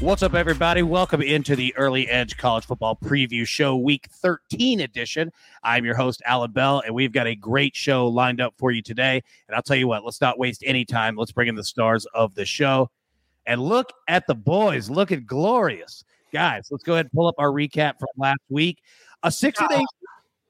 What's 0.00 0.22
up, 0.22 0.34
everybody? 0.34 0.82
Welcome 0.82 1.22
into 1.22 1.56
the 1.56 1.74
Early 1.76 2.08
Edge 2.08 2.36
College 2.36 2.66
Football 2.66 2.96
Preview 3.02 3.44
Show, 3.44 3.76
Week 3.76 4.06
13 4.12 4.78
edition. 4.78 5.32
I'm 5.64 5.84
your 5.84 5.96
host, 5.96 6.22
Allan 6.24 6.52
Bell, 6.52 6.80
and 6.86 6.94
we've 6.94 7.10
got 7.10 7.26
a 7.26 7.34
great 7.34 7.74
show 7.74 8.06
lined 8.06 8.40
up 8.40 8.54
for 8.58 8.70
you 8.70 8.80
today. 8.80 9.20
And 9.48 9.56
I'll 9.56 9.62
tell 9.62 9.76
you 9.76 9.88
what, 9.88 10.04
let's 10.04 10.20
not 10.20 10.38
waste 10.38 10.62
any 10.64 10.84
time. 10.84 11.16
Let's 11.16 11.32
bring 11.32 11.48
in 11.48 11.56
the 11.56 11.64
stars 11.64 12.06
of 12.14 12.32
the 12.36 12.44
show. 12.44 12.90
And 13.44 13.60
look 13.60 13.92
at 14.06 14.28
the 14.28 14.36
boys, 14.36 14.88
looking 14.88 15.24
glorious. 15.26 16.04
Guys, 16.32 16.68
let's 16.70 16.84
go 16.84 16.92
ahead 16.92 17.06
and 17.06 17.12
pull 17.12 17.26
up 17.26 17.34
our 17.38 17.50
recap 17.50 17.98
from 17.98 18.08
last 18.16 18.40
week. 18.48 18.78
A 19.24 19.32
six 19.32 19.60
and 19.60 19.72
eight, 19.72 19.86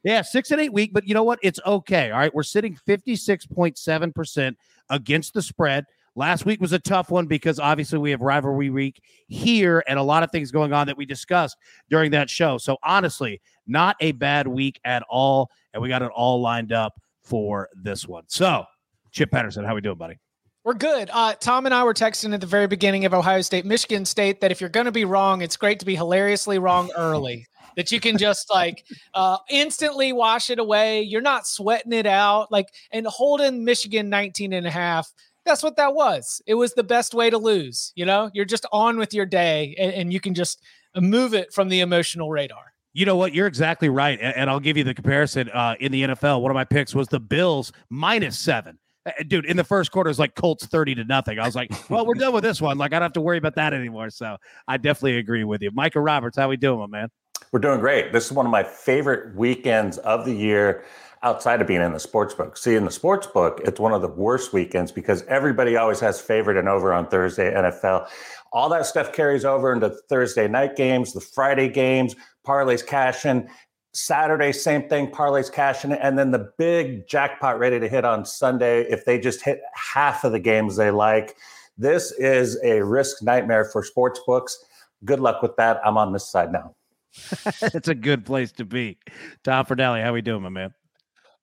yeah, 0.05 0.21
six 0.21 0.51
and 0.51 0.61
eight 0.61 0.75
week, 0.75 0.93
but 0.93 1.09
you 1.09 1.15
know 1.15 1.25
what? 1.25 1.39
It's 1.43 1.59
okay. 1.65 2.11
All 2.11 2.19
right. 2.19 2.35
We're 2.35 2.43
sitting 2.43 2.79
56.7% 2.87 4.57
against 4.91 5.33
the 5.33 5.41
spread. 5.41 5.87
Last 6.19 6.45
week 6.45 6.61
was 6.61 6.73
a 6.73 6.81
tough 6.81 7.13
one 7.13 7.27
because 7.27 7.61
obviously 7.61 7.97
we 8.01 8.11
have 8.11 8.23
rivalry 8.23 8.71
week 8.71 9.01
here 9.29 9.85
and 9.87 10.01
a 10.01 10.03
lot 10.03 10.25
of 10.25 10.33
things 10.33 10.51
going 10.51 10.73
on 10.73 10.89
that 10.89 10.97
we 10.97 11.07
discussed 11.07 11.57
during 11.91 12.11
that 12.11 12.29
show. 12.29 12.59
So 12.59 12.77
honestly, 12.83 13.41
not 13.69 13.95
a 14.01 14.11
bad 14.11 14.49
week 14.49 14.81
at 14.85 15.05
all, 15.09 15.49
and 15.73 15.81
we 15.81 15.89
got 15.89 16.03
it 16.03 16.11
all 16.13 16.41
lined 16.41 16.73
up 16.73 17.01
for 17.23 17.69
this 17.81 18.09
one. 18.09 18.25
So, 18.27 18.65
Chip 19.13 19.31
Patterson, 19.31 19.65
how 19.65 19.77
we 19.77 19.81
doing, 19.81 19.97
buddy? 19.97 20.19
We're 20.65 20.75
good. 20.75 21.09
Uh, 21.13 21.35
Tom 21.35 21.67
and 21.67 21.75
I 21.75 21.85
were 21.85 21.95
texting 21.95 22.35
at 22.35 22.41
the 22.41 22.49
very 22.49 22.67
beginning 22.67 23.05
of 23.05 23.15
Ohio 23.15 23.41
State, 23.41 23.65
Michigan 23.65 24.05
State 24.05 24.41
that 24.41 24.51
if 24.51 24.61
you're 24.61 24.71
going 24.71 24.87
to 24.87 24.93
be 24.93 25.05
wrong, 25.05 25.41
it's 25.41 25.57
great 25.57 25.79
to 25.79 25.87
be 25.87 25.95
hilariously 25.95 26.59
wrong 26.59 26.91
early. 26.97 27.47
that 27.77 27.93
you 27.93 28.01
can 28.01 28.19
just 28.19 28.53
like 28.53 28.85
uh, 29.15 29.37
instantly 29.49 30.13
wash 30.13 30.51
it 30.51 30.59
away. 30.59 31.01
You're 31.03 31.21
not 31.23 31.47
sweating 31.47 31.93
it 31.93 32.07
out. 32.07 32.51
Like, 32.51 32.67
and 32.91 33.07
holding 33.07 33.65
Michigan 33.65 34.09
19 34.09 34.53
and 34.53 34.67
a 34.67 34.71
half 34.71 35.09
that's 35.49 35.63
what 35.63 35.77
that 35.77 35.95
was. 35.95 36.43
It 36.47 36.55
was 36.55 36.75
the 36.75 36.85
best 36.85 37.15
way 37.15 37.31
to 37.31 37.39
lose. 37.39 37.93
You 37.97 38.07
know, 38.07 38.31
you're 38.35 38.45
just 38.45 38.67
on 38.71 38.99
with 38.99 39.15
your 39.15 39.27
day 39.27 39.75
and, 39.79 39.93
and 39.93 40.13
you 40.13 40.21
can 40.21 40.35
just 40.35 40.63
move 40.97 41.35
it 41.35 41.53
from 41.53 41.69
the 41.69 41.81
emotional 41.81 42.31
radar. 42.31 42.73
You 42.93 43.07
know 43.07 43.17
what? 43.17 43.35
You're 43.35 43.47
exactly 43.47 43.89
right. 43.89 44.19
And, 44.21 44.35
and 44.37 44.51
I'll 44.51 44.61
give 44.61 44.77
you 44.77 44.85
the 44.85 44.95
comparison 44.95 45.49
uh, 45.51 45.75
in 45.81 45.93
the 45.93 46.03
NFL. 46.03 46.43
One 46.43 46.51
of 46.51 46.55
my 46.55 46.65
picks 46.65 46.95
was 46.95 47.09
the 47.09 47.21
Bills 47.21 47.73
minus 47.91 48.39
seven. 48.39 48.79
Uh, 49.07 49.13
dude, 49.27 49.47
in 49.47 49.57
the 49.57 49.65
first 49.65 49.93
quarter, 49.93 50.11
it's 50.11 50.19
like 50.19 50.35
Colts 50.35 50.67
30 50.67 50.97
to 50.97 51.05
nothing. 51.05 51.39
I 51.39 51.47
was 51.47 51.55
like, 51.55 51.71
well, 51.91 52.05
we're 52.05 52.15
done 52.15 52.33
with 52.33 52.45
this 52.45 52.61
one. 52.61 52.79
Like, 52.79 52.93
I 52.93 52.97
don't 52.97 53.05
have 53.07 53.13
to 53.15 53.21
worry 53.21 53.39
about 53.39 53.55
that 53.55 53.73
anymore. 53.73 54.11
So 54.11 54.37
I 54.67 54.77
definitely 54.77 55.19
agree 55.19 55.45
with 55.45 55.63
you. 55.63 55.71
Micah 55.73 56.01
Roberts, 56.01 56.37
how 56.37 56.49
we 56.49 56.57
doing, 56.57 56.81
my 56.81 56.87
man? 56.87 57.09
We're 57.53 57.61
doing 57.61 57.81
great. 57.81 58.13
This 58.13 58.27
is 58.27 58.33
one 58.33 58.45
of 58.45 58.53
my 58.53 58.63
favorite 58.63 59.35
weekends 59.35 59.99
of 59.99 60.25
the 60.25 60.35
year 60.35 60.85
outside 61.23 61.61
of 61.61 61.67
being 61.67 61.81
in 61.81 61.93
the 61.93 62.01
sports 62.01 62.35
book. 62.35 62.57
See, 62.57 62.75
in 62.75 62.85
the 62.85 62.91
sports 62.91 63.27
book, 63.27 63.61
it's 63.65 63.81
one 63.81 63.93
of 63.93 64.03
the 64.03 64.09
worst 64.09 64.53
weekends 64.53 64.93
because 64.93 65.23
everybody 65.25 65.77
always 65.77 66.01
has 66.01 66.21
favorite 66.21 66.57
and 66.57 66.69
over 66.69 66.93
on 66.93 67.09
Thursday 67.09 67.53
NFL. 67.53 68.09
All 68.53 68.69
that 68.69 68.87
stuff 68.87 69.13
carries 69.13 69.45
over 69.45 69.73
into 69.73 69.91
Thursday 70.09 70.49
night 70.49 70.77
games, 70.77 71.13
the 71.13 71.21
Friday 71.21 71.69
games, 71.69 72.15
parlays 72.47 72.87
cashing. 72.87 73.49
Saturday, 73.95 74.53
same 74.53 74.89
thing, 74.89 75.09
parlays 75.09 75.51
cashing, 75.51 75.93
and 75.93 76.19
then 76.19 76.31
the 76.31 76.53
big 76.57 77.09
jackpot 77.09 77.59
ready 77.59 77.81
to 77.81 77.89
hit 77.89 78.05
on 78.05 78.25
Sunday 78.25 78.83
if 78.83 79.05
they 79.05 79.19
just 79.19 79.43
hit 79.43 79.61
half 79.75 80.25
of 80.25 80.33
the 80.33 80.39
games 80.39 80.77
they 80.77 80.91
like. 80.91 81.37
This 81.79 82.13
is 82.13 82.59
a 82.63 82.83
risk 82.85 83.23
nightmare 83.23 83.65
for 83.65 83.83
sports 83.83 84.21
books. 84.27 84.65
Good 85.05 85.21
luck 85.21 85.43
with 85.43 85.57
that. 85.57 85.81
I'm 85.85 85.97
on 85.97 86.13
this 86.13 86.29
side 86.29 86.53
now. 86.53 86.75
it's 87.63 87.89
a 87.89 87.95
good 87.95 88.25
place 88.25 88.53
to 88.53 88.65
be. 88.65 88.99
Tom 89.43 89.65
Fornelli, 89.65 90.03
how 90.03 90.13
we 90.13 90.23
doing, 90.23 90.43
my 90.43 90.49
man? 90.49 90.75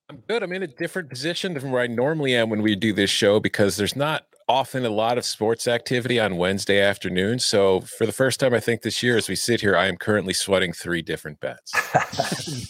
I'm 0.10 0.18
good. 0.28 0.44
I'm 0.44 0.54
in 0.54 0.62
a 0.62 0.68
different 0.68 1.10
position 1.10 1.56
than 1.56 1.72
where 1.72 1.82
I 1.82 1.88
normally 1.88 2.36
am 2.36 2.50
when 2.50 2.62
we 2.62 2.76
do 2.76 2.94
this 2.94 3.10
show 3.10 3.40
because 3.40 3.76
there's 3.76 3.96
not 3.96 4.28
often 4.48 4.86
a 4.86 4.90
lot 4.90 5.18
of 5.18 5.26
sports 5.26 5.68
activity 5.68 6.20
on 6.20 6.38
Wednesday 6.38 6.80
afternoon. 6.80 7.40
So 7.40 7.82
for 7.82 8.06
the 8.06 8.12
first 8.12 8.40
time, 8.40 8.54
I 8.54 8.60
think 8.60 8.84
this 8.84 9.02
year, 9.02 9.18
as 9.18 9.28
we 9.28 9.36
sit 9.36 9.60
here, 9.60 9.76
I 9.76 9.88
am 9.88 9.98
currently 9.98 10.34
sweating 10.34 10.74
three 10.74 11.02
different 11.02 11.40
bets. 11.40 11.74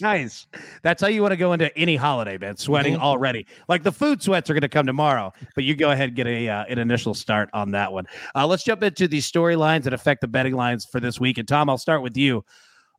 nice. 0.00 0.46
That's 0.82 1.02
how 1.02 1.08
you 1.08 1.20
want 1.20 1.32
to 1.32 1.36
go 1.36 1.52
into 1.52 1.76
any 1.76 1.96
holiday, 1.96 2.38
man. 2.38 2.56
Sweating 2.56 2.94
mm-hmm. 2.94 3.02
already. 3.02 3.46
Like 3.68 3.82
the 3.82 3.92
food 3.92 4.22
sweats 4.22 4.48
are 4.48 4.54
going 4.54 4.62
to 4.62 4.68
come 4.68 4.86
tomorrow, 4.86 5.34
but 5.54 5.64
you 5.64 5.76
go 5.76 5.90
ahead 5.90 6.08
and 6.08 6.16
get 6.16 6.26
a 6.26 6.48
uh, 6.48 6.64
an 6.70 6.78
initial 6.78 7.12
start 7.12 7.50
on 7.52 7.70
that 7.72 7.92
one. 7.92 8.06
Uh, 8.34 8.46
let's 8.46 8.64
jump 8.64 8.82
into 8.82 9.06
these 9.06 9.30
storylines 9.30 9.82
that 9.82 9.92
affect 9.92 10.22
the 10.22 10.28
betting 10.28 10.54
lines 10.54 10.86
for 10.86 11.00
this 11.00 11.20
week. 11.20 11.36
And 11.36 11.46
Tom, 11.46 11.68
I'll 11.68 11.76
start 11.76 12.00
with 12.00 12.16
you. 12.16 12.42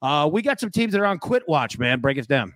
Uh, 0.03 0.29
we 0.31 0.43
got 0.43 0.59
some 0.59 0.69
teams 0.69 0.93
that 0.93 1.01
are 1.01 1.07
on 1.07 1.17
quit 1.17 1.47
watch, 1.47 1.79
man. 1.79 1.99
Break 1.99 2.19
us 2.19 2.27
down. 2.27 2.53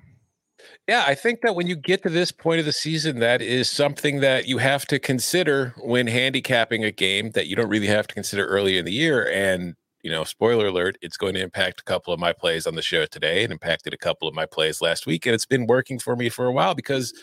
Yeah, 0.88 1.04
I 1.08 1.16
think 1.16 1.42
that 1.42 1.56
when 1.56 1.68
you 1.68 1.76
get 1.76 2.04
to 2.04 2.10
this 2.10 2.32
point 2.32 2.60
of 2.60 2.66
the 2.66 2.74
season, 2.74 3.20
that 3.20 3.42
is 3.42 3.70
something 3.70 4.20
that 4.22 4.48
you 4.48 4.58
have 4.58 4.86
to 4.88 5.00
consider 5.00 5.74
when 5.78 6.08
handicapping 6.08 6.84
a 6.84 6.92
game 6.92 7.32
that 7.32 7.48
you 7.48 7.56
don't 7.56 7.70
really 7.70 7.88
have 7.88 8.08
to 8.08 8.14
consider 8.14 8.46
early 8.46 8.78
in 8.78 8.86
the 8.86 8.92
year. 8.92 9.30
And, 9.32 9.76
you 10.02 10.12
know, 10.12 10.24
spoiler 10.24 10.68
alert, 10.68 10.98
it's 11.02 11.18
going 11.18 11.36
to 11.36 11.42
impact 11.42 11.82
a 11.82 11.84
couple 11.84 12.14
of 12.14 12.20
my 12.20 12.34
plays 12.34 12.66
on 12.66 12.76
the 12.76 12.82
show 12.82 13.06
today 13.06 13.44
and 13.44 13.54
impacted 13.54 13.94
a 13.94 13.98
couple 13.98 14.28
of 14.28 14.34
my 14.34 14.46
plays 14.46 14.82
last 14.82 15.06
week. 15.06 15.26
And 15.26 15.36
it's 15.36 15.46
been 15.46 15.68
working 15.68 16.00
for 16.00 16.16
me 16.16 16.30
for 16.30 16.46
a 16.48 16.52
while 16.52 16.74
because 16.74 17.14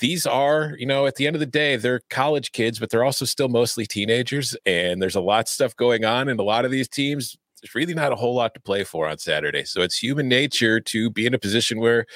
these 0.00 0.26
are, 0.26 0.74
you 0.76 0.86
know, 0.86 1.06
at 1.06 1.14
the 1.16 1.26
end 1.26 1.36
of 1.36 1.40
the 1.40 1.46
day, 1.46 1.76
they're 1.76 2.00
college 2.10 2.52
kids, 2.52 2.78
but 2.78 2.90
they're 2.90 3.04
also 3.04 3.24
still 3.24 3.48
mostly 3.48 3.86
teenagers. 3.86 4.56
And 4.66 5.00
there's 5.00 5.14
a 5.14 5.20
lot 5.20 5.44
of 5.44 5.48
stuff 5.48 5.76
going 5.76 6.04
on. 6.04 6.28
And 6.28 6.40
a 6.40 6.44
lot 6.44 6.64
of 6.64 6.70
these 6.70 6.88
teams, 6.88 7.36
there's 7.62 7.74
really 7.74 7.94
not 7.94 8.12
a 8.12 8.16
whole 8.16 8.34
lot 8.34 8.54
to 8.54 8.60
play 8.60 8.82
for 8.82 9.06
on 9.06 9.18
Saturday. 9.18 9.64
So 9.64 9.82
it's 9.82 9.98
human 9.98 10.28
nature 10.28 10.80
to 10.80 11.10
be 11.10 11.26
in 11.26 11.34
a 11.34 11.38
position 11.38 11.78
where, 11.78 12.06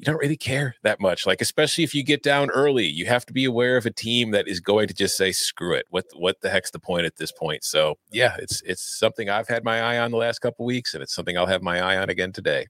you 0.00 0.06
don't 0.06 0.18
really 0.18 0.36
care 0.36 0.74
that 0.82 0.98
much. 0.98 1.26
Like, 1.26 1.42
especially 1.42 1.84
if 1.84 1.94
you 1.94 2.02
get 2.02 2.22
down 2.22 2.48
early, 2.52 2.86
you 2.86 3.04
have 3.04 3.26
to 3.26 3.34
be 3.34 3.44
aware 3.44 3.76
of 3.76 3.84
a 3.84 3.90
team 3.90 4.30
that 4.30 4.48
is 4.48 4.58
going 4.58 4.88
to 4.88 4.94
just 4.94 5.14
say, 5.14 5.30
screw 5.30 5.74
it. 5.74 5.84
What 5.90 6.06
what 6.14 6.40
the 6.40 6.48
heck's 6.48 6.70
the 6.70 6.78
point 6.78 7.04
at 7.04 7.16
this 7.16 7.30
point? 7.30 7.64
So 7.64 7.98
yeah, 8.10 8.34
it's 8.38 8.62
it's 8.62 8.80
something 8.98 9.28
I've 9.28 9.46
had 9.46 9.62
my 9.62 9.82
eye 9.82 9.98
on 9.98 10.10
the 10.10 10.16
last 10.16 10.38
couple 10.38 10.64
weeks, 10.64 10.94
and 10.94 11.02
it's 11.02 11.14
something 11.14 11.36
I'll 11.36 11.44
have 11.44 11.62
my 11.62 11.80
eye 11.80 11.98
on 11.98 12.08
again 12.08 12.32
today. 12.32 12.66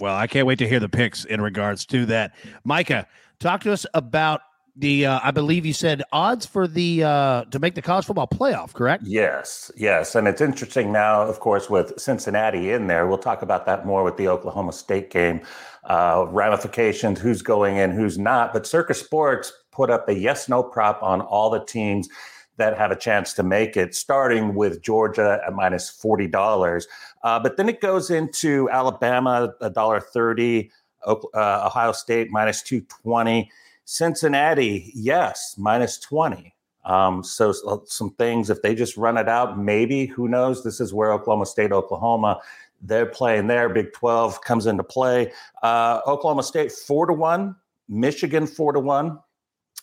Well, 0.00 0.16
I 0.16 0.26
can't 0.26 0.48
wait 0.48 0.58
to 0.58 0.68
hear 0.68 0.80
the 0.80 0.88
picks 0.88 1.24
in 1.24 1.40
regards 1.40 1.86
to 1.86 2.06
that. 2.06 2.34
Micah, 2.64 3.06
talk 3.38 3.60
to 3.62 3.72
us 3.72 3.86
about 3.94 4.40
the 4.76 5.06
uh, 5.06 5.20
I 5.22 5.30
believe 5.30 5.64
you 5.64 5.72
said 5.72 6.02
odds 6.12 6.46
for 6.46 6.66
the 6.66 7.04
uh, 7.04 7.44
to 7.46 7.58
make 7.58 7.74
the 7.74 7.82
college 7.82 8.06
football 8.06 8.26
playoff, 8.26 8.72
correct? 8.72 9.04
Yes, 9.06 9.70
yes, 9.76 10.14
and 10.14 10.26
it's 10.26 10.40
interesting 10.40 10.92
now, 10.92 11.22
of 11.22 11.40
course, 11.40 11.70
with 11.70 11.98
Cincinnati 11.98 12.70
in 12.70 12.88
there. 12.88 13.06
We'll 13.06 13.18
talk 13.18 13.42
about 13.42 13.66
that 13.66 13.86
more 13.86 14.02
with 14.02 14.16
the 14.16 14.28
Oklahoma 14.28 14.72
State 14.72 15.10
game, 15.10 15.42
uh, 15.84 16.26
ramifications, 16.28 17.20
who's 17.20 17.40
going 17.40 17.76
in, 17.76 17.92
who's 17.92 18.18
not. 18.18 18.52
But 18.52 18.66
Circa 18.66 18.94
Sports 18.94 19.52
put 19.70 19.90
up 19.90 20.08
a 20.08 20.14
yes/no 20.14 20.62
prop 20.64 21.02
on 21.02 21.20
all 21.20 21.50
the 21.50 21.64
teams 21.64 22.08
that 22.56 22.76
have 22.76 22.90
a 22.90 22.96
chance 22.96 23.32
to 23.34 23.42
make 23.42 23.76
it, 23.76 23.94
starting 23.94 24.54
with 24.54 24.82
Georgia 24.82 25.40
at 25.46 25.52
minus 25.52 25.88
forty 25.88 26.26
dollars. 26.26 26.88
Uh, 27.22 27.38
but 27.38 27.56
then 27.56 27.68
it 27.68 27.80
goes 27.80 28.10
into 28.10 28.68
Alabama 28.70 29.54
a 29.60 29.70
dollar 29.70 30.00
thirty, 30.00 30.72
uh, 31.06 31.14
Ohio 31.34 31.92
State 31.92 32.28
minus 32.32 32.60
two 32.60 32.80
twenty. 32.80 33.50
Cincinnati, 33.84 34.92
yes, 34.94 35.56
minus 35.58 35.98
20. 35.98 36.54
Um, 36.84 37.22
so, 37.24 37.52
so 37.52 37.82
some 37.86 38.10
things, 38.10 38.50
if 38.50 38.60
they 38.62 38.74
just 38.74 38.96
run 38.96 39.16
it 39.16 39.28
out, 39.28 39.58
maybe, 39.58 40.06
who 40.06 40.28
knows? 40.28 40.62
This 40.62 40.80
is 40.80 40.92
where 40.92 41.12
Oklahoma 41.12 41.46
State, 41.46 41.72
Oklahoma, 41.72 42.40
they're 42.82 43.06
playing 43.06 43.46
there. 43.46 43.68
Big 43.68 43.92
12 43.92 44.40
comes 44.42 44.66
into 44.66 44.82
play. 44.82 45.32
Uh, 45.62 46.00
Oklahoma 46.06 46.42
State, 46.42 46.70
four 46.72 47.06
to 47.06 47.12
one. 47.12 47.56
Michigan, 47.88 48.46
four 48.46 48.72
to 48.72 48.80
one. 48.80 49.18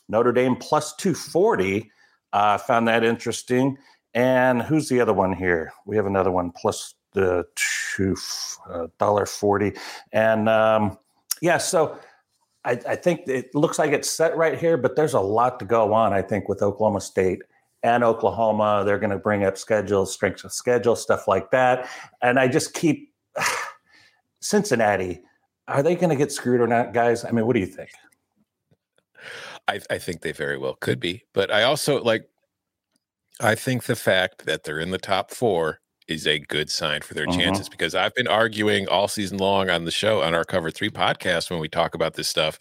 Notre 0.09 0.31
Dame, 0.31 0.55
plus 0.55 0.95
240. 0.95 1.89
I 2.33 2.55
uh, 2.55 2.57
found 2.57 2.87
that 2.87 3.03
interesting. 3.03 3.77
And 4.13 4.61
who's 4.61 4.89
the 4.89 4.99
other 4.99 5.13
one 5.13 5.33
here? 5.33 5.73
We 5.85 5.95
have 5.95 6.05
another 6.05 6.31
one 6.31 6.51
plus 6.51 6.95
the 7.13 7.45
two 7.55 8.15
uh, 8.69 8.87
dollar 8.99 9.25
forty, 9.25 9.73
and 10.11 10.47
um, 10.49 10.97
yeah. 11.41 11.57
So 11.57 11.97
I, 12.63 12.79
I, 12.87 12.95
think 12.95 13.27
it 13.27 13.53
looks 13.55 13.79
like 13.79 13.91
it's 13.91 14.09
set 14.09 14.37
right 14.37 14.57
here, 14.57 14.77
but 14.77 14.95
there's 14.95 15.13
a 15.13 15.19
lot 15.19 15.59
to 15.59 15.65
go 15.65 15.93
on, 15.93 16.13
I 16.13 16.21
think, 16.21 16.47
with 16.47 16.61
Oklahoma 16.61 17.01
State 17.01 17.41
and 17.83 18.03
Oklahoma. 18.03 18.83
They're 18.85 18.99
going 18.99 19.11
to 19.11 19.17
bring 19.17 19.43
up 19.43 19.57
schedules, 19.57 20.13
strength 20.13 20.43
of 20.43 20.53
schedule, 20.53 20.95
stuff 20.95 21.27
like 21.27 21.51
that. 21.51 21.89
And 22.21 22.39
I 22.39 22.47
just 22.47 22.73
keep 22.73 23.13
Cincinnati. 24.41 25.21
Are 25.67 25.81
they 25.81 25.95
going 25.95 26.09
to 26.09 26.15
get 26.15 26.31
screwed 26.31 26.61
or 26.61 26.67
not, 26.67 26.93
guys? 26.93 27.25
I 27.25 27.31
mean, 27.31 27.45
what 27.47 27.53
do 27.53 27.59
you 27.59 27.65
think? 27.65 27.89
I, 29.67 29.79
I 29.89 29.97
think 29.97 30.21
they 30.21 30.31
very 30.31 30.57
well 30.57 30.75
could 30.75 30.99
be. 30.99 31.23
But 31.33 31.51
I 31.51 31.63
also 31.63 32.03
like, 32.03 32.29
I 33.39 33.55
think 33.55 33.83
the 33.83 33.95
fact 33.95 34.45
that 34.45 34.63
they're 34.63 34.79
in 34.79 34.91
the 34.91 34.97
top 34.97 35.31
four 35.31 35.79
is 36.13 36.27
a 36.27 36.39
good 36.39 36.69
sign 36.69 37.01
for 37.01 37.13
their 37.13 37.27
Uh-huh. 37.27 37.37
chances 37.39 37.69
because 37.69 37.95
I've 37.95 38.13
been 38.15 38.27
arguing 38.27 38.87
all 38.87 39.07
season 39.07 39.37
long 39.37 39.69
on 39.69 39.85
the 39.85 39.91
show 39.91 40.21
on 40.21 40.33
our 40.35 40.43
Cover 40.43 40.71
Three 40.71 40.89
podcast 40.89 41.49
when 41.49 41.59
we 41.59 41.67
talk 41.67 41.95
about 41.95 42.13
this 42.15 42.27
stuff. 42.27 42.57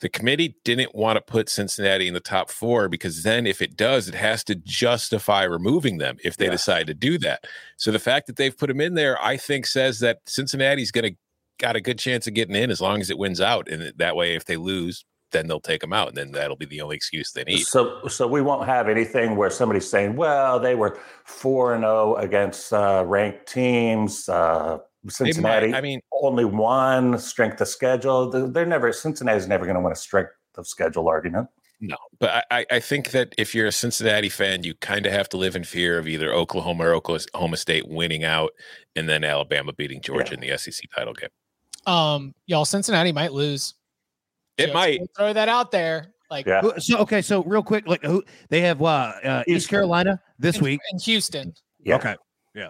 The 0.00 0.08
committee 0.08 0.56
didn't 0.64 0.94
want 0.94 1.16
to 1.16 1.20
put 1.20 1.48
Cincinnati 1.48 2.08
in 2.08 2.14
the 2.14 2.20
top 2.20 2.50
four 2.50 2.88
because 2.88 3.22
then, 3.22 3.46
if 3.46 3.62
it 3.62 3.76
does, 3.76 4.08
it 4.08 4.14
has 4.14 4.44
to 4.44 4.54
justify 4.54 5.44
removing 5.44 5.98
them 5.98 6.16
if 6.24 6.36
they 6.36 6.46
Yeah. 6.46 6.50
decide 6.52 6.86
to 6.88 6.94
do 6.94 7.18
that. 7.18 7.46
So 7.76 7.90
the 7.90 7.98
fact 7.98 8.26
that 8.26 8.36
they've 8.36 8.56
put 8.56 8.68
them 8.68 8.80
in 8.80 8.94
there, 8.94 9.20
I 9.22 9.36
think, 9.36 9.66
says 9.66 10.00
that 10.00 10.18
Cincinnati's 10.26 10.90
going 10.90 11.12
to 11.12 11.16
got 11.60 11.76
a 11.76 11.80
good 11.80 12.00
chance 12.00 12.26
of 12.26 12.34
getting 12.34 12.56
in 12.56 12.68
as 12.70 12.80
long 12.80 13.00
as 13.00 13.10
it 13.10 13.16
wins 13.16 13.40
out, 13.40 13.68
and 13.68 13.92
that 13.96 14.16
way, 14.16 14.34
if 14.34 14.44
they 14.44 14.56
lose, 14.56 15.04
then 15.34 15.46
they'll 15.46 15.60
take 15.60 15.82
them 15.82 15.92
out, 15.92 16.08
and 16.08 16.16
then 16.16 16.32
that'll 16.32 16.56
be 16.56 16.64
the 16.64 16.80
only 16.80 16.96
excuse 16.96 17.30
they 17.32 17.44
need. 17.44 17.66
So, 17.66 18.06
so 18.08 18.26
we 18.26 18.40
won't 18.40 18.66
have 18.66 18.88
anything 18.88 19.36
where 19.36 19.50
somebody's 19.50 19.88
saying, 19.90 20.16
"Well, 20.16 20.58
they 20.58 20.74
were 20.74 20.98
four 21.26 21.74
and 21.74 21.82
zero 21.82 22.14
against 22.16 22.72
uh, 22.72 23.04
ranked 23.06 23.46
teams." 23.46 24.26
Uh, 24.28 24.78
Cincinnati, 25.08 25.68
might- 25.72 25.76
I 25.76 25.82
mean, 25.82 26.00
only 26.12 26.46
one 26.46 27.18
strength 27.18 27.60
of 27.60 27.68
schedule. 27.68 28.30
They're 28.30 28.48
they're 28.48 28.64
never. 28.66 28.90
Cincinnati's 28.92 29.46
never 29.46 29.66
going 29.66 29.76
to 29.76 29.82
win 29.82 29.92
a 29.92 29.96
strength 29.96 30.30
of 30.56 30.66
schedule 30.66 31.08
argument. 31.08 31.48
No, 31.80 31.96
but 32.20 32.30
I, 32.50 32.60
I- 32.60 32.66
I 32.76 32.80
think 32.80 33.10
that 33.10 33.34
if 33.36 33.54
you're 33.54 33.66
a 33.66 33.72
Cincinnati 33.72 34.28
fan, 34.30 34.62
you 34.62 34.74
kind 34.76 35.04
of 35.04 35.12
have 35.12 35.28
to 35.30 35.36
live 35.36 35.56
in 35.56 35.64
fear 35.64 35.98
of 35.98 36.08
either 36.08 36.32
Oklahoma 36.32 36.84
or 36.86 36.94
Oklahoma 36.94 37.56
State 37.58 37.86
winning 37.88 38.24
out 38.24 38.52
and 38.96 39.06
then 39.08 39.24
Alabama 39.24 39.72
beating 39.74 40.00
Georgia 40.00 40.34
in 40.34 40.40
the 40.40 40.56
SEC 40.56 40.88
title 40.96 41.12
game. 41.12 41.28
Um, 41.86 42.34
y'all, 42.46 42.64
Cincinnati 42.64 43.12
might 43.12 43.32
lose. 43.34 43.74
It 44.56 44.62
Just 44.66 44.74
might. 44.74 45.00
Throw 45.16 45.32
that 45.32 45.48
out 45.48 45.70
there. 45.70 46.12
Like 46.30 46.46
Yeah. 46.46 46.60
Who- 46.62 46.74
So 46.78 46.98
okay, 46.98 47.22
so 47.22 47.42
real 47.44 47.62
quick, 47.62 47.86
like 47.86 48.02
who 48.02 48.22
they 48.48 48.60
have 48.62 48.80
uh, 48.82 49.12
uh 49.24 49.44
East 49.46 49.68
Carolina 49.68 50.20
this 50.38 50.56
in, 50.58 50.64
week. 50.64 50.80
in 50.92 50.98
Houston. 51.00 51.52
Yeah. 51.82 51.96
Okay. 51.96 52.16
Yeah. 52.54 52.68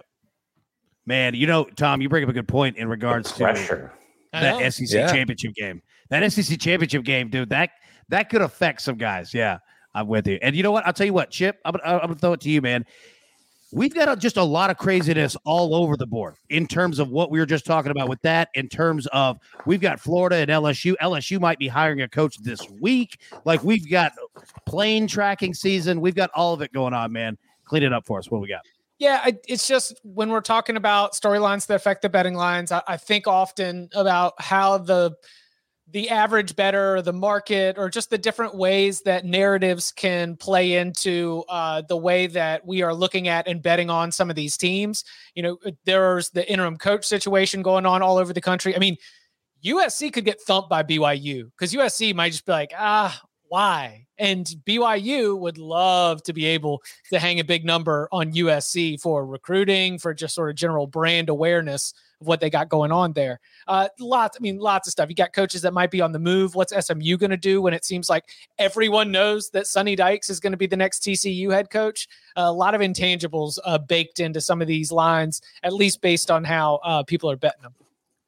Man, 1.06 1.34
you 1.34 1.46
know, 1.46 1.64
Tom, 1.76 2.00
you 2.00 2.08
bring 2.08 2.24
up 2.24 2.30
a 2.30 2.32
good 2.32 2.48
point 2.48 2.76
in 2.76 2.88
regards 2.88 3.30
to 3.32 3.38
Pressure. 3.44 3.92
I 4.32 4.42
know. 4.42 4.58
that 4.58 4.72
SEC 4.72 4.88
Yeah. 4.90 5.12
championship 5.12 5.54
game. 5.54 5.82
That 6.10 6.30
SEC 6.32 6.58
championship 6.58 7.04
game, 7.04 7.28
dude, 7.28 7.50
that 7.50 7.70
that 8.08 8.28
could 8.28 8.42
affect 8.42 8.80
some 8.82 8.96
guys. 8.96 9.32
Yeah, 9.32 9.58
I'm 9.94 10.08
with 10.08 10.26
you. 10.26 10.38
And 10.42 10.54
you 10.56 10.62
know 10.62 10.72
what? 10.72 10.86
I'll 10.86 10.92
tell 10.92 11.06
you 11.06 11.14
what, 11.14 11.30
Chip, 11.30 11.58
I'm, 11.64 11.72
gonna- 11.72 11.84
I'm 11.98 12.00
gonna 12.00 12.14
throw 12.16 12.32
it 12.32 12.40
to 12.42 12.50
you, 12.50 12.60
man. 12.60 12.84
We've 13.74 13.92
got 13.92 14.08
a, 14.08 14.14
just 14.14 14.36
a 14.36 14.42
lot 14.42 14.70
of 14.70 14.76
craziness 14.76 15.36
all 15.44 15.74
over 15.74 15.96
the 15.96 16.06
board 16.06 16.36
in 16.48 16.68
terms 16.68 17.00
of 17.00 17.10
what 17.10 17.32
we 17.32 17.40
were 17.40 17.46
just 17.46 17.66
talking 17.66 17.90
about 17.90 18.08
with 18.08 18.22
that. 18.22 18.50
In 18.54 18.68
terms 18.68 19.08
of 19.08 19.40
we've 19.66 19.80
got 19.80 19.98
Florida 19.98 20.36
and 20.36 20.48
LSU. 20.48 20.94
LSU 21.02 21.40
might 21.40 21.58
be 21.58 21.66
hiring 21.66 22.00
a 22.02 22.08
coach 22.08 22.38
this 22.38 22.60
week. 22.80 23.20
Like 23.44 23.64
we've 23.64 23.90
got 23.90 24.12
plane 24.64 25.08
tracking 25.08 25.54
season. 25.54 26.00
We've 26.00 26.14
got 26.14 26.30
all 26.36 26.54
of 26.54 26.62
it 26.62 26.72
going 26.72 26.94
on, 26.94 27.12
man. 27.12 27.36
Clean 27.64 27.82
it 27.82 27.92
up 27.92 28.06
for 28.06 28.20
us. 28.20 28.30
What 28.30 28.40
we 28.40 28.48
got? 28.48 28.62
Yeah, 28.98 29.28
it's 29.48 29.66
just 29.66 30.00
when 30.04 30.30
we're 30.30 30.40
talking 30.40 30.76
about 30.76 31.14
storylines 31.14 31.66
that 31.66 31.74
affect 31.74 32.02
the 32.02 32.08
betting 32.08 32.34
lines, 32.34 32.70
I, 32.70 32.80
I 32.86 32.96
think 32.96 33.26
often 33.26 33.88
about 33.92 34.34
how 34.40 34.78
the 34.78 35.16
the 35.94 36.10
average 36.10 36.56
bettor, 36.56 37.00
the 37.02 37.12
market, 37.12 37.78
or 37.78 37.88
just 37.88 38.10
the 38.10 38.18
different 38.18 38.56
ways 38.56 39.02
that 39.02 39.24
narratives 39.24 39.92
can 39.92 40.36
play 40.36 40.74
into 40.74 41.44
uh, 41.48 41.82
the 41.88 41.96
way 41.96 42.26
that 42.26 42.66
we 42.66 42.82
are 42.82 42.92
looking 42.92 43.28
at 43.28 43.46
and 43.46 43.62
betting 43.62 43.88
on 43.88 44.10
some 44.10 44.28
of 44.28 44.34
these 44.34 44.56
teams. 44.56 45.04
You 45.36 45.44
know, 45.44 45.58
uh, 45.64 45.70
there's 45.84 46.30
the 46.30 46.50
interim 46.50 46.78
coach 46.78 47.04
situation 47.04 47.62
going 47.62 47.86
on 47.86 48.02
all 48.02 48.18
over 48.18 48.32
the 48.32 48.40
country. 48.40 48.74
I 48.74 48.80
mean, 48.80 48.96
USC 49.64 50.12
could 50.12 50.24
get 50.24 50.40
thumped 50.40 50.68
by 50.68 50.82
BYU 50.82 51.52
because 51.52 51.72
USC 51.72 52.12
might 52.12 52.32
just 52.32 52.44
be 52.44 52.50
like, 52.50 52.72
ah, 52.76 53.22
why? 53.46 54.04
And 54.18 54.46
BYU 54.66 55.38
would 55.38 55.58
love 55.58 56.24
to 56.24 56.32
be 56.32 56.44
able 56.46 56.82
to 57.10 57.20
hang 57.20 57.38
a 57.38 57.44
big 57.44 57.64
number 57.64 58.08
on 58.10 58.32
USC 58.32 59.00
for 59.00 59.24
recruiting, 59.24 60.00
for 60.00 60.12
just 60.12 60.34
sort 60.34 60.50
of 60.50 60.56
general 60.56 60.88
brand 60.88 61.28
awareness 61.28 61.94
of 62.20 62.26
what 62.26 62.40
they 62.40 62.50
got 62.50 62.68
going 62.68 62.92
on 62.92 63.12
there. 63.12 63.40
Uh, 63.66 63.88
lots, 63.98 64.36
I 64.38 64.40
mean, 64.40 64.58
lots 64.58 64.88
of 64.88 64.92
stuff. 64.92 65.08
You 65.08 65.14
got 65.14 65.32
coaches 65.32 65.62
that 65.62 65.72
might 65.72 65.90
be 65.90 66.00
on 66.00 66.12
the 66.12 66.18
move. 66.18 66.54
What's 66.54 66.72
SMU 66.74 67.16
going 67.16 67.30
to 67.30 67.36
do 67.36 67.62
when 67.62 67.74
it 67.74 67.84
seems 67.84 68.08
like 68.08 68.24
everyone 68.58 69.10
knows 69.10 69.50
that 69.50 69.66
Sonny 69.66 69.96
Dykes 69.96 70.30
is 70.30 70.40
going 70.40 70.52
to 70.52 70.56
be 70.56 70.66
the 70.66 70.76
next 70.76 71.02
TCU 71.02 71.52
head 71.52 71.70
coach? 71.70 72.08
a 72.36 72.52
lot 72.52 72.74
of 72.74 72.80
intangibles 72.80 73.58
uh, 73.64 73.78
baked 73.78 74.20
into 74.20 74.40
some 74.40 74.60
of 74.60 74.68
these 74.68 74.90
lines, 74.90 75.40
at 75.62 75.72
least 75.72 76.00
based 76.00 76.30
on 76.30 76.44
how 76.44 76.80
uh, 76.84 77.02
people 77.02 77.30
are 77.30 77.36
betting 77.36 77.62
them. 77.62 77.74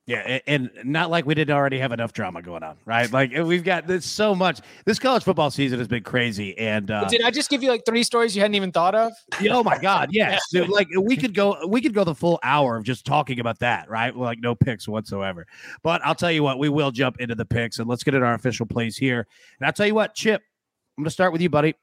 Yeah, 0.07 0.39
and 0.47 0.71
not 0.85 1.11
like 1.11 1.27
we 1.27 1.35
didn't 1.35 1.57
already 1.57 1.81
have 1.81 1.91
enough 1.91 2.13
drama 2.13 2.41
going 2.41 2.63
on, 2.63 2.77
right? 2.85 3.13
Like 3.13 3.33
we've 3.33 3.65
got 3.65 3.89
this 3.89 4.07
so 4.07 4.37
much. 4.37 4.61
This 4.85 5.01
college 5.01 5.25
football 5.25 5.51
season 5.51 5.81
has 5.81 5.89
been 5.89 6.05
crazy, 6.05 6.57
and 6.59 6.93
uh, 6.93 7.09
Did 7.09 7.23
I 7.23 7.33
just 7.33 7.51
give 7.51 7.61
you 7.61 7.71
like 7.71 7.85
three 7.85 8.05
stories 8.05 8.37
you 8.37 8.41
hadn't 8.41 8.55
even 8.55 8.71
thought 8.71 8.95
of? 8.95 9.13
oh 9.51 9.65
my 9.65 9.79
god, 9.79 10.11
yes, 10.13 10.41
Dude, 10.53 10.69
like 10.69 10.87
we 10.97 11.17
could 11.17 11.35
go, 11.35 11.57
we 11.67 11.81
could 11.81 11.93
go 11.93 12.05
the 12.05 12.15
full 12.15 12.39
hour 12.45 12.77
of 12.77 12.85
just 12.85 13.05
talking 13.05 13.41
about 13.41 13.59
that, 13.59 13.91
right? 13.91 14.15
Like 14.17 14.39
no 14.41 14.55
picks 14.55 14.87
whatsoever. 14.87 15.45
But 15.83 16.01
I'll 16.05 16.15
tell 16.15 16.31
you 16.31 16.45
what, 16.45 16.61
we 16.61 16.69
will 16.69 16.93
jump 16.93 17.21
into 17.21 17.35
the 17.35 17.45
picks, 17.45 17.81
and 17.81 17.89
let's 17.89 18.05
get 18.05 18.15
in 18.15 18.23
our 18.23 18.35
official 18.35 18.65
plays 18.65 18.97
here. 18.97 19.27
And 19.59 19.67
I'll 19.67 19.73
tell 19.73 19.89
you 19.89 19.95
what, 19.97 20.15
Chip, 20.15 20.41
I'm 20.97 21.03
going 21.03 21.07
to 21.07 21.11
start 21.11 21.33
with 21.33 21.43
you, 21.43 21.51
buddy. 21.51 21.75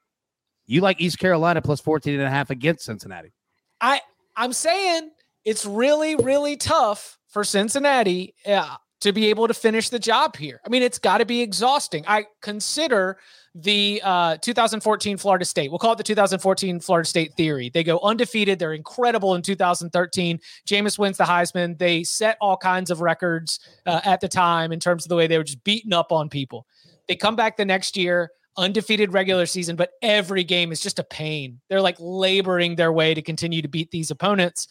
You 0.66 0.80
like 0.80 0.98
East 0.98 1.18
Carolina 1.18 1.60
plus 1.60 1.82
14 1.82 2.14
and 2.14 2.22
a 2.22 2.30
half 2.30 2.48
against 2.48 2.86
Cincinnati. 2.86 3.34
I 3.82 4.00
I'm 4.34 4.54
saying 4.54 5.10
it's 5.44 5.66
really 5.66 6.16
really 6.16 6.56
tough 6.56 7.18
for 7.34 7.44
Cincinnati 7.44 8.32
uh, 8.46 8.76
to 9.00 9.12
be 9.12 9.26
able 9.26 9.48
to 9.48 9.54
finish 9.54 9.88
the 9.90 9.98
job 9.98 10.36
here. 10.36 10.60
I 10.64 10.68
mean, 10.68 10.82
it's 10.82 11.00
got 11.00 11.18
to 11.18 11.26
be 11.26 11.42
exhausting. 11.42 12.04
I 12.06 12.26
consider 12.40 13.18
the 13.56 14.00
uh, 14.04 14.36
2014 14.36 15.16
Florida 15.16 15.44
State. 15.44 15.68
We'll 15.70 15.80
call 15.80 15.92
it 15.92 15.98
the 15.98 16.04
2014 16.04 16.78
Florida 16.78 17.06
State 17.06 17.34
theory. 17.34 17.70
They 17.74 17.82
go 17.82 17.98
undefeated. 17.98 18.60
They're 18.60 18.72
incredible 18.72 19.34
in 19.34 19.42
2013. 19.42 20.38
Jameis 20.66 20.96
wins 20.96 21.18
the 21.18 21.24
Heisman. 21.24 21.76
They 21.76 22.04
set 22.04 22.38
all 22.40 22.56
kinds 22.56 22.90
of 22.92 23.00
records 23.00 23.58
uh, 23.84 24.00
at 24.04 24.20
the 24.20 24.28
time 24.28 24.70
in 24.70 24.78
terms 24.78 25.04
of 25.04 25.08
the 25.08 25.16
way 25.16 25.26
they 25.26 25.36
were 25.36 25.44
just 25.44 25.64
beating 25.64 25.92
up 25.92 26.12
on 26.12 26.28
people. 26.28 26.66
They 27.08 27.16
come 27.16 27.34
back 27.34 27.56
the 27.56 27.64
next 27.64 27.96
year 27.96 28.30
undefeated 28.56 29.12
regular 29.12 29.46
season, 29.46 29.74
but 29.74 29.90
every 30.02 30.44
game 30.44 30.70
is 30.70 30.80
just 30.80 31.00
a 31.00 31.04
pain. 31.04 31.60
They're 31.68 31.80
like 31.80 31.96
laboring 31.98 32.76
their 32.76 32.92
way 32.92 33.12
to 33.12 33.22
continue 33.22 33.60
to 33.60 33.68
beat 33.68 33.90
these 33.90 34.12
opponents. 34.12 34.68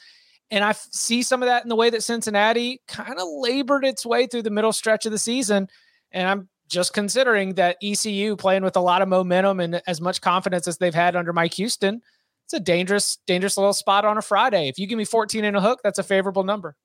And 0.53 0.63
I 0.63 0.69
f- 0.69 0.87
see 0.91 1.23
some 1.23 1.41
of 1.41 1.47
that 1.47 1.63
in 1.63 1.69
the 1.69 1.75
way 1.75 1.89
that 1.89 2.03
Cincinnati 2.03 2.79
kind 2.87 3.17
of 3.17 3.27
labored 3.27 3.83
its 3.83 4.05
way 4.05 4.27
through 4.27 4.43
the 4.43 4.51
middle 4.51 4.71
stretch 4.71 5.07
of 5.07 5.11
the 5.11 5.17
season. 5.17 5.67
And 6.11 6.27
I'm 6.27 6.49
just 6.69 6.93
considering 6.93 7.55
that 7.55 7.77
ECU 7.81 8.35
playing 8.35 8.61
with 8.61 8.75
a 8.75 8.79
lot 8.79 9.01
of 9.01 9.07
momentum 9.07 9.59
and 9.59 9.81
as 9.87 9.99
much 9.99 10.21
confidence 10.21 10.67
as 10.67 10.77
they've 10.77 10.93
had 10.93 11.15
under 11.15 11.33
Mike 11.33 11.55
Houston, 11.55 12.03
it's 12.45 12.53
a 12.53 12.59
dangerous, 12.59 13.17
dangerous 13.25 13.57
little 13.57 13.73
spot 13.73 14.05
on 14.05 14.19
a 14.19 14.21
Friday. 14.21 14.67
If 14.67 14.77
you 14.77 14.85
give 14.85 14.99
me 14.99 15.05
14 15.05 15.43
and 15.43 15.57
a 15.57 15.61
hook, 15.61 15.79
that's 15.83 15.97
a 15.97 16.03
favorable 16.03 16.43
number. 16.43 16.75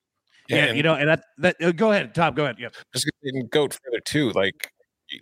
Yeah, 0.48 0.64
and 0.64 0.76
you 0.78 0.82
know, 0.82 0.94
and 0.94 1.10
that, 1.10 1.24
that 1.36 1.56
uh, 1.62 1.72
go 1.72 1.92
ahead, 1.92 2.14
Tom, 2.14 2.32
go 2.32 2.44
ahead. 2.44 2.56
Yeah. 2.58 2.70
just 2.94 3.06
gonna 3.22 3.44
go 3.48 3.68
further 3.68 4.00
too, 4.06 4.30
like 4.30 4.72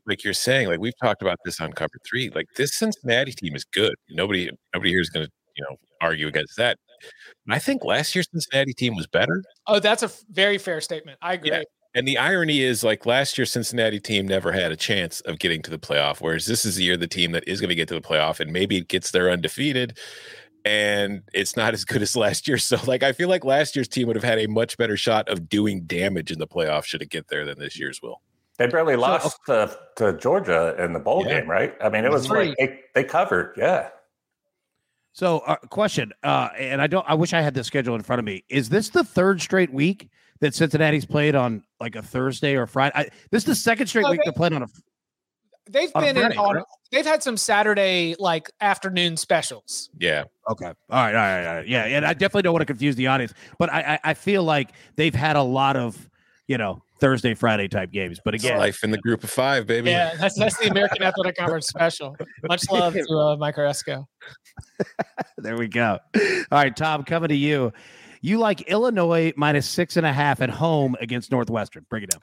like 0.07 0.23
you're 0.23 0.35
saying, 0.35 0.69
like 0.69 0.79
we've 0.79 0.97
talked 1.03 1.21
about 1.21 1.39
this 1.45 1.61
on 1.61 1.73
cover 1.73 1.99
three. 2.09 2.31
Like 2.33 2.47
this 2.57 2.79
Cincinnati 2.79 3.33
team 3.33 3.57
is 3.57 3.65
good. 3.65 3.97
Nobody 4.09 4.49
nobody 4.73 4.91
here 4.91 5.01
is 5.01 5.11
gonna, 5.11 5.27
you 5.57 5.65
know, 5.69 5.77
argue 6.01 6.29
against 6.29 6.57
that. 6.59 6.79
And 7.47 7.55
I 7.55 7.59
think 7.59 7.85
last 7.85 8.15
year's 8.15 8.29
Cincinnati 8.31 8.73
team 8.75 8.97
was 8.97 9.07
better. 9.07 9.43
Oh, 9.67 9.79
that's 9.79 10.03
a 10.03 10.07
f- 10.07 10.23
very 10.31 10.59
fair 10.59 10.81
statement. 10.81 11.19
I 11.23 11.35
agree. 11.35 11.51
Yeah. 11.51 11.63
And 11.95 12.07
the 12.07 12.19
irony 12.19 12.61
is, 12.61 12.85
like 12.85 13.07
last 13.07 13.39
year's 13.39 13.51
Cincinnati 13.51 13.99
team 14.01 14.27
never 14.29 14.53
had 14.53 14.71
a 14.71 14.77
chance 14.77 15.21
of 15.23 15.39
getting 15.39 15.63
to 15.63 15.71
the 15.71 15.79
playoff, 15.79 16.21
whereas 16.21 16.45
this 16.47 16.65
is 16.67 16.77
the 16.77 16.85
year 16.85 16.97
the 16.99 17.07
team 17.07 17.33
that 17.33 17.47
is 17.49 17.61
going 17.61 17.71
to 17.71 17.75
get 17.75 17.89
to 17.89 17.95
the 17.95 18.01
playoff, 18.03 18.39
and 18.41 18.53
maybe 18.53 18.77
it 18.77 18.89
gets 18.89 19.13
there 19.13 19.31
undefeated, 19.31 19.97
and 20.67 21.23
it's 21.33 21.57
not 21.57 21.73
as 21.73 21.85
good 21.87 22.03
as 22.03 22.15
last 22.17 22.47
year. 22.49 22.59
So, 22.67 22.77
like, 22.87 23.03
I 23.03 23.13
feel 23.13 23.29
like 23.31 23.45
last 23.45 23.77
year's 23.77 23.89
team 23.89 24.09
would 24.09 24.17
have 24.17 24.25
had 24.25 24.39
a 24.39 24.47
much 24.47 24.77
better 24.77 24.97
shot 24.97 25.29
of 25.31 25.49
doing 25.49 25.85
damage 25.85 26.31
in 26.33 26.39
the 26.39 26.47
playoff 26.47 26.85
should 26.85 27.01
it 27.01 27.09
get 27.11 27.29
there 27.29 27.45
than 27.47 27.59
this 27.59 27.79
year's 27.79 28.03
will. 28.03 28.21
They 28.59 28.67
barely 28.67 28.97
lost 28.97 29.39
to, 29.47 29.75
to 29.97 30.17
Georgia 30.19 30.75
in 30.79 30.93
the 30.93 30.99
bowl 30.99 31.25
Yeah. 31.27 31.41
game, 31.41 31.49
right? 31.51 31.75
I 31.81 31.89
mean, 31.91 32.05
it 32.05 32.11
was 32.11 32.27
Three. 32.27 32.49
like 32.49 32.57
they, 32.59 32.81
they 32.95 33.05
covered. 33.05 33.55
Yeah. 33.57 33.89
So, 35.17 35.39
uh, 35.39 35.57
question, 35.71 36.13
uh, 36.23 36.51
and 36.59 36.83
I 36.83 36.87
don't. 36.89 37.09
I 37.09 37.15
wish 37.15 37.33
I 37.33 37.41
had 37.41 37.55
the 37.55 37.65
schedule 37.65 37.95
in 37.95 38.03
front 38.03 38.19
of 38.19 38.27
me. 38.27 38.45
Is 38.51 38.69
this 38.69 38.91
the 38.91 39.03
third 39.03 39.41
straight 39.41 39.73
week 39.73 40.11
that 40.41 40.55
Cincinnati's 40.55 41.07
played 41.07 41.35
on 41.35 41.63
like 41.81 41.97
a 41.97 42.03
Thursday 42.03 42.55
or 42.55 42.67
Friday? 42.67 42.93
I, 42.95 43.03
this 43.31 43.45
is 43.45 43.47
the 43.47 43.55
second 43.55 43.87
straight 43.87 44.03
No, 44.03 44.11
week 44.11 44.21
they- 44.21 44.25
they're 44.27 44.33
playing 44.35 44.53
on 44.53 44.65
a. 44.65 44.67
They've 45.71 45.91
On 45.95 46.05
a 46.05 46.13
been 46.13 46.33
in 46.33 46.39
on, 46.39 46.57
right? 46.57 46.65
they've 46.93 47.07
had 47.07 47.23
some 47.23 47.39
Saturday 47.39 48.15
like 48.19 48.51
afternoon 48.61 49.17
specials. 49.17 49.89
Yeah. 49.99 50.25
Okay. 50.51 50.67
All 50.67 50.75
right. 50.91 51.09
All 51.09 51.13
right. 51.15 51.47
All 51.47 51.55
right. 51.57 51.67
Yeah. 51.67 51.85
And 51.87 52.05
I 52.05 52.13
definitely 52.13 52.43
don't 52.43 52.53
want 52.53 52.61
to 52.61 52.67
confuse 52.67 52.95
the 52.95 53.07
audience, 53.07 53.33
but 53.59 53.73
I, 53.73 53.95
I, 53.95 54.11
I 54.11 54.15
feel 54.15 54.45
like 54.45 54.73
they've 54.97 55.15
had 55.15 55.35
a 55.37 55.43
lot 55.43 55.77
of, 55.77 56.09
you 56.49 56.59
know, 56.59 56.83
Thursday, 56.99 57.35
Friday 57.35 57.69
type 57.69 57.91
games. 57.91 58.21
But 58.25 58.35
It's 58.35 58.45
again, 58.45 58.59
life 58.59 58.83
in 58.85 58.91
the 58.91 58.99
group 58.99 59.25
of 59.25 59.31
five, 59.31 59.67
baby. 59.67 59.91
Yeah, 59.91 60.15
that's 60.17 60.39
that's 60.39 60.57
the 60.59 60.71
American 60.71 61.03
Athletic 61.03 61.37
Conference 61.39 61.67
special. 61.67 62.17
Much 62.49 62.71
love 62.71 62.95
to 62.95 63.15
uh, 63.15 63.37
Mike 63.37 63.57
Aresco. 63.57 64.07
there 65.39 65.57
we 65.57 65.69
go. 65.69 65.99
All 66.15 66.23
right, 66.51 66.75
Tom, 66.75 67.05
coming 67.05 67.29
to 67.29 67.37
you. 67.37 67.73
You 68.23 68.39
like 68.39 68.63
Illinois 68.63 69.33
minus 69.37 69.69
six 69.69 69.97
and 69.97 70.07
a 70.07 70.13
half 70.13 70.41
at 70.41 70.51
home 70.51 70.97
against 71.01 71.31
Northwestern. 71.31 71.87
Bring 71.89 72.05
it 72.05 72.11
down. 72.11 72.23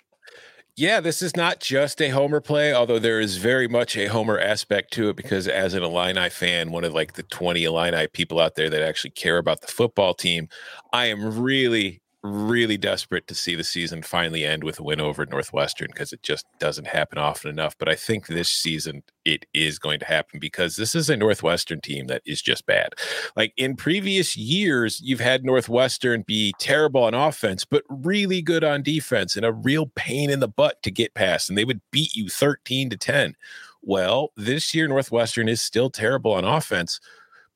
Yeah, 0.75 1.01
this 1.01 1.21
is 1.21 1.35
not 1.35 1.59
just 1.59 2.01
a 2.01 2.09
homer 2.09 2.41
play, 2.41 2.73
although 2.73 2.97
there 2.97 3.19
is 3.19 3.37
very 3.37 3.67
much 3.67 3.95
a 3.95 4.07
homer 4.07 4.39
aspect 4.39 4.91
to 4.93 5.09
it 5.09 5.15
because 5.15 5.47
as 5.47 5.75
an 5.75 5.83
Illini 5.83 6.29
fan, 6.29 6.71
one 6.71 6.83
of 6.83 6.95
like 6.95 7.13
the 7.13 7.21
20 7.21 7.63
Illini 7.63 8.07
people 8.07 8.39
out 8.39 8.55
there 8.55 8.71
that 8.71 8.81
actually 8.81 9.11
care 9.11 9.37
about 9.37 9.61
the 9.61 9.67
football 9.67 10.15
team, 10.15 10.49
I 10.91 11.05
am 11.05 11.39
really 11.39 12.01
really 12.23 12.77
desperate 12.77 13.27
to 13.27 13.35
see 13.35 13.53
the 13.53 13.63
season 13.63 14.01
finally 14.01 14.45
end 14.45 14.63
with 14.63 14.79
a 14.79 14.83
win 14.83 15.01
over 15.01 15.25
Northwestern 15.25 15.89
because 15.91 16.13
it 16.13 16.23
just 16.23 16.45
doesn't 16.57 16.87
happen 16.87 17.17
often 17.17 17.49
enough. 17.49 17.77
But 17.77 17.89
I 17.89 17.95
think 17.95 18.27
this 18.27 18.49
season 18.49 19.03
it 19.25 19.45
is 19.53 19.77
going 19.77 19.99
to 19.99 20.05
happen 20.05 20.39
because 20.39 20.77
this 20.77 20.95
is 20.95 21.09
a 21.09 21.17
Northwestern 21.17 21.81
team 21.81 22.07
that 22.07 22.21
is 22.25 22.41
just 22.41 22.65
bad. 22.65 22.93
Like 23.35 23.53
in 23.57 23.75
previous 23.75 24.37
years, 24.37 25.01
you've 25.03 25.19
had 25.19 25.43
Northwestern 25.43 26.23
be 26.25 26.53
terrible 26.59 27.03
on 27.03 27.13
offense, 27.13 27.65
but 27.65 27.83
really 27.89 28.41
good 28.41 28.63
on 28.63 28.83
defense 28.83 29.35
and 29.35 29.45
a 29.45 29.51
real 29.51 29.91
pain 29.95 30.29
in 30.29 30.39
the 30.39 30.47
butt 30.47 30.81
to 30.83 30.91
get 30.91 31.13
past. 31.13 31.49
And 31.49 31.57
they 31.57 31.65
would 31.65 31.81
beat 31.91 32.15
you 32.15 32.29
13 32.29 32.89
to 32.89 32.97
10. 32.97 33.35
Well, 33.81 34.31
this 34.37 34.73
year, 34.73 34.87
Northwestern 34.87 35.49
is 35.49 35.61
still 35.61 35.89
terrible 35.89 36.31
on 36.31 36.45
offense 36.45 37.01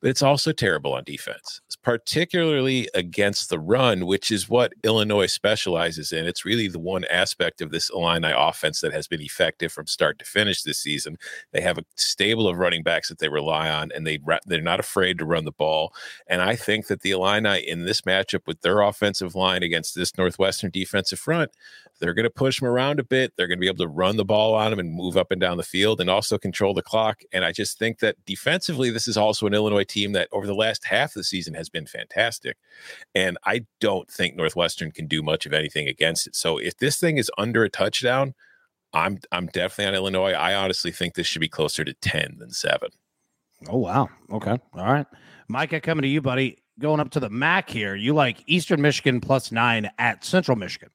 but 0.00 0.10
it's 0.10 0.22
also 0.22 0.52
terrible 0.52 0.92
on 0.94 1.04
defense, 1.04 1.60
it's 1.66 1.76
particularly 1.76 2.88
against 2.94 3.50
the 3.50 3.58
run, 3.58 4.06
which 4.06 4.30
is 4.30 4.48
what 4.48 4.72
Illinois 4.84 5.26
specializes 5.26 6.12
in. 6.12 6.26
It's 6.26 6.44
really 6.44 6.68
the 6.68 6.78
one 6.78 7.04
aspect 7.06 7.60
of 7.60 7.70
this 7.70 7.90
Illini 7.90 8.32
offense 8.34 8.80
that 8.80 8.92
has 8.92 9.08
been 9.08 9.20
effective 9.20 9.72
from 9.72 9.86
start 9.86 10.18
to 10.20 10.24
finish 10.24 10.62
this 10.62 10.78
season. 10.78 11.16
They 11.52 11.60
have 11.60 11.78
a 11.78 11.84
stable 11.96 12.48
of 12.48 12.58
running 12.58 12.82
backs 12.82 13.08
that 13.08 13.18
they 13.18 13.28
rely 13.28 13.70
on, 13.70 13.90
and 13.92 14.06
they 14.06 14.18
they're 14.46 14.60
not 14.60 14.80
afraid 14.80 15.18
to 15.18 15.24
run 15.24 15.44
the 15.44 15.52
ball. 15.52 15.92
And 16.28 16.42
I 16.42 16.54
think 16.54 16.86
that 16.86 17.00
the 17.00 17.10
Illini 17.10 17.58
in 17.58 17.84
this 17.84 18.02
matchup 18.02 18.46
with 18.46 18.60
their 18.60 18.80
offensive 18.80 19.34
line 19.34 19.62
against 19.62 19.94
this 19.94 20.16
Northwestern 20.16 20.70
defensive 20.70 21.18
front, 21.18 21.50
they're 21.98 22.14
going 22.14 22.24
to 22.24 22.30
push 22.30 22.60
them 22.60 22.68
around 22.68 23.00
a 23.00 23.04
bit. 23.04 23.32
They're 23.36 23.46
going 23.46 23.58
to 23.58 23.60
be 23.60 23.66
able 23.66 23.84
to 23.84 23.88
run 23.88 24.16
the 24.16 24.24
ball 24.24 24.54
on 24.54 24.70
them 24.70 24.78
and 24.78 24.92
move 24.92 25.16
up 25.16 25.30
and 25.30 25.40
down 25.40 25.56
the 25.56 25.62
field, 25.62 26.00
and 26.00 26.08
also 26.08 26.38
control 26.38 26.74
the 26.74 26.82
clock. 26.82 27.22
And 27.32 27.44
I 27.44 27.52
just 27.52 27.78
think 27.78 27.98
that 28.00 28.16
defensively, 28.24 28.90
this 28.90 29.08
is 29.08 29.16
also 29.16 29.46
an 29.46 29.54
Illinois 29.54 29.84
team 29.84 30.12
that 30.12 30.28
over 30.32 30.46
the 30.46 30.54
last 30.54 30.84
half 30.84 31.10
of 31.10 31.14
the 31.14 31.24
season 31.24 31.54
has 31.54 31.68
been 31.68 31.86
fantastic. 31.86 32.56
And 33.14 33.38
I 33.44 33.66
don't 33.80 34.10
think 34.10 34.36
Northwestern 34.36 34.92
can 34.92 35.06
do 35.06 35.22
much 35.22 35.46
of 35.46 35.52
anything 35.52 35.88
against 35.88 36.26
it. 36.26 36.36
So 36.36 36.58
if 36.58 36.76
this 36.78 36.98
thing 36.98 37.18
is 37.18 37.30
under 37.38 37.64
a 37.64 37.70
touchdown, 37.70 38.34
I'm 38.92 39.18
I'm 39.32 39.46
definitely 39.46 39.88
on 39.88 39.94
Illinois. 39.94 40.32
I 40.32 40.54
honestly 40.54 40.92
think 40.92 41.14
this 41.14 41.26
should 41.26 41.40
be 41.40 41.48
closer 41.48 41.84
to 41.84 41.92
10 41.94 42.36
than 42.38 42.50
7. 42.50 42.88
Oh 43.68 43.78
wow. 43.78 44.08
Okay. 44.32 44.58
All 44.74 44.92
right. 44.92 45.06
Micah 45.48 45.80
coming 45.80 46.02
to 46.02 46.08
you, 46.08 46.22
buddy. 46.22 46.58
Going 46.78 47.00
up 47.00 47.10
to 47.10 47.20
the 47.20 47.28
MAC 47.28 47.68
here. 47.68 47.96
You 47.96 48.14
like 48.14 48.44
Eastern 48.46 48.80
Michigan 48.80 49.20
plus 49.20 49.50
9 49.50 49.90
at 49.98 50.24
Central 50.24 50.56
Michigan. 50.56 50.90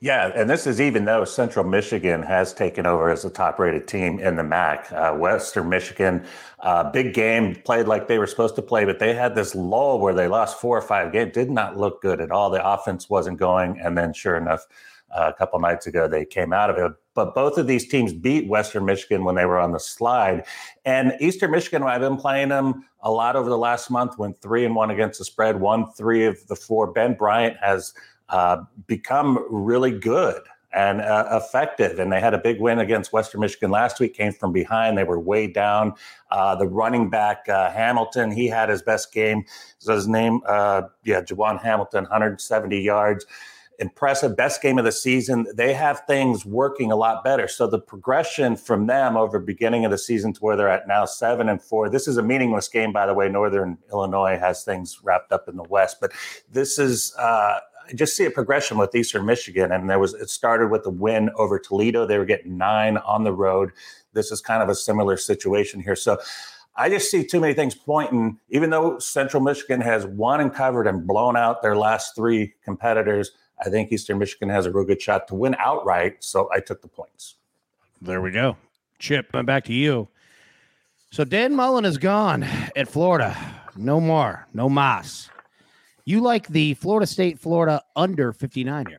Yeah, 0.00 0.32
and 0.34 0.50
this 0.50 0.66
is 0.66 0.80
even 0.80 1.04
though 1.04 1.24
Central 1.24 1.64
Michigan 1.64 2.22
has 2.22 2.52
taken 2.52 2.86
over 2.86 3.10
as 3.10 3.22
the 3.22 3.30
top 3.30 3.58
rated 3.58 3.88
team 3.88 4.18
in 4.18 4.36
the 4.36 4.42
MAC. 4.42 4.90
Uh, 4.92 5.14
Western 5.14 5.68
Michigan, 5.68 6.26
uh, 6.60 6.90
big 6.90 7.14
game, 7.14 7.54
played 7.54 7.86
like 7.86 8.06
they 8.06 8.18
were 8.18 8.26
supposed 8.26 8.54
to 8.56 8.62
play, 8.62 8.84
but 8.84 8.98
they 8.98 9.14
had 9.14 9.34
this 9.34 9.54
lull 9.54 9.98
where 9.98 10.12
they 10.12 10.28
lost 10.28 10.60
four 10.60 10.76
or 10.76 10.82
five 10.82 11.12
games. 11.12 11.32
Did 11.32 11.50
not 11.50 11.76
look 11.76 12.02
good 12.02 12.20
at 12.20 12.30
all. 12.30 12.50
The 12.50 12.66
offense 12.66 13.08
wasn't 13.08 13.38
going. 13.38 13.80
And 13.80 13.96
then, 13.96 14.12
sure 14.12 14.36
enough, 14.36 14.66
uh, 15.14 15.30
a 15.34 15.38
couple 15.38 15.58
nights 15.60 15.86
ago, 15.86 16.08
they 16.08 16.24
came 16.24 16.52
out 16.52 16.70
of 16.70 16.76
it. 16.76 16.92
But 17.14 17.34
both 17.34 17.56
of 17.56 17.66
these 17.66 17.86
teams 17.86 18.12
beat 18.12 18.48
Western 18.48 18.84
Michigan 18.84 19.24
when 19.24 19.36
they 19.36 19.46
were 19.46 19.58
on 19.58 19.72
the 19.72 19.78
slide. 19.78 20.44
And 20.84 21.14
Eastern 21.20 21.52
Michigan, 21.52 21.82
I've 21.84 22.00
been 22.00 22.16
playing 22.16 22.48
them 22.48 22.84
a 23.00 23.10
lot 23.10 23.36
over 23.36 23.48
the 23.48 23.58
last 23.58 23.90
month, 23.90 24.18
went 24.18 24.40
three 24.42 24.64
and 24.64 24.74
one 24.74 24.90
against 24.90 25.18
the 25.18 25.24
spread, 25.24 25.60
won 25.60 25.90
three 25.92 26.26
of 26.26 26.44
the 26.48 26.56
four. 26.56 26.90
Ben 26.90 27.14
Bryant 27.14 27.56
has 27.62 27.94
uh, 28.28 28.62
become 28.86 29.44
really 29.50 29.90
good 29.90 30.42
and 30.74 31.00
uh, 31.00 31.28
effective. 31.30 31.98
And 31.98 32.12
they 32.12 32.20
had 32.20 32.34
a 32.34 32.38
big 32.38 32.60
win 32.60 32.80
against 32.80 33.12
Western 33.12 33.40
Michigan 33.40 33.70
last 33.70 34.00
week, 34.00 34.14
came 34.14 34.32
from 34.32 34.52
behind. 34.52 34.98
They 34.98 35.04
were 35.04 35.20
way 35.20 35.46
down. 35.46 35.94
Uh, 36.30 36.56
the 36.56 36.66
running 36.66 37.08
back, 37.08 37.48
uh, 37.48 37.70
Hamilton, 37.70 38.32
he 38.32 38.48
had 38.48 38.68
his 38.68 38.82
best 38.82 39.12
game. 39.12 39.44
His 39.86 40.08
name, 40.08 40.40
uh, 40.46 40.82
yeah, 41.04 41.20
Jawon 41.20 41.62
Hamilton, 41.62 42.04
170 42.04 42.80
yards. 42.80 43.24
Impressive, 43.80 44.36
best 44.36 44.62
game 44.62 44.78
of 44.78 44.84
the 44.84 44.92
season. 44.92 45.46
They 45.52 45.74
have 45.74 46.02
things 46.06 46.46
working 46.46 46.92
a 46.92 46.96
lot 46.96 47.24
better. 47.24 47.48
So 47.48 47.66
the 47.66 47.80
progression 47.80 48.56
from 48.56 48.86
them 48.86 49.16
over 49.16 49.40
beginning 49.40 49.84
of 49.84 49.90
the 49.90 49.98
season 49.98 50.32
to 50.34 50.40
where 50.40 50.56
they're 50.56 50.68
at 50.68 50.86
now, 50.86 51.04
seven 51.06 51.48
and 51.48 51.60
four. 51.60 51.88
This 51.88 52.06
is 52.06 52.16
a 52.16 52.22
meaningless 52.22 52.68
game, 52.68 52.92
by 52.92 53.04
the 53.06 53.14
way. 53.14 53.28
Northern 53.28 53.78
Illinois 53.92 54.38
has 54.38 54.62
things 54.62 55.00
wrapped 55.02 55.32
up 55.32 55.48
in 55.48 55.56
the 55.56 55.64
West, 55.64 55.96
but 56.00 56.12
this 56.48 56.78
is 56.78 57.14
uh, 57.18 57.58
just 57.94 58.16
see 58.16 58.24
a 58.24 58.30
progression 58.30 58.78
with 58.78 58.94
Eastern 58.94 59.26
Michigan, 59.26 59.72
and 59.72 59.88
there 59.88 59.98
was 59.98 60.14
it 60.14 60.30
started 60.30 60.70
with 60.70 60.84
the 60.84 60.90
win 60.90 61.30
over 61.36 61.58
Toledo. 61.58 62.06
They 62.06 62.18
were 62.18 62.24
getting 62.24 62.56
nine 62.56 62.96
on 62.98 63.24
the 63.24 63.32
road. 63.32 63.72
This 64.12 64.30
is 64.30 64.40
kind 64.40 64.62
of 64.62 64.68
a 64.68 64.74
similar 64.74 65.16
situation 65.16 65.80
here. 65.80 65.96
So 65.96 66.18
I 66.76 66.88
just 66.88 67.10
see 67.10 67.24
too 67.24 67.40
many 67.40 67.54
things 67.54 67.74
pointing. 67.74 68.38
Even 68.48 68.70
though 68.70 68.98
Central 68.98 69.42
Michigan 69.42 69.80
has 69.80 70.06
won 70.06 70.40
and 70.40 70.52
covered 70.52 70.86
and 70.86 71.06
blown 71.06 71.36
out 71.36 71.62
their 71.62 71.76
last 71.76 72.16
three 72.16 72.54
competitors, 72.64 73.32
I 73.64 73.70
think 73.70 73.92
Eastern 73.92 74.18
Michigan 74.18 74.48
has 74.48 74.66
a 74.66 74.70
real 74.70 74.84
good 74.84 75.00
shot 75.00 75.28
to 75.28 75.34
win 75.34 75.54
outright. 75.58 76.22
So 76.24 76.48
I 76.52 76.60
took 76.60 76.82
the 76.82 76.88
points. 76.88 77.36
There 78.02 78.20
we 78.20 78.30
go. 78.30 78.56
Chip, 78.98 79.32
going 79.32 79.46
back 79.46 79.64
to 79.64 79.72
you. 79.72 80.08
So 81.10 81.24
Dan 81.24 81.54
Mullen 81.54 81.84
is 81.84 81.98
gone 81.98 82.42
at 82.42 82.88
Florida. 82.88 83.36
No 83.76 84.00
more. 84.00 84.46
No 84.52 84.68
mas. 84.68 85.30
You 86.06 86.20
like 86.20 86.48
the 86.48 86.74
Florida 86.74 87.06
State, 87.06 87.38
Florida 87.38 87.82
under 87.96 88.32
59 88.32 88.86
here. 88.86 88.98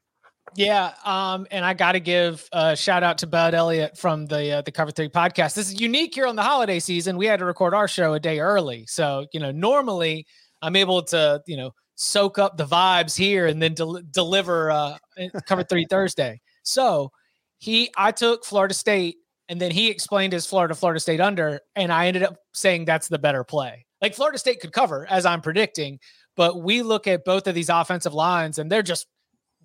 Yeah, 0.56 0.94
um, 1.04 1.46
and 1.52 1.66
I 1.66 1.74
got 1.74 1.92
to 1.92 2.00
give 2.00 2.48
a 2.54 2.76
shout 2.76 3.04
out 3.04 3.18
to 3.20 3.28
Bud 3.28 3.54
Elliott 3.54 3.98
from 3.98 4.26
the 4.26 4.52
uh, 4.52 4.62
the 4.62 4.72
Cover 4.72 4.92
Three 4.92 5.10
podcast. 5.10 5.54
This 5.54 5.68
is 5.68 5.82
unique 5.82 6.16
here 6.16 6.28
on 6.28 6.38
the 6.38 6.44
holiday 6.44 6.80
season. 6.80 7.18
We 7.18 7.26
had 7.26 7.40
to 7.40 7.46
record 7.46 7.74
our 7.74 7.90
show 7.90 8.14
a 8.14 8.20
day 8.20 8.40
early, 8.40 8.86
so 8.88 9.28
you 9.34 9.40
know 9.42 9.52
normally 9.52 10.26
I'm 10.62 10.78
able 10.78 11.04
to 11.04 11.42
you 11.46 11.58
know 11.58 11.72
soak 11.96 12.40
up 12.40 12.56
the 12.56 12.66
vibes 12.66 13.18
here 13.18 13.48
and 13.48 13.62
then 13.62 13.74
del- 13.74 14.02
deliver 14.12 14.72
uh, 14.72 14.98
Cover 15.46 15.64
Three 15.64 15.86
Thursday. 15.90 16.40
So 16.64 17.12
he, 17.58 17.92
I 17.98 18.12
took 18.12 18.46
Florida 18.46 18.74
State, 18.74 19.18
and 19.50 19.60
then 19.60 19.72
he 19.72 19.90
explained 19.90 20.32
his 20.32 20.46
Florida 20.46 20.74
Florida 20.74 21.02
State 21.02 21.20
under, 21.20 21.60
and 21.76 21.92
I 21.92 22.08
ended 22.08 22.24
up 22.24 22.38
saying 22.54 22.86
that's 22.86 23.10
the 23.10 23.20
better 23.20 23.44
play. 23.44 23.86
Like 24.02 24.16
Florida 24.16 24.38
State 24.38 24.62
could 24.62 24.72
cover 24.72 25.06
as 25.10 25.26
I'm 25.26 25.42
predicting, 25.42 26.00
but 26.36 26.62
we 26.62 26.82
look 26.82 27.08
at 27.08 27.26
both 27.26 27.48
of 27.48 27.56
these 27.56 27.70
offensive 27.70 28.14
lines 28.14 28.60
and 28.60 28.72
they're 28.72 28.84
just 28.84 29.08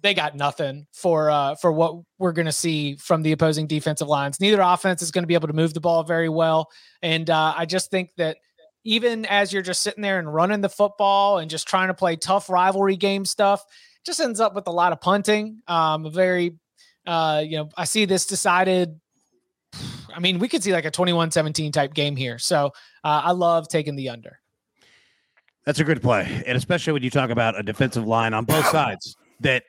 they 0.02 0.14
got 0.14 0.34
nothing 0.34 0.86
for 0.92 1.30
uh, 1.30 1.54
for 1.56 1.72
what 1.72 1.96
we're 2.18 2.32
going 2.32 2.46
to 2.46 2.52
see 2.52 2.96
from 2.96 3.22
the 3.22 3.32
opposing 3.32 3.66
defensive 3.66 4.08
lines. 4.08 4.40
Neither 4.40 4.60
offense 4.60 5.02
is 5.02 5.10
going 5.10 5.22
to 5.22 5.28
be 5.28 5.34
able 5.34 5.48
to 5.48 5.54
move 5.54 5.74
the 5.74 5.80
ball 5.80 6.02
very 6.04 6.28
well, 6.28 6.70
and 7.02 7.28
uh, 7.28 7.54
I 7.56 7.66
just 7.66 7.90
think 7.90 8.10
that 8.16 8.38
even 8.84 9.26
as 9.26 9.52
you're 9.52 9.62
just 9.62 9.82
sitting 9.82 10.02
there 10.02 10.18
and 10.18 10.32
running 10.32 10.60
the 10.60 10.68
football 10.68 11.38
and 11.38 11.50
just 11.50 11.68
trying 11.68 11.88
to 11.88 11.94
play 11.94 12.16
tough 12.16 12.48
rivalry 12.48 12.96
game 12.96 13.24
stuff, 13.24 13.62
just 14.04 14.20
ends 14.20 14.40
up 14.40 14.54
with 14.54 14.66
a 14.68 14.72
lot 14.72 14.92
of 14.92 15.00
punting. 15.00 15.60
Um, 15.68 16.06
a 16.06 16.10
very, 16.10 16.56
uh, 17.06 17.42
you 17.44 17.58
know, 17.58 17.68
I 17.76 17.84
see 17.84 18.06
this 18.06 18.26
decided. 18.26 18.98
I 20.14 20.18
mean, 20.18 20.38
we 20.38 20.48
could 20.48 20.62
see 20.62 20.72
like 20.72 20.86
a 20.86 20.90
21-17 20.90 21.72
type 21.72 21.94
game 21.94 22.16
here. 22.16 22.38
So 22.38 22.66
uh, 23.04 23.22
I 23.24 23.32
love 23.32 23.68
taking 23.68 23.96
the 23.96 24.08
under. 24.08 24.39
That's 25.66 25.78
a 25.78 25.84
good 25.84 26.02
play. 26.02 26.42
And 26.46 26.56
especially 26.56 26.94
when 26.94 27.02
you 27.02 27.10
talk 27.10 27.30
about 27.30 27.58
a 27.58 27.62
defensive 27.62 28.06
line 28.06 28.34
on 28.34 28.44
both 28.44 28.66
sides 28.66 29.16
that 29.40 29.64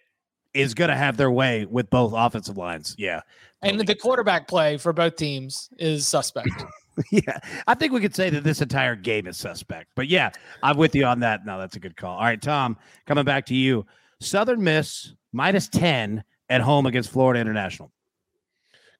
is 0.53 0.73
going 0.73 0.89
to 0.89 0.95
have 0.95 1.17
their 1.17 1.31
way 1.31 1.65
with 1.65 1.89
both 1.89 2.13
offensive 2.15 2.57
lines. 2.57 2.95
Yeah. 2.97 3.21
And 3.61 3.79
the 3.79 3.95
quarterback 3.95 4.47
play 4.47 4.77
for 4.77 4.91
both 4.93 5.15
teams 5.15 5.69
is 5.77 6.07
suspect. 6.07 6.49
yeah. 7.11 7.39
I 7.67 7.75
think 7.75 7.93
we 7.93 8.01
could 8.01 8.15
say 8.15 8.29
that 8.29 8.43
this 8.43 8.61
entire 8.61 8.95
game 8.95 9.27
is 9.27 9.37
suspect. 9.37 9.89
But 9.95 10.07
yeah, 10.07 10.31
I'm 10.63 10.77
with 10.77 10.95
you 10.95 11.05
on 11.05 11.19
that. 11.19 11.45
No, 11.45 11.59
that's 11.59 11.75
a 11.75 11.79
good 11.79 11.95
call. 11.95 12.17
All 12.17 12.23
right, 12.23 12.41
Tom, 12.41 12.77
coming 13.05 13.25
back 13.25 13.45
to 13.47 13.55
you. 13.55 13.85
Southern 14.19 14.63
Miss 14.63 15.13
minus 15.31 15.67
10 15.69 16.23
at 16.49 16.61
home 16.61 16.85
against 16.85 17.11
Florida 17.11 17.39
International. 17.39 17.91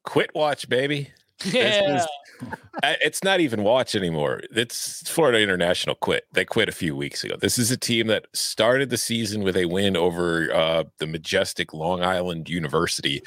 Quit 0.03 0.31
watch, 0.33 0.67
baby. 0.69 1.12
Yeah. 1.45 2.05
it's 2.83 3.24
not 3.24 3.39
even 3.39 3.63
watch 3.63 3.95
anymore. 3.95 4.41
It's 4.51 5.10
Florida 5.10 5.39
International 5.39 5.95
quit. 5.95 6.25
They 6.33 6.45
quit 6.45 6.69
a 6.69 6.74
few 6.74 6.95
weeks 6.95 7.24
ago. 7.24 7.36
This 7.39 7.57
is 7.57 7.71
a 7.71 7.77
team 7.77 8.07
that 8.07 8.25
started 8.33 8.89
the 8.89 8.98
season 8.98 9.43
with 9.43 9.55
a 9.55 9.65
win 9.65 9.95
over 9.95 10.53
uh, 10.53 10.83
the 10.98 11.07
majestic 11.07 11.74
Long 11.74 12.01
Island 12.01 12.50
University 12.50 13.21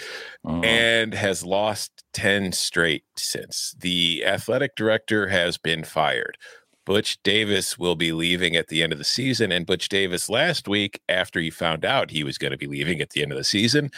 uh-huh. 0.44 0.60
and 0.60 1.14
has 1.14 1.44
lost 1.44 2.04
10 2.14 2.52
straight 2.52 3.04
since. 3.16 3.74
The 3.78 4.24
athletic 4.24 4.76
director 4.76 5.28
has 5.28 5.58
been 5.58 5.84
fired. 5.84 6.36
Butch 6.84 7.22
Davis 7.22 7.78
will 7.78 7.96
be 7.96 8.12
leaving 8.12 8.56
at 8.56 8.68
the 8.68 8.82
end 8.82 8.92
of 8.92 8.98
the 8.98 9.04
season. 9.04 9.50
And 9.50 9.64
Butch 9.64 9.88
Davis 9.88 10.28
last 10.28 10.68
week, 10.68 11.00
after 11.08 11.40
he 11.40 11.50
found 11.50 11.84
out 11.84 12.10
he 12.10 12.24
was 12.24 12.36
going 12.36 12.50
to 12.50 12.58
be 12.58 12.66
leaving 12.66 13.00
at 13.00 13.10
the 13.10 13.22
end 13.22 13.32
of 13.32 13.38
the 13.38 13.44
season, 13.44 13.90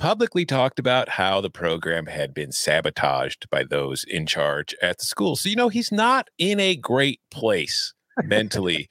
publicly 0.00 0.46
talked 0.46 0.78
about 0.78 1.10
how 1.10 1.42
the 1.42 1.50
program 1.50 2.06
had 2.06 2.32
been 2.32 2.50
sabotaged 2.50 3.46
by 3.50 3.62
those 3.62 4.02
in 4.02 4.24
charge 4.24 4.74
at 4.80 4.96
the 4.96 5.04
school. 5.04 5.36
So, 5.36 5.50
you 5.50 5.56
know, 5.56 5.68
he's 5.68 5.92
not 5.92 6.28
in 6.38 6.58
a 6.58 6.74
great 6.74 7.20
place 7.30 7.92
mentally. 8.24 8.88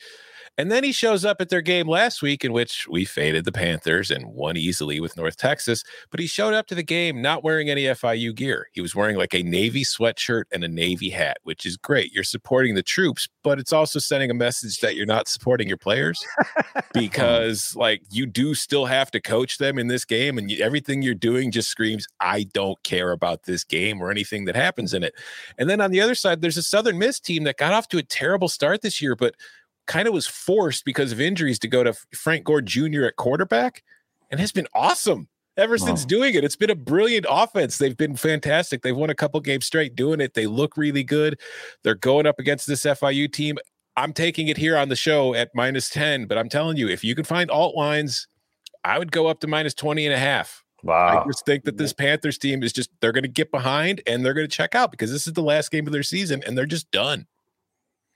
And 0.60 0.70
then 0.70 0.84
he 0.84 0.92
shows 0.92 1.24
up 1.24 1.40
at 1.40 1.48
their 1.48 1.62
game 1.62 1.88
last 1.88 2.22
week, 2.22 2.44
in 2.44 2.52
which 2.52 2.86
we 2.90 3.06
faded 3.06 3.46
the 3.46 3.52
Panthers 3.54 4.12
and 4.12 4.26
won 4.34 4.58
easily 4.58 5.00
with 5.00 5.16
North 5.16 5.38
Texas. 5.38 5.86
But 6.12 6.20
he 6.20 6.28
showed 6.28 6.54
up 6.54 6.68
to 6.68 6.76
the 6.76 6.84
game 6.84 7.22
not 7.22 7.46
wearing 7.46 7.70
any 7.70 7.84
FIU 7.84 8.36
gear. 8.36 8.68
He 8.74 8.82
was 8.82 8.94
wearing 8.94 9.16
like 9.16 9.34
a 9.34 9.42
Navy 9.42 9.86
sweatshirt 9.86 10.44
and 10.52 10.62
a 10.66 10.68
Navy 10.68 11.12
hat, 11.12 11.38
which 11.44 11.66
is 11.66 11.78
great. 11.78 12.12
You're 12.12 12.26
supporting 12.26 12.76
the 12.76 12.84
troops, 12.84 13.30
but 13.42 13.58
it's 13.58 13.72
also 13.72 14.00
sending 14.00 14.32
a 14.32 14.34
message 14.34 14.82
that 14.82 14.98
you're 14.98 15.06
not 15.06 15.30
supporting 15.30 15.70
your 15.70 15.78
players 15.78 16.22
because, 16.94 17.74
like, 17.78 18.02
you 18.12 18.26
do 18.26 18.54
still 18.54 18.86
have 18.86 19.12
to 19.12 19.22
coach 19.22 19.60
them 19.60 19.80
in 19.80 19.88
this 19.88 20.04
game. 20.04 20.38
And 20.38 20.52
you, 20.52 20.62
everything 20.62 21.02
you're 21.02 21.14
doing 21.16 21.52
just 21.52 21.70
screams, 21.70 22.06
I 22.20 22.44
don't 22.52 22.84
care 22.84 23.12
about 23.12 23.44
this 23.44 23.64
game 23.64 24.02
or 24.02 24.12
anything 24.12 24.44
that 24.44 24.58
happens 24.58 24.94
in 24.94 25.04
it. 25.04 25.14
And 25.58 25.70
then 25.70 25.80
on 25.80 25.92
the 25.92 26.02
other 26.02 26.16
side, 26.16 26.42
there's 26.42 26.58
a 26.58 26.64
Southern 26.64 26.98
Miss 26.98 27.18
team 27.18 27.46
that 27.46 27.56
got 27.56 27.72
off 27.72 27.88
to 27.88 27.98
a 27.98 28.04
terrible 28.04 28.50
start 28.50 28.82
this 28.82 29.02
year, 29.02 29.16
but 29.16 29.36
kind 29.90 30.08
of 30.08 30.14
was 30.14 30.28
forced 30.28 30.86
because 30.86 31.12
of 31.12 31.20
injuries 31.20 31.60
to 31.60 31.68
go 31.68 31.84
to 31.84 31.94
Frank 32.16 32.46
Gore 32.46 32.62
Jr. 32.62 33.06
at 33.06 33.16
quarterback 33.16 33.84
and 34.30 34.40
has 34.40 34.52
been 34.52 34.68
awesome 34.76 35.28
ever 35.58 35.80
since 35.80 36.06
doing 36.06 36.36
it. 36.36 36.44
It's 36.44 36.56
been 36.56 36.70
a 36.70 36.76
brilliant 36.76 37.26
offense. 37.28 37.80
They've 37.80 37.98
been 37.98 38.16
fantastic. 38.16 38.84
They've 38.84 38.96
won 38.96 39.10
a 39.10 39.16
couple 39.16 39.42
games 39.42 39.66
straight 39.66 39.96
doing 39.96 40.22
it. 40.22 40.36
They 40.36 40.46
look 40.46 40.78
really 40.78 41.04
good. 41.04 41.40
They're 41.84 41.96
going 41.96 42.28
up 42.28 42.40
against 42.40 42.68
this 42.68 42.84
FIU 42.84 43.34
team. 43.34 43.58
I'm 43.98 44.14
taking 44.14 44.48
it 44.48 44.58
here 44.58 44.78
on 44.78 44.90
the 44.90 44.96
show 44.96 45.34
at 45.34 45.50
minus 45.56 45.90
10, 45.90 46.28
but 46.28 46.38
I'm 46.38 46.50
telling 46.50 46.78
you, 46.78 46.88
if 46.88 47.04
you 47.04 47.16
can 47.16 47.26
find 47.26 47.50
alt 47.50 47.76
lines, 47.76 48.28
I 48.86 49.00
would 49.00 49.12
go 49.12 49.26
up 49.26 49.40
to 49.40 49.48
minus 49.48 49.74
20 49.74 50.06
and 50.06 50.14
a 50.14 50.20
half. 50.20 50.64
Wow. 50.84 51.24
I 51.24 51.28
just 51.28 51.46
think 51.48 51.66
that 51.66 51.78
this 51.78 51.94
Panthers 51.94 52.38
team 52.38 52.62
is 52.62 52.72
just, 52.72 52.92
they're 53.02 53.12
going 53.12 53.24
to 53.24 53.28
get 53.28 53.50
behind 53.52 54.02
and 54.06 54.24
they're 54.24 54.36
going 54.36 54.48
to 54.48 54.56
check 54.56 54.76
out 54.76 54.92
because 54.92 55.12
this 55.12 55.26
is 55.26 55.34
the 55.34 55.42
last 55.42 55.72
game 55.72 55.88
of 55.88 55.94
their 55.94 56.04
season 56.04 56.44
and 56.46 56.56
they're 56.56 56.68
just 56.68 56.90
done. 56.92 57.26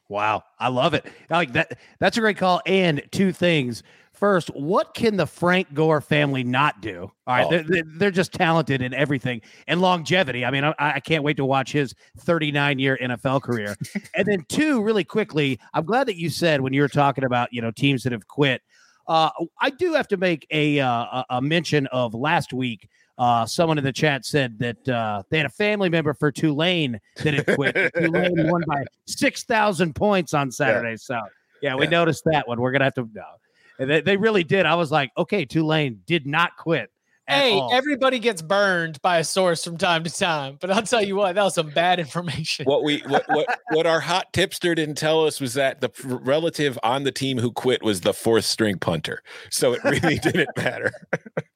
Wow, 0.09 0.43
I 0.59 0.67
love 0.67 0.93
it. 0.93 1.05
I 1.29 1.37
like 1.37 1.53
that. 1.53 1.77
That's 1.99 2.17
a 2.17 2.21
great 2.21 2.37
call. 2.37 2.61
And 2.65 3.03
two 3.11 3.31
things. 3.31 3.83
First, 4.11 4.49
what 4.49 4.93
can 4.93 5.17
the 5.17 5.25
Frank 5.25 5.73
Gore 5.73 5.99
family 5.99 6.43
not 6.43 6.81
do? 6.81 7.11
All 7.25 7.35
right, 7.35 7.45
oh. 7.45 7.63
they're, 7.67 7.83
they're, 7.97 8.11
just 8.11 8.31
talented 8.31 8.81
in 8.81 8.93
everything 8.93 9.41
and 9.67 9.81
longevity. 9.81 10.45
I 10.45 10.51
mean, 10.51 10.63
I, 10.63 10.75
I 10.77 10.99
can't 10.99 11.23
wait 11.23 11.35
to 11.37 11.45
watch 11.45 11.71
his 11.71 11.95
39 12.19 12.79
year 12.79 12.97
NFL 13.01 13.41
career. 13.41 13.75
and 14.15 14.25
then 14.27 14.45
two, 14.47 14.81
really 14.83 15.03
quickly, 15.03 15.59
I'm 15.73 15.83
glad 15.83 16.07
that 16.07 16.15
you 16.15 16.29
said 16.29 16.61
when 16.61 16.73
you 16.73 16.81
were 16.81 16.87
talking 16.87 17.23
about 17.23 17.51
you 17.51 17.61
know 17.61 17.71
teams 17.71 18.03
that 18.03 18.11
have 18.11 18.27
quit. 18.27 18.61
Uh, 19.07 19.31
I 19.59 19.71
do 19.71 19.93
have 19.93 20.07
to 20.09 20.17
make 20.17 20.47
a 20.51 20.79
uh, 20.79 21.23
a 21.29 21.41
mention 21.41 21.87
of 21.87 22.13
last 22.13 22.53
week 22.53 22.87
uh, 23.17 23.45
someone 23.45 23.77
in 23.77 23.83
the 23.83 23.93
chat 23.93 24.25
said 24.25 24.57
that 24.59 24.89
uh, 24.89 25.23
they 25.29 25.37
had 25.37 25.45
a 25.45 25.49
family 25.49 25.89
member 25.89 26.13
for 26.13 26.31
Tulane 26.31 26.99
that 27.23 27.33
had 27.33 27.55
quit. 27.55 27.75
Tulane 27.97 28.49
won 28.49 28.63
by 28.67 28.83
six 29.05 29.43
thousand 29.43 29.95
points 29.95 30.33
on 30.33 30.51
Saturday. 30.51 30.91
Yeah. 30.91 30.95
So 30.97 31.19
yeah, 31.61 31.75
we 31.75 31.85
yeah. 31.85 31.91
noticed 31.91 32.23
that 32.25 32.47
one. 32.47 32.59
We're 32.59 32.71
gonna 32.71 32.85
have 32.85 32.95
to 32.95 33.09
no. 33.13 33.23
And 33.79 33.89
they, 33.89 34.01
they 34.01 34.17
really 34.17 34.43
did. 34.43 34.65
I 34.65 34.75
was 34.75 34.91
like, 34.91 35.11
okay, 35.17 35.45
Tulane 35.45 36.01
did 36.05 36.27
not 36.27 36.55
quit. 36.57 36.91
Hey, 37.27 37.57
all. 37.57 37.73
everybody 37.73 38.19
gets 38.19 38.41
burned 38.41 39.01
by 39.01 39.19
a 39.19 39.23
source 39.23 39.63
from 39.63 39.77
time 39.77 40.03
to 40.03 40.09
time, 40.09 40.57
but 40.59 40.69
I'll 40.69 40.81
tell 40.83 41.01
you 41.01 41.15
what, 41.15 41.35
that 41.35 41.43
was 41.43 41.55
some 41.55 41.69
bad 41.69 41.97
information. 41.99 42.65
What 42.65 42.83
we 42.83 42.99
what 43.07 43.23
what, 43.29 43.59
what 43.71 43.87
our 43.87 44.01
hot 44.01 44.33
tipster 44.33 44.75
didn't 44.75 44.95
tell 44.95 45.25
us 45.25 45.39
was 45.39 45.53
that 45.53 45.79
the 45.79 45.89
relative 46.03 46.77
on 46.83 47.03
the 47.03 47.13
team 47.13 47.39
who 47.39 47.51
quit 47.51 47.81
was 47.81 48.01
the 48.01 48.13
fourth 48.13 48.43
string 48.43 48.77
punter, 48.77 49.23
so 49.49 49.71
it 49.71 49.81
really 49.85 50.17
didn't 50.23 50.49
matter. 50.57 50.91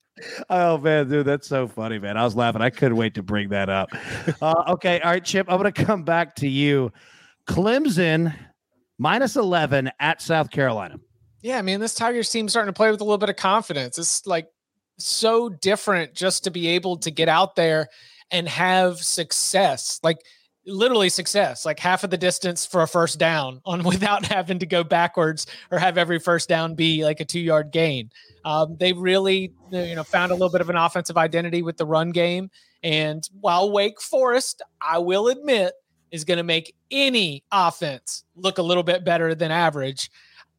Oh 0.49 0.77
man, 0.77 1.09
dude, 1.09 1.25
that's 1.25 1.47
so 1.47 1.67
funny, 1.67 1.99
man. 1.99 2.17
I 2.17 2.23
was 2.23 2.35
laughing. 2.35 2.61
I 2.61 2.69
couldn't 2.69 2.97
wait 2.97 3.15
to 3.15 3.23
bring 3.23 3.49
that 3.49 3.69
up. 3.69 3.89
Uh, 4.41 4.63
okay, 4.69 4.99
all 5.01 5.11
right, 5.11 5.23
Chip. 5.23 5.47
I'm 5.49 5.59
going 5.59 5.71
to 5.71 5.85
come 5.85 6.03
back 6.03 6.35
to 6.37 6.47
you. 6.47 6.91
Clemson 7.47 8.35
minus 8.97 9.35
11 9.35 9.91
at 9.99 10.21
South 10.21 10.49
Carolina. 10.49 10.99
Yeah, 11.41 11.57
I 11.57 11.61
mean, 11.61 11.79
this 11.79 11.93
Tigers 11.93 12.29
team 12.29 12.49
starting 12.49 12.73
to 12.73 12.77
play 12.77 12.91
with 12.91 12.99
a 12.99 13.03
little 13.03 13.17
bit 13.17 13.29
of 13.29 13.35
confidence. 13.35 13.97
It's 13.97 14.25
like 14.25 14.47
so 14.97 15.49
different 15.49 16.13
just 16.13 16.43
to 16.45 16.51
be 16.51 16.67
able 16.69 16.97
to 16.97 17.11
get 17.11 17.29
out 17.29 17.55
there 17.55 17.87
and 18.31 18.47
have 18.47 18.97
success. 18.97 19.99
Like 20.03 20.17
literally 20.67 21.09
success, 21.09 21.65
like 21.65 21.79
half 21.79 22.03
of 22.03 22.09
the 22.09 22.17
distance 22.17 22.65
for 22.65 22.83
a 22.83 22.87
first 22.87 23.17
down 23.17 23.61
on 23.65 23.83
without 23.83 24.25
having 24.25 24.59
to 24.59 24.65
go 24.65 24.83
backwards 24.83 25.47
or 25.71 25.79
have 25.79 25.97
every 25.97 26.19
first 26.19 26.49
down 26.49 26.75
be 26.75 27.03
like 27.03 27.19
a 27.19 27.25
two 27.25 27.39
yard 27.39 27.71
gain. 27.71 28.11
Um, 28.45 28.77
they 28.79 28.93
really, 28.93 29.51
you 29.71 29.95
know, 29.95 30.03
found 30.03 30.31
a 30.31 30.35
little 30.35 30.51
bit 30.51 30.61
of 30.61 30.69
an 30.69 30.75
offensive 30.75 31.17
identity 31.17 31.61
with 31.61 31.77
the 31.77 31.85
run 31.85 32.11
game. 32.11 32.49
And 32.83 33.27
while 33.41 33.71
Wake 33.71 33.99
Forest, 33.99 34.61
I 34.81 34.99
will 34.99 35.27
admit, 35.27 35.73
is 36.11 36.23
going 36.23 36.37
to 36.37 36.43
make 36.43 36.73
any 36.89 37.43
offense 37.51 38.23
look 38.35 38.59
a 38.59 38.61
little 38.61 38.83
bit 38.83 39.03
better 39.03 39.35
than 39.35 39.51
average. 39.51 40.09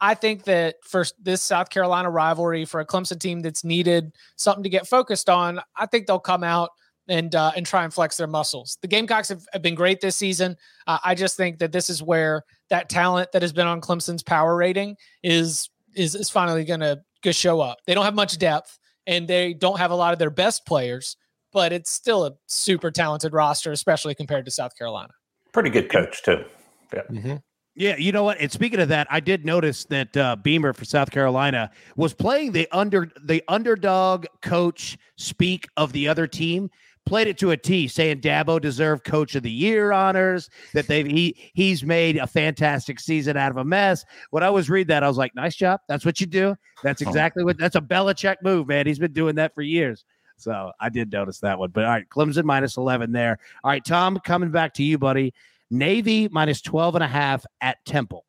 I 0.01 0.15
think 0.15 0.45
that 0.45 0.77
for 0.83 1.05
this 1.21 1.43
South 1.43 1.71
Carolina 1.71 2.11
rivalry, 2.11 2.65
for 2.65 2.81
a 2.81 2.87
Clemson 2.87 3.19
team 3.19 3.41
that's 3.41 3.65
needed 3.65 4.13
something 4.37 4.63
to 4.63 4.69
get 4.69 4.87
focused 4.87 5.29
on, 5.29 5.61
I 5.77 5.87
think 5.87 6.07
they'll 6.07 6.19
come 6.19 6.45
out 6.45 6.71
and 7.09 7.35
uh, 7.35 7.53
and 7.57 7.65
try 7.67 7.85
and 7.85 7.93
flex 7.93 8.17
their 8.17 8.27
muscles. 8.27 8.79
The 8.83 8.89
Gamecocks 8.89 9.29
have, 9.29 9.47
have 9.53 9.63
been 9.63 9.75
great 9.75 10.01
this 10.01 10.17
season. 10.17 10.57
Uh, 10.87 10.99
I 11.05 11.15
just 11.15 11.37
think 11.37 11.59
that 11.59 11.73
this 11.73 11.91
is 11.91 12.03
where 12.03 12.45
that 12.71 12.89
talent 12.89 13.33
that 13.33 13.43
has 13.43 13.53
been 13.53 13.67
on 13.67 13.81
Clemson's 13.81 14.23
power 14.23 14.57
rating 14.57 14.97
is 15.23 15.71
is 15.95 16.15
is 16.15 16.31
finally 16.31 16.65
going 16.65 16.81
to 16.81 17.01
show 17.33 17.61
up. 17.61 17.79
They 17.87 17.95
don't 17.95 18.05
have 18.05 18.15
much 18.15 18.39
depth 18.39 18.79
and 19.07 19.27
they 19.27 19.55
don't 19.55 19.79
have 19.79 19.91
a 19.91 19.95
lot 19.95 20.13
of 20.13 20.19
their 20.19 20.31
best 20.31 20.65
players, 20.67 21.17
but 21.53 21.73
it's 21.73 21.91
still 21.91 22.25
a 22.27 22.33
super 22.47 22.91
talented 22.91 23.33
roster, 23.33 23.73
especially 23.73 24.15
compared 24.15 24.45
to 24.45 24.51
South 24.51 24.77
Carolina. 24.77 25.13
Pretty 25.53 25.71
good 25.71 25.91
coach 25.91 26.23
too. 26.23 26.45
Yeah. 26.95 27.03
Mm-hmm. 27.11 27.37
Yeah, 27.75 27.97
you 27.97 28.11
know 28.11 28.25
what? 28.25 28.41
And 28.41 28.51
speaking 28.51 28.81
of 28.81 28.89
that, 28.89 29.07
I 29.09 29.21
did 29.21 29.45
notice 29.45 29.85
that 29.85 30.17
uh, 30.17 30.35
Beamer 30.35 30.73
for 30.73 30.85
South 30.85 31.13
Carolina 31.13 31.71
was 31.95 32.13
playing 32.13 32.51
the 32.51 32.67
under 32.73 33.09
the 33.23 33.43
underdog 33.47 34.27
coach 34.43 34.99
speak 35.17 35.69
of 35.77 35.93
the 35.93 36.09
other 36.09 36.27
team 36.27 36.71
played 37.09 37.27
it 37.27 37.39
to 37.39 37.51
a 37.51 37.57
T, 37.57 37.89
saying 37.89 38.21
Dabo 38.21 38.61
deserved 38.61 39.05
Coach 39.05 39.35
of 39.35 39.43
the 39.43 39.51
Year 39.51 39.93
honors. 39.93 40.51
That 40.75 40.87
they 40.87 41.03
he 41.03 41.51
he's 41.55 41.83
made 41.83 42.19
a 42.19 42.27
fantastic 42.27 43.01
season 43.01 43.37
out 43.37 43.51
of 43.51 43.57
a 43.57 43.65
mess. 43.65 44.05
When 44.31 44.43
I 44.43 44.51
was 44.51 44.69
read 44.69 44.89
that, 44.89 45.03
I 45.03 45.09
was 45.09 45.17
like, 45.17 45.35
nice 45.35 45.57
job. 45.57 45.81
That's 45.89 46.05
what 46.05 46.21
you 46.21 46.27
do. 46.27 46.55
That's 46.83 47.03
oh. 47.03 47.09
exactly 47.09 47.45
what. 47.45 47.59
That's 47.59 47.77
a 47.77 47.81
Belichick 47.81 48.37
move, 48.43 48.69
man. 48.69 48.87
He's 48.87 48.99
been 48.99 49.13
doing 49.13 49.37
that 49.37 49.55
for 49.55 49.63
years. 49.63 50.05
So 50.37 50.71
I 50.81 50.89
did 50.89 51.11
notice 51.11 51.41
that 51.41 51.59
one. 51.59 51.71
But 51.71 51.85
all 51.85 51.91
right, 51.91 52.09
Clemson 52.09 52.45
minus 52.45 52.77
11 52.77 53.11
there. 53.11 53.39
All 53.65 53.71
right, 53.71 53.85
Tom, 53.85 54.19
coming 54.19 54.51
back 54.51 54.75
to 54.75 54.85
you, 54.85 54.99
buddy. 54.99 55.35
Navy 55.71 56.29
minus 56.29 56.61
12 56.63 56.97
and 56.97 57.05
a 57.05 57.09
half 57.09 57.45
at 57.61 57.85
Temple. 57.85 58.25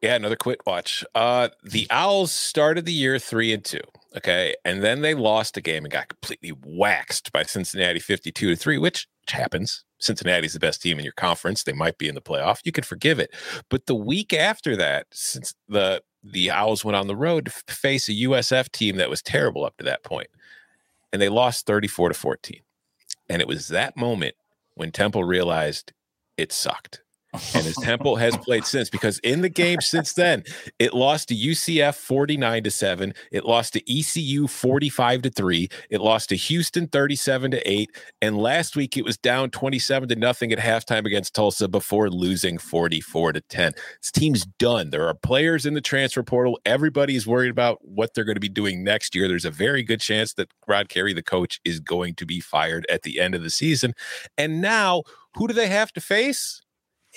Yeah, 0.00 0.14
another 0.14 0.36
quit 0.36 0.60
watch. 0.66 1.04
Uh 1.14 1.48
the 1.62 1.86
Owls 1.90 2.32
started 2.32 2.84
the 2.84 2.92
year 2.92 3.18
three 3.18 3.52
and 3.52 3.64
two. 3.64 3.80
Okay. 4.16 4.54
And 4.64 4.82
then 4.82 5.02
they 5.02 5.14
lost 5.14 5.56
a 5.56 5.60
game 5.60 5.84
and 5.84 5.92
got 5.92 6.08
completely 6.08 6.52
waxed 6.64 7.30
by 7.32 7.42
Cincinnati 7.42 8.00
52 8.00 8.50
to 8.50 8.56
3, 8.56 8.78
which 8.78 9.06
happens. 9.28 9.84
Cincinnati's 10.00 10.54
the 10.54 10.60
best 10.60 10.80
team 10.80 10.98
in 10.98 11.04
your 11.04 11.12
conference. 11.12 11.62
They 11.62 11.72
might 11.72 11.98
be 11.98 12.08
in 12.08 12.14
the 12.14 12.20
playoff. 12.20 12.60
You 12.64 12.72
can 12.72 12.84
forgive 12.84 13.18
it. 13.18 13.34
But 13.68 13.86
the 13.86 13.94
week 13.94 14.32
after 14.32 14.76
that, 14.76 15.06
since 15.12 15.54
the 15.68 16.02
the 16.22 16.50
Owls 16.50 16.84
went 16.84 16.96
on 16.96 17.06
the 17.06 17.16
road 17.16 17.46
to 17.46 17.74
face 17.74 18.08
a 18.08 18.12
USF 18.12 18.70
team 18.72 18.96
that 18.96 19.08
was 19.08 19.22
terrible 19.22 19.64
up 19.64 19.76
to 19.76 19.84
that 19.84 20.02
point, 20.02 20.28
and 21.12 21.22
they 21.22 21.28
lost 21.28 21.64
34 21.66 22.08
to 22.08 22.14
14. 22.14 22.60
And 23.28 23.40
it 23.40 23.48
was 23.48 23.68
that 23.68 23.96
moment 23.96 24.34
when 24.74 24.90
Temple 24.90 25.22
realized 25.24 25.92
it 26.36 26.52
sucked 26.52 27.02
and 27.32 27.64
his 27.64 27.76
Temple 27.76 28.16
has 28.16 28.36
played 28.38 28.64
since 28.64 28.88
because 28.88 29.18
in 29.20 29.42
the 29.42 29.48
game 29.48 29.80
since 29.80 30.14
then, 30.14 30.44
it 30.78 30.94
lost 30.94 31.28
to 31.28 31.34
UCF 31.34 31.94
49 31.94 32.64
to 32.64 32.70
7, 32.70 33.14
it 33.30 33.44
lost 33.44 33.74
to 33.74 33.98
ECU 34.00 34.46
45 34.46 35.22
to 35.22 35.30
3, 35.30 35.68
it 35.90 36.00
lost 36.00 36.30
to 36.30 36.36
Houston 36.36 36.86
37 36.86 37.50
to 37.50 37.70
8, 37.70 37.90
and 38.22 38.38
last 38.38 38.76
week 38.76 38.96
it 38.96 39.04
was 39.04 39.18
down 39.18 39.50
27 39.50 40.08
to 40.08 40.16
nothing 40.16 40.52
at 40.52 40.58
halftime 40.58 41.04
against 41.06 41.34
Tulsa 41.34 41.68
before 41.68 42.10
losing 42.10 42.58
44 42.58 43.32
to 43.32 43.40
10. 43.42 43.72
This 44.00 44.10
team's 44.10 44.46
done. 44.58 44.90
There 44.90 45.06
are 45.06 45.14
players 45.14 45.66
in 45.66 45.74
the 45.74 45.80
transfer 45.80 46.22
portal. 46.22 46.58
Everybody's 46.64 47.26
worried 47.26 47.50
about 47.50 47.78
what 47.82 48.14
they're 48.14 48.24
going 48.24 48.36
to 48.36 48.40
be 48.40 48.48
doing 48.48 48.82
next 48.82 49.14
year. 49.14 49.28
There's 49.28 49.44
a 49.44 49.50
very 49.50 49.82
good 49.82 50.00
chance 50.00 50.34
that 50.34 50.50
Rod 50.66 50.88
Carey, 50.88 51.12
the 51.12 51.22
coach, 51.22 51.60
is 51.64 51.80
going 51.80 52.14
to 52.14 52.26
be 52.26 52.40
fired 52.40 52.86
at 52.88 53.02
the 53.02 53.20
end 53.20 53.34
of 53.34 53.42
the 53.42 53.50
season. 53.50 53.94
And 54.36 54.60
now, 54.60 55.02
who 55.34 55.46
do 55.46 55.54
they 55.54 55.68
have 55.68 55.92
to 55.92 56.00
face? 56.00 56.62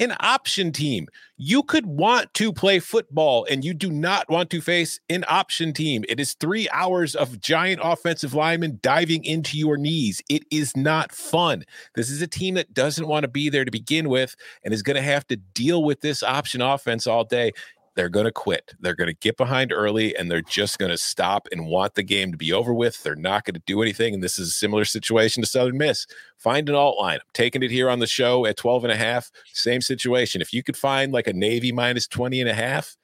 An 0.02 0.16
option 0.20 0.72
team. 0.72 1.08
You 1.38 1.62
could 1.64 1.86
want 1.86 2.34
to 2.34 2.52
play 2.52 2.80
football 2.80 3.46
and 3.50 3.64
you 3.64 3.74
do 3.74 3.92
not 3.92 4.30
want 4.30 4.50
to 4.50 4.60
face 4.60 5.00
an 5.10 5.24
option 5.28 5.74
team. 5.74 6.04
It 6.10 6.20
is 6.20 6.34
three 6.34 6.68
hours 6.74 7.16
of 7.16 7.40
giant 7.40 7.82
offensive 7.84 8.34
linemen 8.34 8.80
diving 8.82 9.24
into 9.24 9.58
your 9.58 9.78
knees. 9.78 10.22
It 10.28 10.44
is 10.52 10.76
not 10.76 11.12
fun. 11.12 11.64
This 11.96 12.10
is 12.10 12.22
a 12.22 12.28
team 12.28 12.56
that 12.56 12.74
doesn't 12.74 13.08
want 13.08 13.24
to 13.24 13.30
be 13.30 13.50
there 13.50 13.64
to 13.64 13.72
begin 13.72 14.10
with 14.10 14.36
and 14.64 14.74
is 14.74 14.84
going 14.84 14.96
to 14.96 15.02
have 15.02 15.26
to 15.28 15.36
deal 15.36 15.84
with 15.84 16.02
this 16.02 16.24
option 16.24 16.62
offense 16.62 17.06
all 17.06 17.24
day 17.24 17.54
they're 17.96 18.10
going 18.10 18.26
to 18.26 18.32
quit. 18.32 18.74
They're 18.80 18.96
going 18.96 19.10
to 19.10 19.20
get 19.20 19.38
behind 19.38 19.74
early 19.74 20.16
and 20.16 20.32
they're 20.32 20.42
just 20.42 20.80
going 20.80 20.92
to 20.92 20.98
stop 20.98 21.48
and 21.52 21.68
want 21.68 21.96
the 21.96 22.04
game 22.04 22.32
to 22.32 22.38
be 22.38 22.54
over 22.54 22.74
with. 22.74 23.02
They're 23.04 23.16
not 23.16 23.46
going 23.46 23.56
to 23.56 23.64
do 23.66 23.82
anything. 23.82 24.14
And 24.14 24.24
this 24.24 24.40
is 24.40 24.50
a 24.50 24.54
similar 24.54 24.86
situation 24.86 25.44
to 25.44 25.50
Southern 25.50 25.78
Miss. 25.78 26.08
Find 26.38 26.70
an 26.70 26.76
alt 26.76 26.98
line. 27.00 27.20
I'm 27.20 27.28
taking 27.34 27.64
it 27.64 27.72
here 27.72 27.90
on 27.90 28.00
the 28.00 28.08
show 28.08 28.46
at 28.46 28.58
12 28.58 28.86
and 28.86 28.94
a 28.94 28.98
half. 28.98 29.30
Same 29.54 29.82
situation. 29.82 30.42
If 30.42 30.54
you 30.54 30.64
could 30.64 30.78
find 30.78 31.12
like 31.12 31.28
a 31.28 31.34
Navy 31.34 31.72
minus 31.72 32.08
20 32.08 32.40
and 32.40 32.50
a 32.50 32.54
half, 32.54 32.96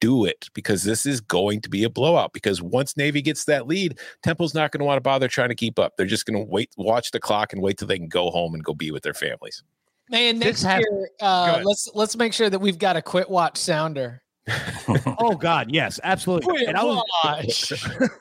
do 0.00 0.24
it 0.24 0.48
because 0.54 0.82
this 0.82 1.06
is 1.06 1.20
going 1.20 1.60
to 1.62 1.70
be 1.70 1.84
a 1.84 1.90
blowout. 1.90 2.32
Because 2.32 2.60
once 2.60 2.96
Navy 2.96 3.22
gets 3.22 3.44
that 3.44 3.66
lead, 3.66 3.98
Temple's 4.22 4.54
not 4.54 4.72
going 4.72 4.80
to 4.80 4.84
want 4.84 4.98
to 4.98 5.02
bother 5.02 5.28
trying 5.28 5.48
to 5.48 5.54
keep 5.54 5.78
up. 5.78 5.96
They're 5.96 6.06
just 6.06 6.26
going 6.26 6.38
to 6.38 6.50
wait, 6.50 6.70
watch 6.76 7.12
the 7.12 7.20
clock, 7.20 7.52
and 7.52 7.62
wait 7.62 7.78
till 7.78 7.88
they 7.88 7.98
can 7.98 8.08
go 8.08 8.30
home 8.30 8.54
and 8.54 8.64
go 8.64 8.74
be 8.74 8.90
with 8.90 9.04
their 9.04 9.14
families. 9.14 9.62
Man, 10.10 10.38
next 10.38 10.64
year, 10.64 11.10
uh, 11.20 11.60
let's 11.64 11.88
let's 11.94 12.16
make 12.16 12.32
sure 12.32 12.48
that 12.48 12.58
we've 12.58 12.78
got 12.78 12.96
a 12.96 13.02
quit 13.02 13.28
watch 13.28 13.56
sounder. 13.56 14.22
oh 15.18 15.34
God, 15.34 15.72
yes, 15.72 15.98
absolutely. 16.04 16.46
Quit 16.46 16.68
and 16.68 16.76
I 16.76 16.84
was, 16.84 17.72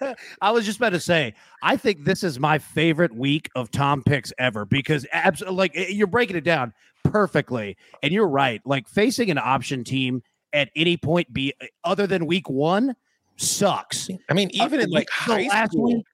I 0.42 0.52
was 0.52 0.66
just 0.66 0.78
about 0.78 0.90
to 0.90 1.00
say, 1.00 1.36
I 1.62 1.78
think 1.78 2.04
this 2.04 2.24
is 2.24 2.40
my 2.40 2.58
favorite 2.58 3.16
week 3.16 3.50
of 3.56 3.70
Tom 3.70 4.02
picks 4.04 4.34
ever 4.40 4.66
because 4.66 5.06
abs- 5.12 5.42
like 5.42 5.74
you're 5.76 6.08
breaking 6.08 6.36
it 6.36 6.44
down 6.44 6.74
perfectly, 7.04 7.78
and 8.02 8.12
you're 8.12 8.28
right. 8.28 8.62
Like 8.66 8.88
facing 8.88 9.30
an 9.30 9.38
option 9.38 9.84
team 9.84 10.24
at 10.54 10.70
any 10.76 10.98
point, 10.98 11.32
be 11.32 11.54
other 11.84 12.08
than 12.08 12.26
week 12.26 12.50
one, 12.50 12.96
sucks. 13.38 14.10
I 14.30 14.34
mean, 14.34 14.50
even 14.54 14.80
in 14.80 14.90
like 14.90 15.10
high 15.12 15.48
school, 15.68 15.98
week, 15.98 16.06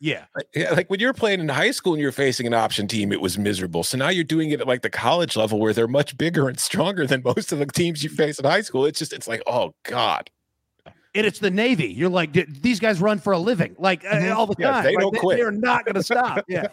yeah. 0.00 0.24
yeah. 0.54 0.70
Like 0.72 0.88
when 0.88 0.98
you're 0.98 1.12
playing 1.12 1.40
in 1.40 1.48
high 1.48 1.70
school 1.70 1.92
and 1.92 2.00
you're 2.00 2.10
facing 2.10 2.46
an 2.46 2.54
option 2.54 2.88
team, 2.88 3.12
it 3.12 3.20
was 3.20 3.36
miserable. 3.36 3.84
So 3.84 3.98
now 3.98 4.08
you're 4.08 4.24
doing 4.24 4.50
it 4.50 4.60
at 4.60 4.66
like 4.66 4.80
the 4.82 4.90
college 4.90 5.36
level 5.36 5.60
where 5.60 5.74
they're 5.74 5.86
much 5.86 6.16
bigger 6.16 6.48
and 6.48 6.58
stronger 6.58 7.06
than 7.06 7.22
most 7.24 7.52
of 7.52 7.58
the 7.58 7.66
teams 7.66 8.02
you 8.02 8.08
face 8.08 8.38
in 8.38 8.44
high 8.46 8.62
school. 8.62 8.86
It's 8.86 8.98
just, 8.98 9.12
it's 9.12 9.28
like, 9.28 9.42
oh 9.46 9.74
God. 9.84 10.30
And 11.12 11.26
it's 11.26 11.40
the 11.40 11.50
Navy. 11.50 11.88
You're 11.88 12.08
like, 12.08 12.32
these 12.32 12.78
guys 12.78 13.00
run 13.00 13.18
for 13.18 13.32
a 13.32 13.38
living, 13.38 13.74
like 13.78 14.04
uh, 14.04 14.10
mm-hmm. 14.10 14.38
all 14.38 14.46
the 14.46 14.54
time. 14.54 14.84
they 14.84 14.94
don't 14.94 15.12
they, 15.12 15.18
quit. 15.18 15.38
They're 15.38 15.50
not 15.50 15.84
going 15.84 15.96
to 15.96 16.02
stop. 16.02 16.44
Yeah. 16.48 16.68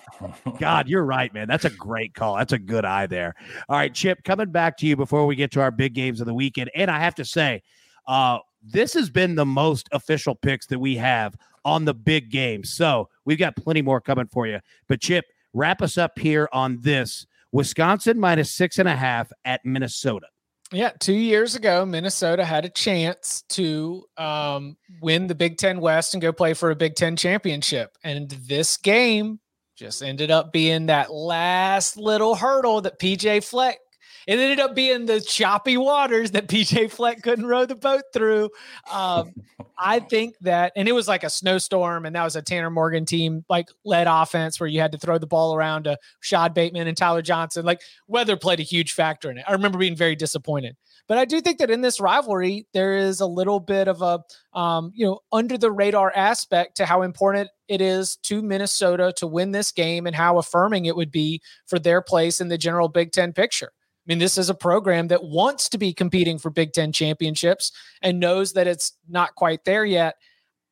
God, 0.60 0.88
you're 0.88 1.04
right, 1.04 1.34
man. 1.34 1.48
That's 1.48 1.66
a 1.66 1.72
great 1.72 2.14
call. 2.14 2.38
That's 2.38 2.54
a 2.54 2.60
good 2.60 2.86
eye 2.86 3.08
there. 3.08 3.34
All 3.68 3.76
right, 3.76 3.94
Chip, 3.94 4.24
coming 4.24 4.52
back 4.52 4.78
to 4.78 4.88
you 4.88 4.96
before 4.96 5.26
we 5.26 5.36
get 5.36 5.52
to 5.52 5.62
our 5.62 5.72
big 5.72 5.94
games 5.96 6.20
of 6.22 6.28
the 6.28 6.34
weekend. 6.34 6.70
And 6.76 6.90
I 6.92 7.00
have 7.00 7.16
to 7.16 7.26
say, 7.26 7.64
uh, 8.08 8.38
this 8.62 8.94
has 8.94 9.10
been 9.10 9.36
the 9.36 9.46
most 9.46 9.88
official 9.92 10.36
picks 10.36 10.66
that 10.68 10.80
we 10.80 10.96
have 10.98 11.36
on 11.66 11.86
the 11.86 11.94
big 11.94 12.30
game. 12.32 12.64
So 12.64 13.10
we've 13.26 13.38
got 13.38 13.56
plenty 13.56 13.82
more 13.82 14.02
coming 14.02 14.28
for 14.28 14.48
you. 14.48 14.60
But 14.88 15.02
Chip, 15.02 15.26
wrap 15.54 15.82
us 15.82 15.98
up 15.98 16.18
here 16.18 16.48
on 16.52 16.80
this 16.82 17.26
Wisconsin 17.52 18.20
minus 18.20 18.52
six 18.52 18.80
and 18.80 18.88
a 18.88 18.96
half 18.96 19.32
at 19.46 19.66
Minnesota. 19.66 20.28
Yeah, 20.74 20.92
two 21.00 21.14
years 21.14 21.56
ago, 21.56 21.86
Minnesota 21.86 22.44
had 22.44 22.66
a 22.66 22.70
chance 22.70 23.44
to 23.50 24.04
um, 24.18 24.76
win 25.02 25.28
the 25.28 25.36
Big 25.36 25.58
Ten 25.58 25.80
West 25.80 26.14
and 26.14 26.22
go 26.22 26.34
play 26.34 26.54
for 26.54 26.72
a 26.72 26.76
Big 26.76 26.96
Ten 26.96 27.16
championship. 27.16 27.98
And 28.04 28.30
this 28.30 28.76
game 28.76 29.40
just 29.78 30.04
ended 30.04 30.30
up 30.30 30.52
being 30.52 30.88
that 30.88 31.14
last 31.14 31.96
little 31.96 32.36
hurdle 32.36 32.82
that 32.82 33.00
PJ 33.00 33.46
Fleck 33.46 33.80
it 34.28 34.40
ended 34.40 34.60
up 34.60 34.76
being 34.76 35.06
the 35.06 35.22
choppy 35.22 35.78
waters 35.78 36.32
that 36.32 36.48
PJ 36.48 36.92
Fleck 36.92 37.24
couldn't 37.24 37.46
row 37.46 37.66
the 37.66 37.76
boat 37.76 38.04
through. 38.14 38.50
Um, 38.92 39.34
I 39.78 40.00
think 40.10 40.36
that, 40.42 40.74
and 40.76 40.88
it 40.90 40.92
was 40.92 41.08
like 41.08 41.24
a 41.24 41.30
snowstorm, 41.30 42.06
and 42.06 42.14
that 42.16 42.26
was 42.26 42.36
a 42.36 42.42
Tanner 42.42 42.70
Morgan 42.70 43.06
team 43.06 43.46
like 43.50 43.70
led 43.86 44.08
offense 44.08 44.60
where 44.60 44.68
you 44.68 44.82
had 44.82 44.92
to 44.92 44.98
throw 44.98 45.18
the 45.18 45.26
ball 45.26 45.56
around 45.56 45.84
to 45.84 45.98
Shad 46.20 46.54
Bateman 46.54 46.88
and 46.88 46.98
Tyler 46.98 47.22
Johnson. 47.22 47.66
Like 47.66 47.80
weather 48.08 48.36
played 48.36 48.60
a 48.60 48.64
huge 48.64 48.92
factor 48.92 49.32
in 49.32 49.38
it. 49.38 49.46
I 49.48 49.54
remember 49.54 49.78
being 49.78 49.96
very 49.96 50.16
disappointed. 50.16 50.76
But 51.08 51.18
I 51.18 51.24
do 51.24 51.40
think 51.40 51.60
that 51.60 51.72
in 51.72 51.80
this 51.80 52.02
rivalry, 52.02 52.68
there 52.74 52.98
is 52.98 53.22
a 53.22 53.26
little 53.26 53.62
bit 53.62 53.88
of 53.88 54.02
a, 54.02 54.20
um, 54.58 54.92
you 54.94 55.06
know, 55.06 55.20
under 55.32 55.58
the 55.58 55.72
radar 55.72 56.12
aspect 56.14 56.76
to 56.78 56.86
how 56.86 57.02
important 57.02 57.50
it 57.70 57.80
is 57.80 58.18
to 58.24 58.42
Minnesota 58.42 59.14
to 59.16 59.26
win 59.26 59.52
this 59.52 59.72
game 59.72 60.06
and 60.06 60.14
how 60.14 60.38
affirming 60.38 60.84
it 60.84 60.98
would 60.98 61.12
be 61.12 61.42
for 61.66 61.80
their 61.80 62.02
place 62.02 62.42
in 62.42 62.50
the 62.50 62.58
general 62.58 62.90
Big 62.90 63.14
Ten 63.14 63.32
picture. 63.32 63.72
I 64.08 64.12
mean, 64.12 64.20
this 64.20 64.38
is 64.38 64.50
a 64.50 64.56
program 64.56 65.10
that 65.10 65.26
wants 65.26 65.68
to 65.70 65.78
be 65.78 65.92
competing 65.92 66.38
for 66.40 66.50
Big 66.50 66.72
Ten 66.72 66.94
championships 66.94 67.74
and 68.02 68.22
knows 68.22 68.54
that 68.54 68.66
it's 68.66 68.94
not 69.10 69.36
quite 69.36 69.66
there 69.66 69.84
yet. 69.84 70.16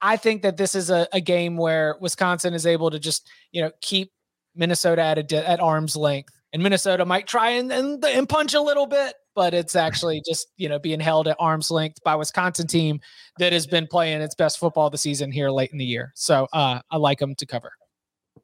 I 0.01 0.15
think 0.15 0.41
that 0.43 0.55
this 0.55 0.73
is 0.73 0.89
a, 0.89 1.07
a 1.11 1.19
game 1.19 1.57
where 1.57 1.97
Wisconsin 1.99 2.53
is 2.53 2.65
able 2.65 2.91
to 2.91 2.99
just, 2.99 3.29
you 3.51 3.61
know, 3.61 3.71
keep 3.81 4.13
Minnesota 4.55 5.01
at 5.01 5.31
a, 5.33 5.49
at 5.49 5.59
arm's 5.59 5.97
length. 5.97 6.33
And 6.53 6.63
Minnesota 6.63 7.03
might 7.03 7.27
try 7.27 7.49
and, 7.49 7.69
and, 7.73 8.05
and 8.05 8.29
punch 8.29 8.53
a 8.53 8.61
little 8.61 8.85
bit, 8.85 9.15
but 9.35 9.53
it's 9.53 9.75
actually 9.75 10.21
just, 10.25 10.47
you 10.55 10.69
know, 10.69 10.79
being 10.79 11.01
held 11.01 11.27
at 11.27 11.35
arm's 11.37 11.69
length 11.69 12.01
by 12.05 12.15
Wisconsin 12.15 12.67
team 12.67 13.01
that 13.39 13.51
has 13.51 13.67
been 13.67 13.87
playing 13.87 14.21
its 14.21 14.35
best 14.35 14.59
football 14.59 14.89
the 14.89 14.97
season 14.97 15.29
here 15.29 15.49
late 15.49 15.71
in 15.73 15.77
the 15.77 15.83
year. 15.83 16.13
So 16.15 16.47
uh, 16.53 16.79
I 16.89 16.95
like 16.95 17.19
them 17.19 17.35
to 17.35 17.45
cover. 17.45 17.73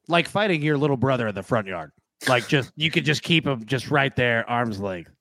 Like 0.09 0.27
fighting 0.27 0.61
your 0.61 0.77
little 0.77 0.97
brother 0.97 1.29
in 1.29 1.35
the 1.35 1.43
front 1.43 1.67
yard. 1.67 1.93
Like 2.27 2.47
just 2.47 2.71
you 2.75 2.91
could 2.91 3.05
just 3.05 3.23
keep 3.23 3.45
them 3.45 3.65
just 3.65 3.89
right 3.89 4.15
there, 4.15 4.47
arms 4.49 4.79
length. 4.79 5.11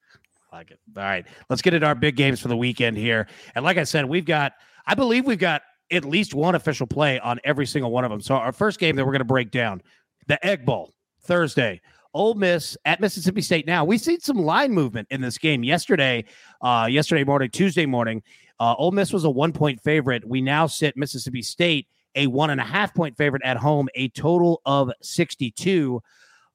Like 0.53 0.71
it. 0.71 0.79
All 0.97 1.03
right, 1.03 1.27
let's 1.49 1.63
get 1.63 1.75
into 1.75 1.87
our 1.87 1.95
big 1.95 2.17
games 2.17 2.41
for 2.41 2.49
the 2.49 2.57
weekend 2.57 2.97
here. 2.97 3.29
And 3.55 3.65
like 3.65 3.79
I 3.79 3.85
said, 3.85 4.05
we've 4.05 4.25
got, 4.25 4.53
I 4.87 4.95
believe 4.95 5.25
we've 5.25 5.39
got 5.39 5.63
at 5.93 6.05
least 6.05 6.35
one 6.35 6.55
official 6.55 6.87
play 6.87 7.21
on 7.21 7.39
every 7.45 7.67
single 7.67 7.91
one 7.91 8.05
of 8.05 8.11
them. 8.11 8.21
So 8.21 8.35
our 8.35 8.53
first 8.53 8.79
game 8.81 8.97
that 8.97 9.05
we're 9.05 9.13
going 9.13 9.21
to 9.21 9.25
break 9.25 9.51
down, 9.51 9.81
the 10.27 10.45
Egg 10.45 10.65
Bowl, 10.67 10.93
Thursday. 11.23 11.81
Ole 12.13 12.35
Miss 12.35 12.77
at 12.85 13.01
Mississippi 13.01 13.41
State. 13.41 13.69
Now 13.69 13.85
we've 13.85 14.01
seen 14.01 14.19
some 14.19 14.39
line 14.39 14.73
movement 14.73 15.07
in 15.13 15.21
this 15.21 15.39
game. 15.39 15.63
Yesterday, 15.63 16.25
uh, 16.61 16.89
yesterday 16.91 17.23
morning, 17.23 17.51
Tuesday 17.51 17.87
morning, 17.87 18.21
uh, 18.59 18.75
Ole 18.77 18.91
Miss 18.91 19.13
was 19.13 19.23
a 19.23 19.31
one 19.31 19.53
point 19.53 19.81
favorite. 19.81 20.27
We 20.27 20.41
now 20.41 20.67
sit 20.67 20.97
Mississippi 20.97 21.43
State 21.43 21.87
a 22.17 22.27
one 22.27 22.51
and 22.51 22.61
a 22.61 22.65
half 22.65 22.95
point 22.95 23.17
favorite 23.17 23.43
at 23.45 23.57
home, 23.57 23.89
a 23.95 24.09
total 24.09 24.61
of 24.67 24.91
sixty 25.01 25.51
two. 25.53 26.03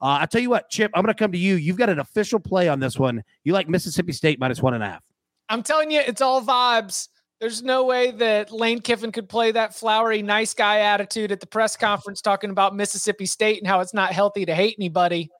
Uh, 0.06 0.20
I 0.22 0.28
tell 0.28 0.40
you 0.40 0.52
what, 0.52 0.70
Chip, 0.70 0.92
I'm 0.94 1.02
going 1.02 1.16
to 1.16 1.18
come 1.18 1.32
to 1.32 1.38
you. 1.38 1.56
You've 1.56 1.78
got 1.78 1.90
an 1.90 1.98
official 1.98 2.40
play 2.40 2.70
on 2.70 2.80
this 2.80 3.00
one. 3.00 3.24
You 3.44 3.54
like 3.54 3.68
Mississippi 3.68 4.12
State 4.12 4.40
minus 4.40 4.62
one 4.62 4.76
and 4.76 4.84
a 4.84 4.86
half. 4.86 5.02
I'm 5.50 5.64
telling 5.64 5.90
you, 5.90 6.00
it's 6.00 6.22
all 6.22 6.44
vibes. 6.44 7.08
There's 7.42 7.64
no 7.64 7.86
way 7.86 8.12
that 8.12 8.52
Lane 8.52 8.82
Kiffin 8.82 9.12
could 9.12 9.28
play 9.28 9.52
that 9.54 9.74
flowery, 9.74 10.22
nice 10.22 10.54
guy 10.54 10.82
attitude 10.82 11.32
at 11.32 11.40
the 11.40 11.48
press 11.48 11.76
conference 11.76 12.22
talking 12.22 12.52
about 12.52 12.76
Mississippi 12.76 13.26
State 13.26 13.58
and 13.58 13.66
how 13.66 13.80
it's 13.80 13.96
not 13.96 14.12
healthy 14.12 14.46
to 14.46 14.54
hate 14.54 14.76
anybody. 14.78 15.32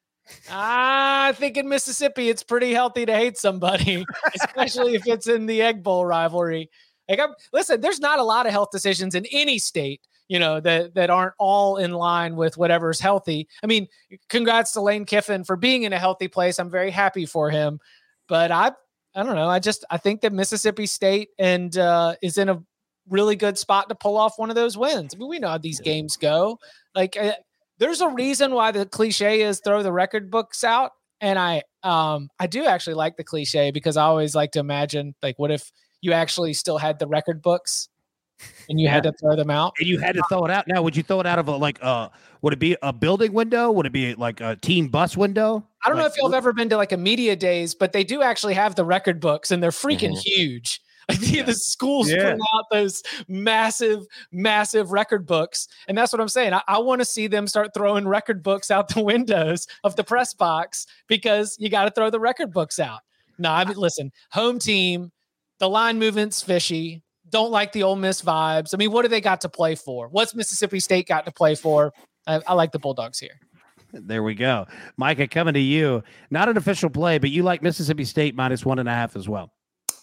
I 0.50 1.34
think 1.36 1.58
in 1.58 1.70
Mississippi, 1.70 2.30
it's 2.30 2.42
pretty 2.42 2.74
healthy 2.74 3.06
to 3.06 3.14
hate 3.14 3.38
somebody, 3.38 4.04
especially 4.44 4.96
if 4.96 5.06
it's 5.06 5.28
in 5.28 5.46
the 5.46 5.62
Egg 5.62 5.84
Bowl 5.84 6.08
rivalry. 6.08 6.72
Like, 7.08 7.20
I'm, 7.20 7.36
listen, 7.54 7.82
there's 7.82 8.00
not 8.00 8.18
a 8.18 8.24
lot 8.24 8.48
of 8.48 8.52
health 8.52 8.70
decisions 8.72 9.14
in 9.14 9.28
any 9.32 9.60
state 9.60 10.02
you 10.28 10.40
know 10.40 10.60
that 10.60 10.96
that 10.96 11.10
aren't 11.10 11.34
all 11.40 11.78
in 11.78 11.92
line 11.92 12.36
with 12.36 12.58
whatever's 12.58 13.00
healthy. 13.00 13.48
I 13.64 13.68
mean, 13.68 13.88
congrats 14.30 14.72
to 14.74 14.82
Lane 14.82 15.06
Kiffin 15.06 15.44
for 15.44 15.56
being 15.56 15.84
in 15.84 15.94
a 15.94 16.00
healthy 16.00 16.28
place. 16.28 16.60
I'm 16.60 16.70
very 16.70 16.92
happy 16.92 17.26
for 17.26 17.50
him, 17.50 17.80
but 18.28 18.52
I 18.52 18.72
I 19.16 19.24
don't 19.24 19.36
know. 19.36 19.48
I 19.48 19.60
just 19.60 19.86
I 19.90 19.98
think 19.98 20.22
that 20.22 20.34
Mississippi 20.34 20.86
State 20.86 21.30
and 21.40 21.78
uh, 21.78 22.16
is 22.22 22.38
in 22.38 22.50
a 22.50 22.62
really 23.10 23.36
good 23.36 23.58
spot 23.58 23.88
to 23.90 23.96
pull 23.96 24.18
off 24.18 24.38
one 24.38 24.50
of 24.50 24.56
those 24.56 24.78
wins. 24.78 25.14
I 25.14 25.18
mean, 25.18 25.30
we 25.30 25.40
know 25.40 25.50
how 25.50 25.58
these 25.58 25.80
games 25.80 26.18
go. 26.18 26.60
Like, 26.96 27.16
uh, 27.18 27.34
there's 27.78 28.02
a 28.02 28.10
reason 28.10 28.54
why 28.54 28.72
the 28.72 28.86
cliche 28.86 29.42
is 29.42 29.62
throw 29.64 29.84
the 29.84 29.92
record 29.92 30.32
books 30.32 30.64
out, 30.64 30.92
and 31.22 31.38
I 31.40 31.64
um 31.84 32.30
I 32.40 32.48
do 32.48 32.66
actually 32.66 32.96
like 32.96 33.18
the 33.18 33.24
cliche 33.24 33.72
because 33.72 33.98
I 33.98 34.04
always 34.04 34.36
like 34.36 34.52
to 34.52 34.60
imagine 34.60 35.16
like 35.22 35.38
what 35.38 35.52
if 35.52 35.72
you 36.02 36.12
actually 36.12 36.54
still 36.54 36.78
had 36.78 37.00
the 37.00 37.08
record 37.08 37.42
books 37.42 37.90
and 38.70 38.80
you 38.80 38.88
had 38.88 39.04
to 39.04 39.12
throw 39.14 39.36
them 39.36 39.50
out. 39.50 39.74
And 39.80 39.88
you 39.88 40.00
had 40.00 40.16
to 40.16 40.24
throw 40.30 40.46
it 40.46 40.52
out. 40.52 40.68
Now, 40.68 40.82
would 40.82 40.96
you 40.96 41.04
throw 41.04 41.20
it 41.20 41.26
out 41.26 41.40
of 41.40 41.48
a 41.48 41.56
like 41.56 41.80
uh 41.82 42.10
would 42.42 42.54
it 42.54 42.60
be 42.60 42.78
a 42.82 42.94
building 42.94 43.34
window? 43.34 43.72
Would 43.72 43.86
it 43.86 43.92
be 43.92 44.16
like 44.16 44.42
a 44.42 44.56
team 44.56 44.88
bus 44.88 45.18
window? 45.18 45.66
I 45.84 45.90
don't 45.90 45.98
like, 45.98 46.04
know 46.04 46.08
if 46.08 46.14
you've 46.18 46.34
ever 46.34 46.54
been 46.54 46.70
to 46.70 46.78
like 46.78 46.92
a 46.92 46.98
media 46.98 47.36
days, 47.36 47.76
but 47.76 47.92
they 47.92 48.04
do 48.04 48.22
actually 48.22 48.54
have 48.54 48.76
the 48.76 48.86
record 48.86 49.20
books 49.20 49.52
and 49.52 49.62
they're 49.62 49.72
freaking 49.72 50.12
mm-hmm. 50.12 50.42
huge. 50.42 50.82
Like 51.08 51.20
the, 51.20 51.28
yeah. 51.28 51.44
the 51.44 51.54
schools 51.54 52.10
yeah. 52.10 52.32
put 52.32 52.42
out 52.56 52.66
those 52.72 53.04
massive, 53.28 54.08
massive 54.32 54.92
record 54.92 55.28
books. 55.28 55.68
And 55.88 55.96
that's 55.96 56.12
what 56.12 56.20
I'm 56.20 56.28
saying. 56.28 56.56
I, 56.56 56.64
I 56.68 56.80
want 56.80 57.00
to 57.00 57.06
see 57.06 57.28
them 57.28 57.46
start 57.46 57.76
throwing 57.76 58.08
record 58.08 58.42
books 58.42 58.72
out 58.72 58.88
the 58.88 59.04
windows 59.04 59.68
of 59.84 59.96
the 59.96 60.04
press 60.04 60.34
box 60.34 60.88
because 61.06 61.58
you 61.60 61.70
got 61.70 61.84
to 61.84 61.92
throw 61.92 62.10
the 62.10 62.20
record 62.20 62.52
books 62.52 62.80
out. 62.80 63.02
No, 63.38 63.52
I 63.52 63.66
mean, 63.66 63.78
listen, 63.78 64.12
home 64.32 64.58
team, 64.58 65.12
the 65.60 65.70
line 65.70 66.00
movement's 66.00 66.42
fishy 66.42 67.04
don't 67.36 67.52
like 67.52 67.74
the 67.74 67.84
Ole 67.84 67.98
Miss 67.98 68.22
vibes. 68.22 68.74
I 68.74 68.78
mean, 68.78 68.94
what 68.94 69.02
do 69.02 69.10
they 69.10 69.20
got 69.20 69.42
to 69.42 69.50
play 69.50 69.76
for? 69.76 70.08
What's 70.08 70.34
Mississippi 70.34 70.80
State 70.80 71.06
got 71.06 71.26
to 71.26 71.34
play 71.34 71.54
for? 71.54 71.92
I, 72.26 72.40
I 72.48 72.54
like 72.54 72.72
the 72.72 72.80
Bulldogs 72.80 73.20
here. 73.20 73.38
There 73.92 74.24
we 74.24 74.36
go. 74.36 74.68
Micah, 74.96 75.28
coming 75.28 75.54
to 75.54 75.60
you. 75.60 76.02
Not 76.32 76.48
an 76.48 76.56
official 76.56 76.90
play, 76.90 77.18
but 77.18 77.32
you 77.32 77.44
like 77.44 77.62
Mississippi 77.62 78.06
State 78.06 78.36
minus 78.36 78.66
one 78.66 78.80
and 78.80 78.88
a 78.88 78.94
half 78.94 79.18
as 79.18 79.28
well. 79.28 79.52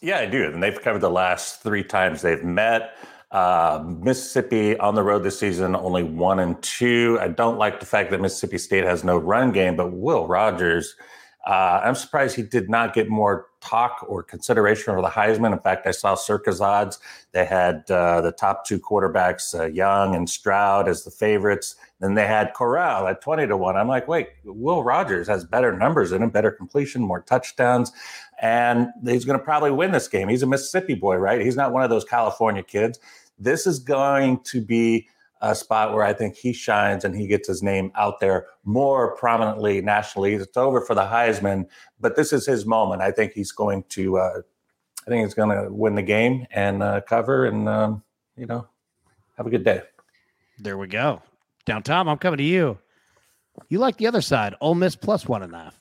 Yeah, 0.03 0.19
I 0.19 0.27
do. 0.27 0.45
And 0.45 0.63
they've 0.63 0.79
covered 0.79 0.99
the 0.99 1.09
last 1.09 1.63
three 1.63 1.83
times 1.83 2.21
they've 2.21 2.45
met. 2.45 2.99
Uh, 3.31 3.83
Mississippi 3.83 4.79
on 4.79 4.95
the 4.95 5.03
road 5.03 5.23
this 5.23 5.39
season, 5.39 5.75
only 5.75 6.03
one 6.03 6.39
and 6.39 6.63
two. 6.63 7.17
I 7.19 7.29
don't 7.29 7.57
like 7.57 7.81
the 7.81 7.87
fact 7.87 8.11
that 8.11 8.21
Mississippi 8.21 8.59
State 8.59 8.85
has 8.85 9.05
no 9.05 9.17
run 9.17 9.53
game, 9.53 9.75
but 9.75 9.91
Will 9.91 10.27
Rogers 10.27 10.97
Uh, 11.45 11.81
I'm 11.83 11.97
surprised 11.97 12.37
he 12.37 12.43
did 12.43 12.71
not 12.71 12.95
get 12.95 13.09
more 13.09 13.47
talk 13.61 14.05
or 14.09 14.23
consideration 14.23 14.95
for 14.95 15.03
the 15.03 15.09
Heisman. 15.09 15.53
In 15.53 15.59
fact, 15.59 15.87
I 15.87 15.91
saw 15.91 16.15
Circa's 16.15 16.61
odds. 16.61 17.01
They 17.33 17.45
had 17.45 17.91
uh, 17.91 18.21
the 18.21 18.33
top 18.33 18.65
two 18.65 18.79
quarterbacks, 18.79 19.59
uh, 19.59 19.67
Young 19.67 20.15
and 20.15 20.31
Stroud, 20.31 20.89
as 20.89 21.03
the 21.03 21.11
favorites. 21.11 21.75
Then 22.01 22.15
they 22.15 22.27
had 22.27 22.55
Corral 22.55 23.09
at 23.09 23.21
20 23.21 23.49
to 23.49 23.57
1. 23.57 23.77
I'm 23.77 23.89
like, 23.89 24.07
wait, 24.07 24.29
Will 24.45 24.85
Rogers 24.85 25.27
has 25.27 25.45
better 25.45 25.77
numbers 25.77 26.13
in 26.13 26.23
him, 26.23 26.31
better 26.31 26.51
completion, 26.51 27.03
more 27.03 27.23
touchdowns. 27.23 27.91
And 28.41 28.89
he's 29.05 29.25
going 29.25 29.39
to 29.39 29.45
probably 29.45 29.71
win 29.73 29.91
this 29.93 30.09
game. 30.09 30.29
He's 30.29 30.43
a 30.43 30.49
Mississippi 30.49 30.95
boy, 30.95 31.17
right? 31.17 31.41
He's 31.41 31.57
not 31.57 31.73
one 31.73 31.83
of 31.83 31.91
those 31.91 32.05
California 32.05 32.63
kids. 32.63 33.01
This 33.39 33.67
is 33.67 33.81
going 33.81 34.41
to 34.45 34.61
be 34.61 35.09
a 35.43 35.55
spot 35.57 35.93
where 35.93 36.05
I 36.05 36.13
think 36.13 36.37
he 36.37 36.53
shines 36.53 37.05
and 37.05 37.15
he 37.15 37.27
gets 37.27 37.49
his 37.49 37.63
name 37.63 37.91
out 37.97 38.21
there 38.21 38.47
more 38.65 39.17
prominently 39.17 39.81
nationally. 39.83 40.35
It's 40.35 40.57
over 40.57 40.81
for 40.81 40.95
the 40.95 41.03
Heisman, 41.03 41.67
but 42.01 42.17
this 42.17 42.33
is 42.33 42.47
his 42.47 42.65
moment. 42.65 43.03
I 43.03 43.11
think 43.11 43.33
he's 43.33 43.53
going 43.53 43.85
to. 43.91 44.19
Uh, 44.19 44.41
I 45.05 45.11
think 45.11 45.25
he's 45.25 45.35
going 45.35 45.51
to 45.51 45.71
win 45.73 45.97
the 45.97 46.03
game 46.03 46.47
and 46.53 46.81
uh, 46.81 47.01
cover, 47.01 47.45
and 47.45 47.69
um, 47.69 48.05
you 48.37 48.47
know, 48.47 48.69
have 49.37 49.49
a 49.49 49.51
good 49.51 49.65
day. 49.65 49.83
There 50.61 50.79
we 50.79 50.87
go. 50.87 51.21
Down, 51.67 51.83
Tom. 51.83 52.09
I'm 52.09 52.19
coming 52.19 52.39
to 52.39 52.45
you. 52.45 52.79
You 53.69 53.81
like 53.81 53.97
the 53.97 54.07
other 54.07 54.21
side? 54.21 54.55
Ole 54.61 54.77
Miss 54.77 54.95
plus 54.95 55.27
one 55.27 55.43
and 55.43 55.53
a 55.55 55.59
half. 55.59 55.81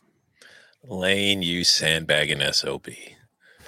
Lane, 0.84 1.44
you 1.44 1.64
sandbagging 1.64 2.42
sob. 2.54 2.88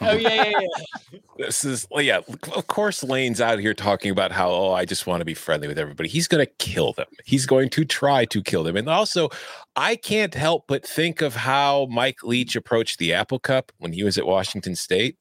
Oh 0.01 0.13
yeah, 0.13 0.45
yeah, 0.45 0.60
yeah. 0.60 1.19
this 1.38 1.63
is 1.63 1.88
well, 1.91 2.01
yeah. 2.01 2.19
Of 2.56 2.67
course, 2.67 3.03
Lane's 3.03 3.41
out 3.41 3.60
here 3.60 3.73
talking 3.73 4.12
about 4.12 4.32
how 4.32 4.49
oh, 4.49 4.73
I 4.73 4.86
just 4.86 5.08
want 5.08 5.21
to 5.21 5.25
be 5.25 5.34
friendly 5.34 5.67
with 5.67 5.79
everybody. 5.79 6.10
He's 6.10 6.27
going 6.27 6.45
to 6.45 6.51
kill 6.60 6.93
them. 6.93 7.08
He's 7.25 7.45
going 7.45 7.69
to 7.69 7.86
try 7.86 8.25
to 8.25 8.41
kill 8.41 8.63
them. 8.63 8.75
And 8.75 8.89
also, 8.89 9.29
I 9.75 9.95
can't 9.95 10.34
help 10.34 10.65
but 10.67 10.86
think 10.86 11.21
of 11.21 11.36
how 11.36 11.88
Mike 11.89 12.23
Leach 12.23 12.56
approached 12.56 12.99
the 12.99 13.13
Apple 13.13 13.39
Cup 13.39 13.71
when 13.77 13.93
he 13.93 14.03
was 14.03 14.17
at 14.17 14.25
Washington 14.25 14.75
State. 14.75 15.17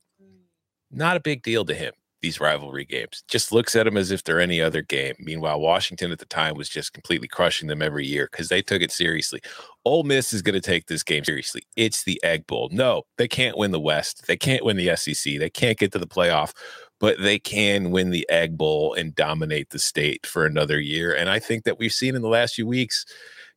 Not 0.90 1.16
a 1.16 1.20
big 1.20 1.42
deal 1.42 1.64
to 1.64 1.74
him 1.74 1.92
these 2.22 2.40
rivalry 2.40 2.84
games. 2.84 3.22
Just 3.28 3.52
looks 3.52 3.76
at 3.76 3.84
them 3.84 3.96
as 3.96 4.10
if 4.10 4.24
they're 4.24 4.40
any 4.40 4.60
other 4.60 4.80
game. 4.80 5.14
Meanwhile, 5.18 5.60
Washington 5.60 6.12
at 6.12 6.18
the 6.18 6.24
time 6.24 6.54
was 6.54 6.68
just 6.68 6.92
completely 6.92 7.28
crushing 7.28 7.68
them 7.68 7.82
every 7.82 8.06
year 8.06 8.28
because 8.30 8.48
they 8.48 8.62
took 8.62 8.80
it 8.80 8.92
seriously. 8.92 9.40
Ole 9.84 10.04
Miss 10.04 10.32
is 10.32 10.42
going 10.42 10.54
to 10.54 10.60
take 10.60 10.86
this 10.86 11.02
game 11.02 11.24
seriously. 11.24 11.62
It's 11.76 12.04
the 12.04 12.22
Egg 12.22 12.46
Bowl. 12.46 12.68
No, 12.72 13.02
they 13.18 13.28
can't 13.28 13.58
win 13.58 13.72
the 13.72 13.80
West. 13.80 14.26
They 14.26 14.36
can't 14.36 14.64
win 14.64 14.76
the 14.76 14.96
SEC. 14.96 15.38
They 15.38 15.50
can't 15.50 15.78
get 15.78 15.92
to 15.92 15.98
the 15.98 16.06
playoff, 16.06 16.54
but 17.00 17.20
they 17.20 17.38
can 17.38 17.90
win 17.90 18.10
the 18.10 18.26
Egg 18.30 18.56
Bowl 18.56 18.94
and 18.94 19.14
dominate 19.14 19.70
the 19.70 19.78
state 19.78 20.24
for 20.24 20.46
another 20.46 20.80
year. 20.80 21.14
And 21.14 21.28
I 21.28 21.40
think 21.40 21.64
that 21.64 21.78
we've 21.78 21.92
seen 21.92 22.14
in 22.14 22.22
the 22.22 22.28
last 22.28 22.54
few 22.54 22.66
weeks 22.66 23.04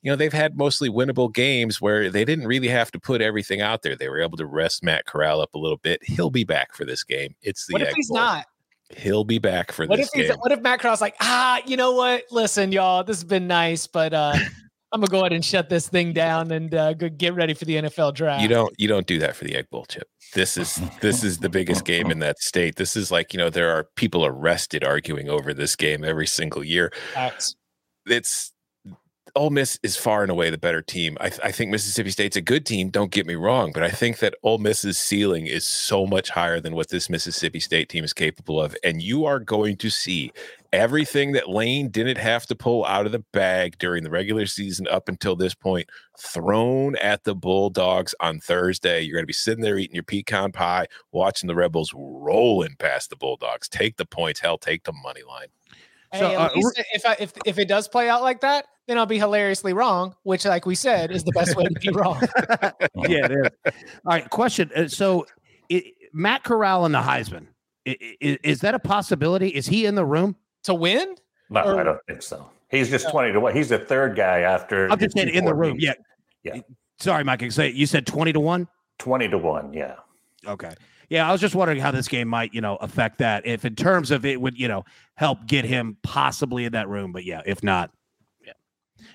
you 0.06 0.12
know, 0.12 0.16
they've 0.16 0.32
had 0.32 0.56
mostly 0.56 0.88
winnable 0.88 1.34
games 1.34 1.82
where 1.82 2.12
they 2.12 2.24
didn't 2.24 2.46
really 2.46 2.68
have 2.68 2.92
to 2.92 3.00
put 3.00 3.24
everything 3.24 3.60
out 3.62 3.82
there. 3.82 3.96
They 3.96 4.08
were 4.08 4.22
able 4.22 4.38
to 4.38 4.46
rest 4.46 4.84
Matt 4.84 5.08
Corral 5.08 5.42
up 5.42 5.56
a 5.56 5.58
little 5.58 5.80
bit. 5.80 6.00
He'll 6.04 6.30
be 6.30 6.44
back 6.44 6.76
for 6.76 6.86
this 6.86 7.04
game. 7.04 7.36
It's 7.42 7.66
the 7.66 7.74
what 7.74 7.82
if 7.82 7.96
he's 7.96 8.10
Bowl. 8.10 8.18
not? 8.18 8.46
He'll 8.96 9.24
be 9.24 9.40
back 9.40 9.72
for 9.72 9.86
What 9.86 9.98
this 9.98 10.10
if 10.14 10.28
game. 10.30 10.38
what 10.40 10.52
if 10.52 10.62
Matt 10.62 10.80
Corral's 10.80 11.02
like, 11.02 11.16
ah, 11.20 11.62
you 11.66 11.78
know 11.78 11.92
what? 11.92 12.24
Listen, 12.32 12.72
y'all, 12.72 13.04
this 13.04 13.18
has 13.18 13.24
been 13.24 13.48
nice, 13.48 13.88
but 13.88 14.14
uh 14.14 14.36
I'm 14.96 15.02
gonna 15.02 15.12
go 15.12 15.20
ahead 15.20 15.34
and 15.34 15.44
shut 15.44 15.68
this 15.68 15.90
thing 15.90 16.14
down 16.14 16.52
and 16.52 16.74
uh, 16.74 16.94
get 16.94 17.34
ready 17.34 17.54
for 17.54 17.66
the 17.66 17.76
NFL 17.76 18.14
draft. 18.14 18.42
You 18.42 18.48
don't 18.48 18.74
you 18.78 18.88
don't 18.88 19.06
do 19.06 19.20
that 19.20 19.36
for 19.36 19.44
the 19.44 19.54
Egg 19.56 19.70
Bowl 19.70 19.86
chip. 19.86 20.08
This 20.34 20.56
is 20.56 20.80
this 21.02 21.22
is 21.22 21.40
the 21.40 21.50
biggest 21.50 21.84
game 21.84 22.10
in 22.10 22.20
that 22.20 22.40
state. 22.40 22.78
This 22.78 22.96
is 22.96 23.12
like, 23.12 23.34
you 23.34 23.38
know, 23.38 23.50
there 23.50 23.70
are 23.76 23.90
people 23.98 24.26
arrested 24.26 24.86
arguing 24.86 25.28
over 25.28 25.54
this 25.54 25.76
game 25.76 26.06
every 26.06 26.28
single 26.28 26.64
year. 26.64 26.94
Facts. 27.14 27.58
It's 28.06 28.54
Ole 29.36 29.50
Miss 29.50 29.78
is 29.84 29.98
far 29.98 30.22
and 30.22 30.32
away 30.32 30.50
the 30.50 30.58
better 30.58 30.82
team. 30.82 31.18
I, 31.20 31.30
th- 31.30 31.42
I 31.44 31.52
think 31.52 31.70
Mississippi 31.70 32.10
State's 32.10 32.38
a 32.38 32.42
good 32.42 32.66
team. 32.66 32.90
Don't 32.90 33.12
get 33.12 33.26
me 33.26 33.36
wrong, 33.36 33.72
but 33.74 33.84
I 33.84 33.90
think 33.90 34.20
that 34.20 34.34
Ole 34.44 34.60
Miss's 34.60 34.98
ceiling 34.98 35.46
is 35.46 35.66
so 35.66 36.06
much 36.06 36.30
higher 36.30 36.60
than 36.62 36.74
what 36.74 36.90
this 36.90 37.10
Mississippi 37.10 37.60
State 37.60 37.90
team 37.90 38.04
is 38.04 38.14
capable 38.14 38.62
of. 38.62 38.76
And 38.84 39.02
you 39.02 39.26
are 39.26 39.40
going 39.40 39.76
to 39.78 39.90
see 39.90 40.32
everything 40.72 41.34
that 41.34 41.50
Lane 41.50 41.90
didn't 41.90 42.18
have 42.18 42.46
to 42.48 42.56
pull 42.56 42.86
out 42.86 43.06
of 43.06 43.12
the 43.12 43.24
bag 43.34 43.78
during 43.78 44.04
the 44.04 44.10
regular 44.10 44.46
season 44.46 44.88
up 44.88 45.10
until 45.10 45.36
this 45.36 45.54
point 45.54 45.90
thrown 46.18 46.96
at 46.98 47.24
the 47.26 47.36
Bulldogs 47.36 48.16
on 48.22 48.40
Thursday. 48.40 49.02
You're 49.02 49.16
going 49.18 49.24
to 49.24 49.28
be 49.28 49.34
sitting 49.34 49.64
there 49.64 49.78
eating 49.78 49.96
your 49.96 50.04
pecan 50.04 50.54
pie, 50.54 50.88
watching 51.12 51.48
the 51.48 51.56
Rebels 51.56 51.92
rolling 51.94 52.76
past 52.80 53.10
the 53.10 53.16
Bulldogs. 53.16 53.68
Take 53.68 53.98
the 53.98 54.06
points, 54.06 54.40
hell, 54.40 54.58
take 54.58 54.84
the 54.84 54.94
money 55.04 55.24
line. 55.28 55.48
Hey, 56.12 56.20
So, 56.20 56.28
uh, 56.28 56.50
least 56.56 56.82
if 56.94 57.06
I, 57.06 57.18
if 57.20 57.34
if 57.46 57.60
it 57.60 57.68
does 57.68 57.88
play 57.88 58.08
out 58.10 58.22
like 58.22 58.42
that, 58.42 58.66
then 58.88 58.98
I'll 58.98 59.06
be 59.06 59.18
hilariously 59.20 59.74
wrong, 59.74 60.16
which, 60.24 60.46
like 60.46 60.66
we 60.66 60.76
said, 60.76 61.12
is 61.12 61.24
the 61.24 61.32
best 61.32 61.56
way 61.56 61.64
to 61.66 61.80
be 61.80 61.90
wrong. 61.94 62.22
yeah, 63.10 63.26
it 63.26 63.32
is. 63.32 63.74
All 64.06 64.14
right, 64.14 64.30
question. 64.30 64.70
Uh, 64.76 64.88
So, 64.88 65.26
i 65.72 65.84
Matt 66.14 66.44
Corral 66.44 66.86
and 66.86 66.94
the 66.96 67.00
Heisman 67.02 67.48
i- 67.88 67.98
i- 68.24 68.40
is, 68.44 68.62
that 68.62 68.74
a 68.76 68.80
possibility? 68.80 69.50
Is 69.50 69.66
he 69.68 69.86
in 69.86 69.96
the 69.96 70.06
room? 70.06 70.36
to 70.64 70.74
win? 70.74 71.16
No, 71.52 71.62
Or- 71.62 71.80
I 71.80 71.84
don't 71.84 72.00
think 72.08 72.24
so. 72.24 72.50
He's 72.72 72.90
just 72.90 73.10
20 73.12 73.34
to 73.34 73.40
1. 73.40 73.56
He's 73.56 73.70
the 73.70 73.78
third 73.78 74.16
guy 74.16 74.40
after. 74.40 74.92
I'm 74.92 74.98
just 74.98 75.16
saying 75.16 75.30
in 75.30 75.46
the 75.46 75.54
room. 75.54 75.78
Yeah. 75.80 75.94
Yeah. 76.44 76.62
Sorry, 76.98 77.24
Mike. 77.24 77.44
I 77.44 77.50
say 77.50 77.70
you 77.70 77.86
said 77.86 78.08
twenty 78.08 78.34
to 78.34 78.40
one. 78.40 78.68
20 79.00 79.28
to 79.30 79.38
1. 79.38 79.74
Yeah. 79.74 79.96
Okay. 80.48 80.74
Yeah, 81.10 81.30
I 81.30 81.32
was 81.32 81.40
just 81.42 81.54
wondering 81.54 81.80
how 81.80 81.92
this 81.92 82.08
game 82.08 82.28
might, 82.28 82.54
you 82.54 82.62
know, 82.62 82.78
affect 82.78 83.20
that. 83.20 83.46
If 83.46 83.64
in 83.66 83.76
terms 83.76 84.10
of 84.10 84.26
it 84.26 84.42
would, 84.42 84.58
you 84.58 84.68
know, 84.68 84.86
help 85.16 85.46
get 85.46 85.66
him 85.66 85.98
possibly 86.02 86.66
in 86.66 86.72
that 86.72 86.88
room. 86.90 87.12
But 87.12 87.26
yeah, 87.26 87.42
if 87.46 87.62
not, 87.62 87.92
yeah. 87.92 88.05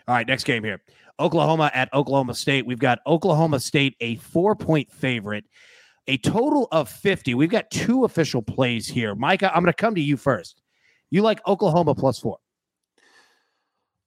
All 0.08 0.14
right, 0.14 0.26
next 0.26 0.44
game 0.44 0.64
here. 0.64 0.80
Oklahoma 1.18 1.70
at 1.74 1.92
Oklahoma 1.92 2.34
State. 2.34 2.66
We've 2.66 2.78
got 2.78 3.00
Oklahoma 3.06 3.60
State 3.60 3.96
a 4.00 4.16
four 4.16 4.56
point 4.56 4.90
favorite, 4.90 5.44
a 6.06 6.16
total 6.18 6.68
of 6.72 6.88
50. 6.88 7.34
We've 7.34 7.50
got 7.50 7.70
two 7.70 8.04
official 8.04 8.42
plays 8.42 8.88
here. 8.88 9.14
Micah, 9.14 9.54
I'm 9.54 9.62
going 9.62 9.72
to 9.72 9.74
come 9.74 9.94
to 9.94 10.00
you 10.00 10.16
first. 10.16 10.60
You 11.10 11.22
like 11.22 11.46
Oklahoma 11.46 11.94
plus 11.94 12.18
four. 12.18 12.38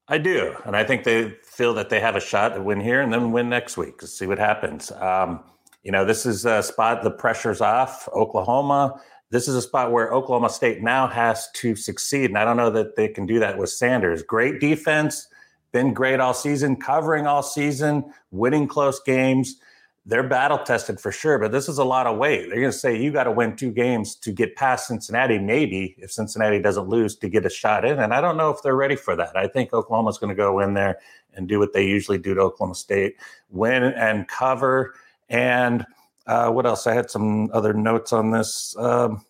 I 0.08 0.18
do. 0.18 0.56
And 0.66 0.76
I 0.76 0.84
think 0.84 1.04
they 1.04 1.30
feel 1.44 1.74
that 1.76 1.90
they 1.90 2.00
have 2.00 2.16
a 2.16 2.20
shot 2.20 2.56
to 2.56 2.62
win 2.62 2.82
here 2.82 3.02
and 3.02 3.14
then 3.14 3.32
win 3.32 3.50
next 3.50 3.78
week. 3.78 4.02
Let's 4.02 4.18
see 4.18 4.28
what 4.28 4.40
happens. 4.40 4.92
Um, 4.92 5.44
you 5.84 5.92
know, 5.92 6.06
this 6.06 6.26
is 6.26 6.46
a 6.46 6.64
spot, 6.64 7.04
the 7.04 7.12
pressure's 7.12 7.62
off. 7.62 8.08
Oklahoma, 8.14 9.02
this 9.32 9.48
is 9.48 9.56
a 9.56 9.62
spot 9.62 9.92
where 9.92 10.14
Oklahoma 10.14 10.50
State 10.50 10.82
now 10.82 11.08
has 11.08 11.50
to 11.54 11.76
succeed. 11.76 12.26
And 12.30 12.38
I 12.38 12.46
don't 12.46 12.58
know 12.58 12.70
that 12.70 12.96
they 12.96 13.08
can 13.08 13.26
do 13.26 13.40
that 13.40 13.58
with 13.58 13.70
Sanders. 13.70 14.24
Great 14.24 14.60
defense, 14.60 15.28
been 15.74 15.94
great 15.94 16.22
all 16.22 16.34
season, 16.34 16.78
covering 16.78 17.28
all 17.28 17.44
season, 17.44 18.06
winning 18.32 18.68
close 18.68 19.02
games. 19.02 19.58
They're 20.06 20.28
battle 20.28 20.60
tested 20.60 21.00
for 21.00 21.12
sure, 21.12 21.40
but 21.40 21.52
this 21.52 21.68
is 21.68 21.78
a 21.78 21.84
lot 21.84 22.08
of 22.08 22.18
weight. 22.18 22.50
They're 22.50 22.60
going 22.60 22.72
to 22.72 22.78
say 22.78 23.02
you 23.02 23.12
got 23.12 23.24
to 23.24 23.32
win 23.32 23.56
two 23.56 23.72
games 23.72 24.16
to 24.16 24.32
get 24.32 24.56
past 24.56 24.88
Cincinnati, 24.88 25.40
maybe 25.40 25.96
if 25.98 26.12
Cincinnati 26.12 26.60
doesn't 26.60 26.90
lose 26.90 27.16
to 27.18 27.30
get 27.30 27.46
a 27.46 27.50
shot 27.50 27.86
in. 27.86 28.00
And 28.00 28.14
I 28.14 28.20
don't 28.22 28.38
know 28.38 28.50
if 28.50 28.62
they're 28.62 28.76
ready 28.76 28.98
for 28.98 29.16
that. 29.16 29.36
I 29.36 29.48
think 29.48 29.74
Oklahoma's 29.74 30.18
going 30.18 30.30
to 30.30 30.36
go 30.36 30.60
in 30.60 30.74
there 30.74 31.00
and 31.34 31.48
do 31.48 31.58
what 31.58 31.74
they 31.74 31.86
usually 31.86 32.18
do 32.18 32.34
to 32.34 32.42
Oklahoma 32.42 32.76
State 32.76 33.16
win 33.50 33.84
and 33.84 34.28
cover. 34.28 34.94
And 35.30 35.86
uh, 36.28 36.50
what 36.52 36.66
else? 36.66 36.86
I 36.86 36.94
had 36.94 37.10
some 37.10 37.50
other 37.54 37.74
notes 37.74 38.12
on 38.12 38.32
this. 38.32 38.76
Um, 38.78 39.26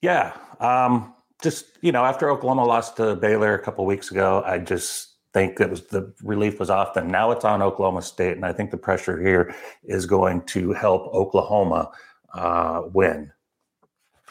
yeah. 0.00 0.36
Um, 0.60 1.12
just, 1.42 1.78
you 1.80 1.92
know, 1.92 2.04
after 2.04 2.30
Oklahoma 2.30 2.64
lost 2.64 2.96
to 2.96 3.16
Baylor 3.16 3.54
a 3.54 3.58
couple 3.62 3.84
weeks 3.86 4.10
ago, 4.10 4.42
I 4.44 4.58
just 4.58 5.08
think 5.32 5.58
that 5.58 5.70
was 5.70 5.86
the 5.86 6.12
relief 6.22 6.58
was 6.58 6.70
off 6.70 6.94
them. 6.94 7.08
Now 7.08 7.30
it's 7.30 7.44
on 7.44 7.62
Oklahoma 7.62 8.02
State, 8.02 8.36
and 8.36 8.44
I 8.44 8.52
think 8.52 8.70
the 8.70 8.76
pressure 8.76 9.20
here 9.20 9.54
is 9.84 10.06
going 10.06 10.42
to 10.46 10.72
help 10.72 11.12
Oklahoma 11.14 11.90
uh, 12.34 12.82
win 12.92 13.32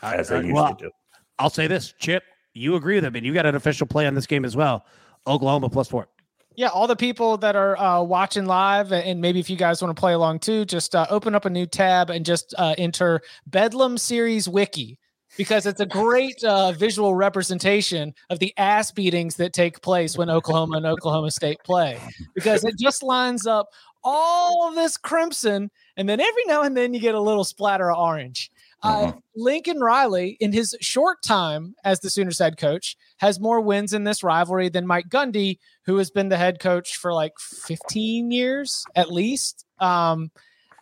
as 0.01 0.29
they 0.29 0.35
Uh, 0.35 0.39
usually 0.39 0.53
well, 0.53 0.73
do. 0.73 0.91
I'll 1.37 1.49
say 1.49 1.67
this, 1.67 1.93
Chip. 1.99 2.23
You 2.53 2.75
agree 2.75 2.95
with 2.95 3.05
him, 3.05 3.15
and 3.15 3.25
you 3.25 3.33
got 3.33 3.45
an 3.45 3.55
official 3.55 3.87
play 3.87 4.07
on 4.07 4.13
this 4.13 4.27
game 4.27 4.43
as 4.43 4.55
well. 4.55 4.85
Oklahoma 5.25 5.69
plus 5.69 5.87
four. 5.87 6.07
Yeah, 6.55 6.67
all 6.67 6.87
the 6.87 6.95
people 6.95 7.37
that 7.37 7.55
are 7.55 7.77
uh, 7.77 8.01
watching 8.01 8.45
live, 8.45 8.91
and 8.91 9.21
maybe 9.21 9.39
if 9.39 9.49
you 9.49 9.55
guys 9.55 9.81
want 9.81 9.95
to 9.95 9.99
play 9.99 10.11
along 10.11 10.39
too, 10.39 10.65
just 10.65 10.93
uh, 10.93 11.05
open 11.09 11.33
up 11.33 11.45
a 11.45 11.49
new 11.49 11.65
tab 11.65 12.09
and 12.09 12.25
just 12.25 12.53
uh, 12.57 12.75
enter 12.77 13.21
Bedlam 13.47 13.97
Series 13.97 14.49
Wiki 14.49 14.99
because 15.39 15.65
it's 15.65 15.79
a 15.79 15.85
great 15.85 16.43
uh, 16.43 16.73
visual 16.73 17.15
representation 17.15 18.13
of 18.29 18.39
the 18.39 18.53
ass 18.57 18.91
beatings 18.91 19.37
that 19.37 19.53
take 19.53 19.81
place 19.81 20.17
when 20.17 20.29
Oklahoma 20.29 20.75
and 20.75 20.85
Oklahoma 20.85 21.31
State 21.31 21.59
play 21.63 21.97
because 22.35 22.65
it 22.65 22.73
just 22.77 23.03
lines 23.03 23.47
up 23.47 23.69
all 24.03 24.67
of 24.67 24.75
this 24.75 24.97
crimson, 24.97 25.71
and 25.95 26.09
then 26.09 26.19
every 26.19 26.43
now 26.47 26.63
and 26.63 26.75
then 26.75 26.93
you 26.93 26.99
get 26.99 27.15
a 27.15 27.21
little 27.21 27.45
splatter 27.45 27.89
of 27.89 27.97
orange. 27.97 28.51
Uh, 28.83 29.13
Lincoln 29.33 29.79
Riley, 29.79 30.35
in 30.41 30.51
his 30.51 30.75
short 30.81 31.21
time 31.23 31.73
as 31.85 32.01
the 32.01 32.09
Sooners 32.09 32.39
head 32.39 32.57
coach, 32.57 32.97
has 33.19 33.39
more 33.39 33.61
wins 33.61 33.93
in 33.93 34.03
this 34.03 34.23
rivalry 34.23 34.67
than 34.67 34.85
Mike 34.85 35.07
Gundy, 35.07 35.59
who 35.85 35.95
has 35.99 36.11
been 36.11 36.27
the 36.27 36.37
head 36.37 36.59
coach 36.59 36.97
for 36.97 37.13
like 37.13 37.39
15 37.39 38.29
years 38.29 38.83
at 38.93 39.09
least. 39.09 39.65
Um, 39.79 40.31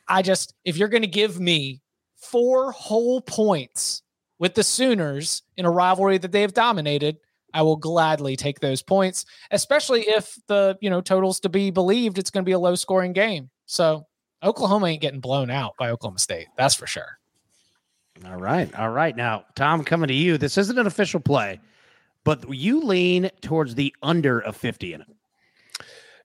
I 0.07 0.23
just, 0.23 0.55
if 0.65 0.77
you're 0.77 0.87
going 0.87 1.03
to 1.03 1.07
give 1.07 1.39
me 1.39 1.81
four 2.15 2.71
whole 2.71 3.21
points 3.21 4.01
with 4.39 4.55
the 4.55 4.63
Sooners 4.63 5.43
in 5.55 5.65
a 5.65 5.71
rivalry 5.71 6.17
that 6.17 6.31
they've 6.31 6.53
dominated, 6.53 7.17
I 7.53 7.61
will 7.61 7.75
gladly 7.75 8.35
take 8.35 8.59
those 8.59 8.81
points, 8.81 9.25
especially 9.51 10.01
if 10.01 10.37
the 10.47 10.77
you 10.81 10.89
know 10.89 11.01
totals 11.01 11.39
to 11.41 11.49
be 11.49 11.71
believed 11.71 12.17
it's 12.17 12.29
going 12.29 12.43
to 12.43 12.49
be 12.49 12.53
a 12.53 12.59
low 12.59 12.75
scoring 12.75 13.13
game. 13.13 13.49
So 13.65 14.05
Oklahoma 14.43 14.87
ain't 14.87 15.01
getting 15.01 15.19
blown 15.19 15.49
out 15.49 15.73
by 15.79 15.89
Oklahoma 15.89 16.19
State. 16.19 16.47
That's 16.57 16.75
for 16.75 16.87
sure. 16.87 17.19
All 18.25 18.37
right. 18.37 18.73
All 18.75 18.89
right. 18.89 19.15
Now, 19.15 19.45
Tom, 19.55 19.83
coming 19.83 20.07
to 20.07 20.13
you. 20.13 20.37
This 20.37 20.57
isn't 20.57 20.77
an 20.77 20.87
official 20.87 21.19
play, 21.19 21.59
but 22.23 22.53
you 22.53 22.81
lean 22.81 23.29
towards 23.41 23.75
the 23.75 23.95
under 24.01 24.39
of 24.39 24.55
50 24.55 24.93
in 24.93 25.01
it. 25.01 25.07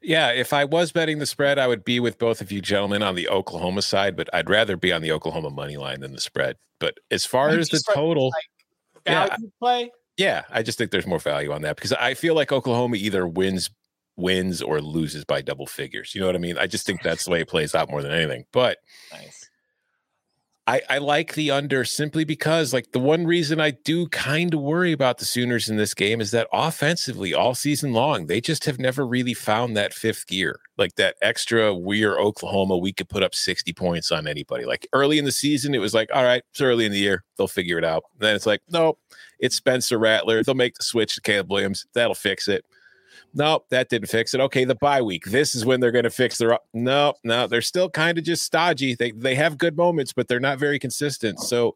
Yeah, 0.03 0.31
if 0.31 0.53
I 0.53 0.65
was 0.65 0.93
betting 0.93 1.19
the 1.19 1.27
spread, 1.27 1.59
I 1.59 1.67
would 1.67 1.85
be 1.85 2.01
with 2.01 2.19
both 2.19 2.41
of 2.41 2.51
you 2.51 2.61
gentlemen 2.61 3.03
on 3.03 3.15
the 3.15 3.29
Oklahoma 3.29 3.83
side, 3.83 4.17
but 4.17 4.29
I'd 4.35 4.51
rather 4.51 4.77
be 4.77 4.93
on 4.93 5.03
the 5.03 5.13
Oklahoma 5.13 5.51
money 5.51 5.77
line 5.77 6.01
than 6.01 6.13
the 6.13 6.21
spread. 6.21 6.57
But 6.79 6.99
as 7.11 7.25
far 7.25 7.51
as 7.51 7.69
the 7.69 7.83
total, 7.95 8.27
like 8.27 9.05
value 9.07 9.31
yeah, 9.31 9.49
play, 9.61 9.91
yeah, 10.17 10.43
I 10.51 10.63
just 10.63 10.79
think 10.79 10.91
there's 10.91 11.07
more 11.07 11.21
value 11.21 11.53
on 11.53 11.63
that 11.63 11.77
because 11.77 11.93
I 11.93 12.15
feel 12.15 12.35
like 12.35 12.53
Oklahoma 12.53 12.97
either 12.97 13.27
wins 13.27 13.71
wins 14.17 14.61
or 14.61 14.81
loses 14.81 15.25
by 15.25 15.41
double 15.41 15.67
figures. 15.67 16.15
You 16.15 16.21
know 16.21 16.27
what 16.27 16.37
I 16.37 16.41
mean? 16.41 16.59
I 16.59 16.67
just 16.67 16.87
think 16.87 17.03
that's 17.03 17.25
the 17.25 17.31
way 17.31 17.41
it 17.41 17.49
plays 17.49 17.75
out 17.75 17.91
more 17.91 18.03
than 18.03 18.13
anything. 18.13 18.45
But 18.53 18.79
nice. 19.13 19.42
I, 20.73 20.81
I 20.89 20.99
like 20.99 21.35
the 21.35 21.51
under 21.51 21.85
simply 21.85 22.25
because, 22.25 22.73
like, 22.73 22.93
the 22.93 22.99
one 22.99 23.27
reason 23.27 23.61
I 23.61 23.73
do 23.73 24.09
kind 24.09 24.55
of 24.55 24.61
worry 24.63 24.93
about 24.93 25.19
the 25.19 25.27
Sooners 25.27 25.69
in 25.69 25.77
this 25.77 25.93
game 25.93 26.19
is 26.19 26.31
that 26.31 26.49
offensively, 26.51 27.35
all 27.35 27.55
season 27.55 27.93
long, 27.93 28.25
they 28.25 28.41
just 28.41 28.65
have 28.65 28.79
never 28.79 29.07
really 29.07 29.35
found 29.35 29.77
that 29.77 29.93
fifth 29.93 30.27
gear, 30.27 30.61
like 30.79 30.95
that 30.95 31.17
extra. 31.21 31.75
We're 31.75 32.19
Oklahoma, 32.19 32.79
we 32.79 32.95
could 32.95 33.11
put 33.11 33.23
up 33.23 33.35
60 33.35 33.71
points 33.75 34.11
on 34.11 34.27
anybody. 34.27 34.65
Like 34.65 34.89
early 34.95 35.19
in 35.19 35.27
the 35.27 35.33
season, 35.33 35.75
it 35.75 35.79
was 35.79 35.93
like, 35.93 36.09
all 36.11 36.25
right, 36.25 36.43
it's 36.51 36.63
early 36.63 36.87
in 36.87 36.93
the 36.93 36.99
year, 36.99 37.23
they'll 37.37 37.49
figure 37.49 37.77
it 37.77 37.85
out. 37.85 38.05
And 38.15 38.23
then 38.23 38.35
it's 38.35 38.47
like, 38.47 38.63
nope, 38.71 38.99
it's 39.41 39.57
Spencer 39.57 39.99
Rattler. 39.99 40.43
They'll 40.43 40.55
make 40.55 40.77
the 40.77 40.85
switch 40.85 41.17
to 41.17 41.21
Caleb 41.21 41.51
Williams, 41.51 41.85
that'll 41.93 42.15
fix 42.15 42.49
it. 42.49 42.65
Nope, 43.35 43.67
that 43.71 43.89
didn't 43.89 44.09
fix 44.09 44.35
it. 44.35 44.41
Okay, 44.41 44.65
the 44.65 44.75
bye 44.75 45.01
week. 45.01 45.25
This 45.25 45.55
is 45.55 45.65
when 45.65 45.81
they're 45.81 45.91
going 45.91 46.05
to 46.05 46.11
fix 46.11 46.39
their. 46.39 46.55
Up. 46.55 46.67
No, 46.75 47.15
no, 47.25 47.47
they're 47.47 47.63
still 47.63 47.89
kind 47.89 48.19
of 48.19 48.25
just 48.25 48.45
stodgy. 48.45 48.95
They 48.95 49.13
they 49.13 49.35
have 49.35 49.57
good 49.57 49.77
moments, 49.77 50.13
but 50.13 50.29
they're 50.29 50.41
not 50.41 50.59
very 50.59 50.79
consistent. 50.79 51.41
So 51.41 51.75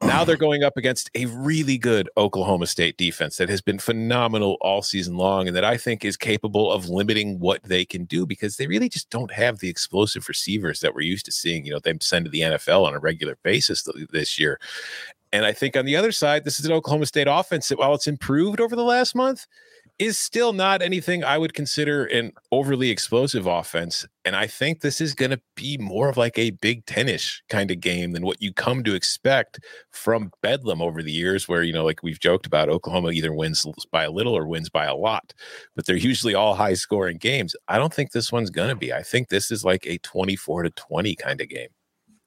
now 0.00 0.24
they're 0.24 0.36
going 0.36 0.62
up 0.62 0.76
against 0.76 1.10
a 1.14 1.26
really 1.26 1.76
good 1.76 2.08
Oklahoma 2.16 2.66
State 2.66 2.96
defense 2.96 3.36
that 3.36 3.48
has 3.48 3.60
been 3.60 3.78
phenomenal 3.78 4.56
all 4.60 4.80
season 4.80 5.16
long, 5.16 5.46
and 5.46 5.56
that 5.56 5.64
I 5.64 5.76
think 5.76 6.04
is 6.04 6.16
capable 6.16 6.72
of 6.72 6.88
limiting 6.88 7.38
what 7.38 7.62
they 7.64 7.84
can 7.84 8.04
do 8.04 8.24
because 8.24 8.56
they 8.56 8.66
really 8.66 8.88
just 8.88 9.10
don't 9.10 9.32
have 9.32 9.58
the 9.58 9.68
explosive 9.68 10.28
receivers 10.28 10.80
that 10.80 10.94
we're 10.94 11.02
used 11.02 11.26
to 11.26 11.32
seeing. 11.32 11.66
You 11.66 11.72
know, 11.72 11.80
them 11.80 12.00
send 12.00 12.24
to 12.24 12.30
the 12.30 12.40
NFL 12.40 12.86
on 12.86 12.94
a 12.94 12.98
regular 12.98 13.36
basis 13.42 13.86
this 14.10 14.38
year. 14.38 14.58
And 15.32 15.44
I 15.44 15.52
think 15.52 15.76
on 15.76 15.84
the 15.84 15.96
other 15.96 16.12
side, 16.12 16.44
this 16.44 16.58
is 16.58 16.64
an 16.64 16.72
Oklahoma 16.72 17.04
State 17.04 17.26
offense 17.28 17.68
that, 17.68 17.78
while 17.78 17.94
it's 17.94 18.06
improved 18.06 18.60
over 18.60 18.74
the 18.74 18.84
last 18.84 19.14
month, 19.14 19.46
is 19.98 20.16
still 20.16 20.52
not 20.52 20.80
anything 20.80 21.24
I 21.24 21.38
would 21.38 21.54
consider 21.54 22.04
an 22.04 22.32
overly 22.52 22.90
explosive 22.90 23.46
offense. 23.46 24.06
And 24.24 24.36
I 24.36 24.46
think 24.46 24.80
this 24.80 25.00
is 25.00 25.12
going 25.14 25.32
to 25.32 25.40
be 25.56 25.76
more 25.78 26.08
of 26.08 26.16
like 26.16 26.38
a 26.38 26.50
Big 26.50 26.86
Ten-ish 26.86 27.42
kind 27.48 27.70
of 27.70 27.80
game 27.80 28.12
than 28.12 28.24
what 28.24 28.40
you 28.40 28.52
come 28.52 28.84
to 28.84 28.94
expect 28.94 29.58
from 29.90 30.30
Bedlam 30.40 30.80
over 30.80 31.02
the 31.02 31.10
years, 31.10 31.48
where, 31.48 31.64
you 31.64 31.72
know, 31.72 31.84
like 31.84 32.02
we've 32.02 32.20
joked 32.20 32.46
about, 32.46 32.68
Oklahoma 32.68 33.10
either 33.10 33.32
wins 33.32 33.66
by 33.90 34.04
a 34.04 34.10
little 34.10 34.36
or 34.36 34.46
wins 34.46 34.70
by 34.70 34.84
a 34.84 34.94
lot, 34.94 35.34
but 35.74 35.86
they're 35.86 35.96
usually 35.96 36.34
all 36.34 36.54
high 36.54 36.74
scoring 36.74 37.18
games. 37.18 37.56
I 37.66 37.78
don't 37.78 37.92
think 37.92 38.12
this 38.12 38.30
one's 38.30 38.50
going 38.50 38.68
to 38.68 38.76
be. 38.76 38.92
I 38.92 39.02
think 39.02 39.28
this 39.28 39.50
is 39.50 39.64
like 39.64 39.84
a 39.86 39.98
24 39.98 40.64
to 40.64 40.70
20 40.70 41.16
kind 41.16 41.40
of 41.40 41.48
game. 41.48 41.68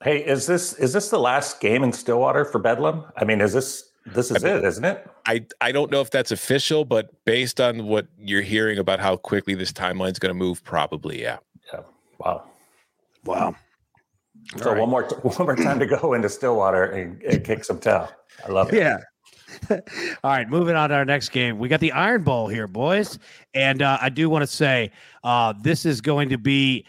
Hey, 0.03 0.25
is 0.25 0.47
this 0.47 0.73
is 0.73 0.93
this 0.93 1.09
the 1.09 1.19
last 1.19 1.59
game 1.59 1.83
in 1.83 1.93
Stillwater 1.93 2.43
for 2.43 2.57
Bedlam? 2.57 3.05
I 3.17 3.23
mean, 3.23 3.39
is 3.39 3.53
this 3.53 3.90
this 4.05 4.31
is 4.31 4.43
I 4.43 4.47
mean, 4.47 4.57
it, 4.57 4.65
isn't 4.65 4.83
it? 4.83 5.07
I, 5.25 5.45
I 5.59 5.71
don't 5.71 5.91
know 5.91 6.01
if 6.01 6.09
that's 6.09 6.31
official, 6.31 6.85
but 6.85 7.11
based 7.25 7.61
on 7.61 7.85
what 7.85 8.07
you're 8.17 8.41
hearing 8.41 8.77
about 8.77 8.99
how 8.99 9.15
quickly 9.15 9.53
this 9.53 9.71
timeline 9.71 10.11
is 10.11 10.19
going 10.19 10.31
to 10.31 10.37
move, 10.37 10.63
probably, 10.63 11.21
yeah. 11.21 11.37
Yeah. 11.71 11.81
Wow. 12.19 12.43
Wow. 13.25 13.55
So 14.57 14.71
right. 14.71 14.79
one 14.79 14.89
more 14.89 15.03
one 15.21 15.37
more 15.37 15.55
time 15.55 15.79
to 15.79 15.85
go 15.85 16.13
into 16.13 16.29
Stillwater 16.29 16.85
and, 16.85 17.21
and 17.21 17.43
kick 17.43 17.63
some 17.63 17.79
tail. 17.79 18.09
I 18.45 18.51
love 18.51 18.73
it. 18.73 18.77
Yeah. 18.77 18.97
All 19.69 20.31
right, 20.31 20.49
moving 20.49 20.75
on 20.75 20.89
to 20.89 20.95
our 20.95 21.05
next 21.05 21.29
game. 21.29 21.59
We 21.59 21.67
got 21.67 21.79
the 21.79 21.91
Iron 21.91 22.23
Bowl 22.23 22.47
here, 22.47 22.67
boys, 22.67 23.19
and 23.53 23.81
uh, 23.81 23.97
I 24.01 24.09
do 24.09 24.29
want 24.29 24.43
to 24.43 24.47
say 24.47 24.91
uh, 25.23 25.53
this 25.61 25.85
is 25.85 26.01
going 26.01 26.29
to 26.29 26.37
be 26.37 26.85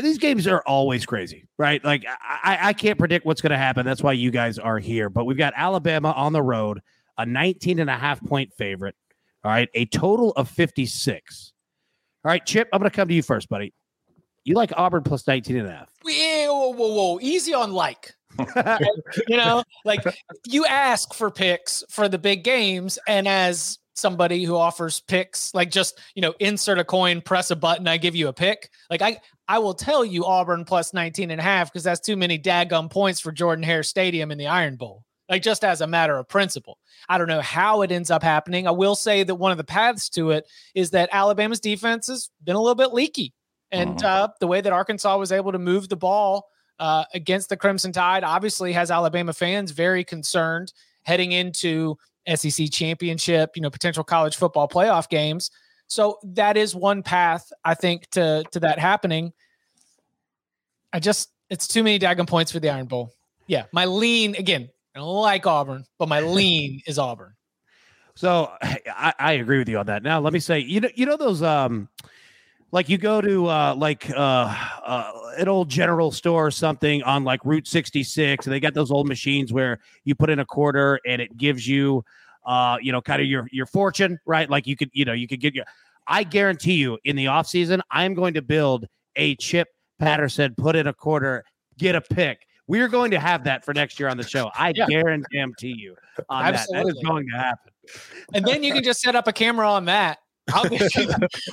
these 0.00 0.18
games 0.18 0.46
are 0.46 0.62
always 0.66 1.06
crazy, 1.06 1.46
right? 1.58 1.84
Like 1.84 2.04
I, 2.08 2.58
I 2.60 2.72
can't 2.72 2.98
predict 2.98 3.24
what's 3.24 3.40
going 3.40 3.50
to 3.50 3.58
happen. 3.58 3.84
That's 3.84 4.02
why 4.02 4.12
you 4.12 4.30
guys 4.30 4.58
are 4.58 4.78
here. 4.78 5.10
But 5.10 5.24
we've 5.24 5.36
got 5.36 5.52
Alabama 5.56 6.12
on 6.12 6.32
the 6.32 6.42
road, 6.42 6.80
a 7.18 7.26
19 7.26 7.78
and 7.78 7.90
a 7.90 7.96
half 7.96 8.22
point 8.24 8.52
favorite. 8.54 8.94
All 9.44 9.50
right, 9.50 9.68
a 9.74 9.86
total 9.86 10.32
of 10.32 10.48
56. 10.48 11.52
All 12.24 12.30
right, 12.30 12.44
Chip, 12.44 12.68
I'm 12.72 12.80
going 12.80 12.90
to 12.90 12.94
come 12.94 13.08
to 13.08 13.14
you 13.14 13.22
first, 13.22 13.48
buddy. 13.48 13.72
You 14.44 14.54
like 14.54 14.72
Auburn 14.76 15.02
plus 15.02 15.26
19 15.26 15.56
and 15.56 15.66
a 15.66 15.70
half. 15.70 15.90
Whoa, 16.02 16.70
whoa, 16.70 16.94
whoa. 16.94 17.18
Easy 17.20 17.54
on 17.54 17.72
like. 17.72 18.14
you 19.28 19.36
know, 19.36 19.62
like 19.84 20.02
you 20.46 20.64
ask 20.66 21.14
for 21.14 21.30
picks 21.30 21.82
for 21.88 22.08
the 22.08 22.18
big 22.18 22.44
games, 22.44 22.98
and 23.08 23.26
as 23.26 23.78
somebody 24.00 24.44
who 24.44 24.56
offers 24.56 25.00
picks, 25.00 25.54
like 25.54 25.70
just, 25.70 25.98
you 26.14 26.22
know, 26.22 26.34
insert 26.40 26.78
a 26.78 26.84
coin, 26.84 27.20
press 27.20 27.50
a 27.50 27.56
button, 27.56 27.86
I 27.86 27.96
give 27.96 28.16
you 28.16 28.28
a 28.28 28.32
pick. 28.32 28.70
Like 28.88 29.02
I 29.02 29.20
I 29.46 29.58
will 29.58 29.74
tell 29.74 30.04
you 30.04 30.24
Auburn 30.24 30.64
plus 30.64 30.94
19 30.94 31.30
and 31.30 31.40
a 31.40 31.44
half 31.44 31.72
because 31.72 31.84
that's 31.84 32.00
too 32.00 32.16
many 32.16 32.38
daggum 32.38 32.90
points 32.90 33.20
for 33.20 33.32
Jordan 33.32 33.64
Hare 33.64 33.82
Stadium 33.82 34.30
in 34.30 34.38
the 34.38 34.46
Iron 34.46 34.76
Bowl. 34.76 35.04
Like 35.28 35.42
just 35.42 35.64
as 35.64 35.80
a 35.80 35.86
matter 35.86 36.16
of 36.16 36.28
principle. 36.28 36.78
I 37.08 37.18
don't 37.18 37.28
know 37.28 37.40
how 37.40 37.82
it 37.82 37.92
ends 37.92 38.10
up 38.10 38.22
happening. 38.22 38.66
I 38.66 38.72
will 38.72 38.96
say 38.96 39.22
that 39.22 39.34
one 39.34 39.52
of 39.52 39.58
the 39.58 39.64
paths 39.64 40.08
to 40.10 40.30
it 40.30 40.46
is 40.74 40.90
that 40.90 41.08
Alabama's 41.12 41.60
defense 41.60 42.08
has 42.08 42.30
been 42.42 42.56
a 42.56 42.60
little 42.60 42.74
bit 42.74 42.92
leaky. 42.92 43.32
And 43.70 43.96
mm-hmm. 43.96 44.06
uh, 44.06 44.28
the 44.40 44.46
way 44.46 44.60
that 44.60 44.72
Arkansas 44.72 45.16
was 45.16 45.32
able 45.32 45.52
to 45.52 45.58
move 45.58 45.88
the 45.88 45.96
ball 45.96 46.48
uh, 46.80 47.04
against 47.14 47.48
the 47.48 47.56
Crimson 47.56 47.92
Tide 47.92 48.24
obviously 48.24 48.72
has 48.72 48.90
Alabama 48.90 49.32
fans 49.32 49.70
very 49.70 50.02
concerned 50.02 50.72
heading 51.02 51.32
into 51.32 51.96
SEC 52.34 52.70
championship, 52.70 53.52
you 53.54 53.62
know, 53.62 53.70
potential 53.70 54.04
college 54.04 54.36
football 54.36 54.68
playoff 54.68 55.08
games. 55.08 55.50
So 55.86 56.18
that 56.22 56.56
is 56.56 56.74
one 56.74 57.02
path 57.02 57.52
I 57.64 57.74
think 57.74 58.08
to 58.10 58.44
to 58.52 58.60
that 58.60 58.78
happening. 58.78 59.32
I 60.92 61.00
just 61.00 61.30
it's 61.48 61.66
too 61.66 61.82
many 61.82 61.98
daggum 61.98 62.28
points 62.28 62.52
for 62.52 62.60
the 62.60 62.70
Iron 62.70 62.86
Bowl. 62.86 63.12
Yeah, 63.46 63.64
my 63.72 63.86
lean 63.86 64.36
again. 64.36 64.70
I 64.94 64.98
don't 64.98 65.08
like 65.08 65.46
Auburn, 65.46 65.84
but 65.98 66.08
my 66.08 66.20
lean 66.20 66.80
is 66.86 66.98
Auburn. 66.98 67.34
So 68.14 68.52
I, 68.62 69.14
I 69.18 69.32
agree 69.32 69.58
with 69.58 69.68
you 69.68 69.78
on 69.78 69.86
that. 69.86 70.02
Now 70.02 70.20
let 70.20 70.32
me 70.32 70.40
say, 70.40 70.58
you 70.58 70.80
know, 70.80 70.90
you 70.94 71.06
know 71.06 71.16
those 71.16 71.42
um 71.42 71.88
like 72.72 72.88
you 72.88 72.98
go 72.98 73.20
to 73.20 73.48
uh, 73.48 73.74
like 73.76 74.10
uh, 74.10 74.54
uh, 74.84 75.12
an 75.38 75.48
old 75.48 75.68
general 75.68 76.10
store 76.10 76.46
or 76.46 76.50
something 76.50 77.02
on 77.02 77.24
like 77.24 77.40
Route 77.44 77.66
66, 77.66 78.46
and 78.46 78.52
they 78.52 78.60
got 78.60 78.74
those 78.74 78.90
old 78.90 79.08
machines 79.08 79.52
where 79.52 79.80
you 80.04 80.14
put 80.14 80.30
in 80.30 80.38
a 80.38 80.44
quarter 80.44 81.00
and 81.06 81.20
it 81.20 81.36
gives 81.36 81.66
you, 81.66 82.04
uh, 82.46 82.76
you 82.80 82.92
know, 82.92 83.00
kind 83.00 83.20
of 83.20 83.28
your 83.28 83.48
your 83.50 83.66
fortune, 83.66 84.18
right? 84.24 84.48
Like 84.48 84.66
you 84.66 84.76
could, 84.76 84.90
you 84.92 85.04
know, 85.04 85.12
you 85.12 85.26
could 85.26 85.40
get 85.40 85.54
your. 85.54 85.64
I 86.06 86.24
guarantee 86.24 86.74
you, 86.74 86.98
in 87.04 87.14
the 87.14 87.28
off 87.28 87.46
season, 87.46 87.82
I'm 87.90 88.14
going 88.14 88.34
to 88.34 88.42
build 88.42 88.86
a 89.16 89.36
Chip 89.36 89.68
Patterson, 89.98 90.54
put 90.56 90.74
in 90.74 90.86
a 90.86 90.92
quarter, 90.92 91.44
get 91.78 91.94
a 91.94 92.00
pick. 92.00 92.46
We 92.66 92.80
are 92.80 92.88
going 92.88 93.10
to 93.10 93.20
have 93.20 93.44
that 93.44 93.64
for 93.64 93.74
next 93.74 93.98
year 93.98 94.08
on 94.08 94.16
the 94.16 94.26
show. 94.26 94.50
I 94.54 94.72
yeah. 94.74 94.86
guarantee 94.88 95.74
you 95.76 95.96
on 96.28 96.46
Absolutely. 96.46 96.76
that. 96.76 96.86
That 96.86 96.96
is 96.96 97.04
going 97.04 97.26
to 97.30 97.36
happen. 97.36 97.72
And 98.32 98.44
then 98.44 98.62
you 98.62 98.72
can 98.72 98.84
just 98.84 99.00
set 99.00 99.16
up 99.16 99.26
a 99.26 99.32
camera 99.32 99.68
on 99.68 99.84
that 99.86 100.18
I'll 100.52 100.68
get 100.68 100.94
you. 100.96 101.08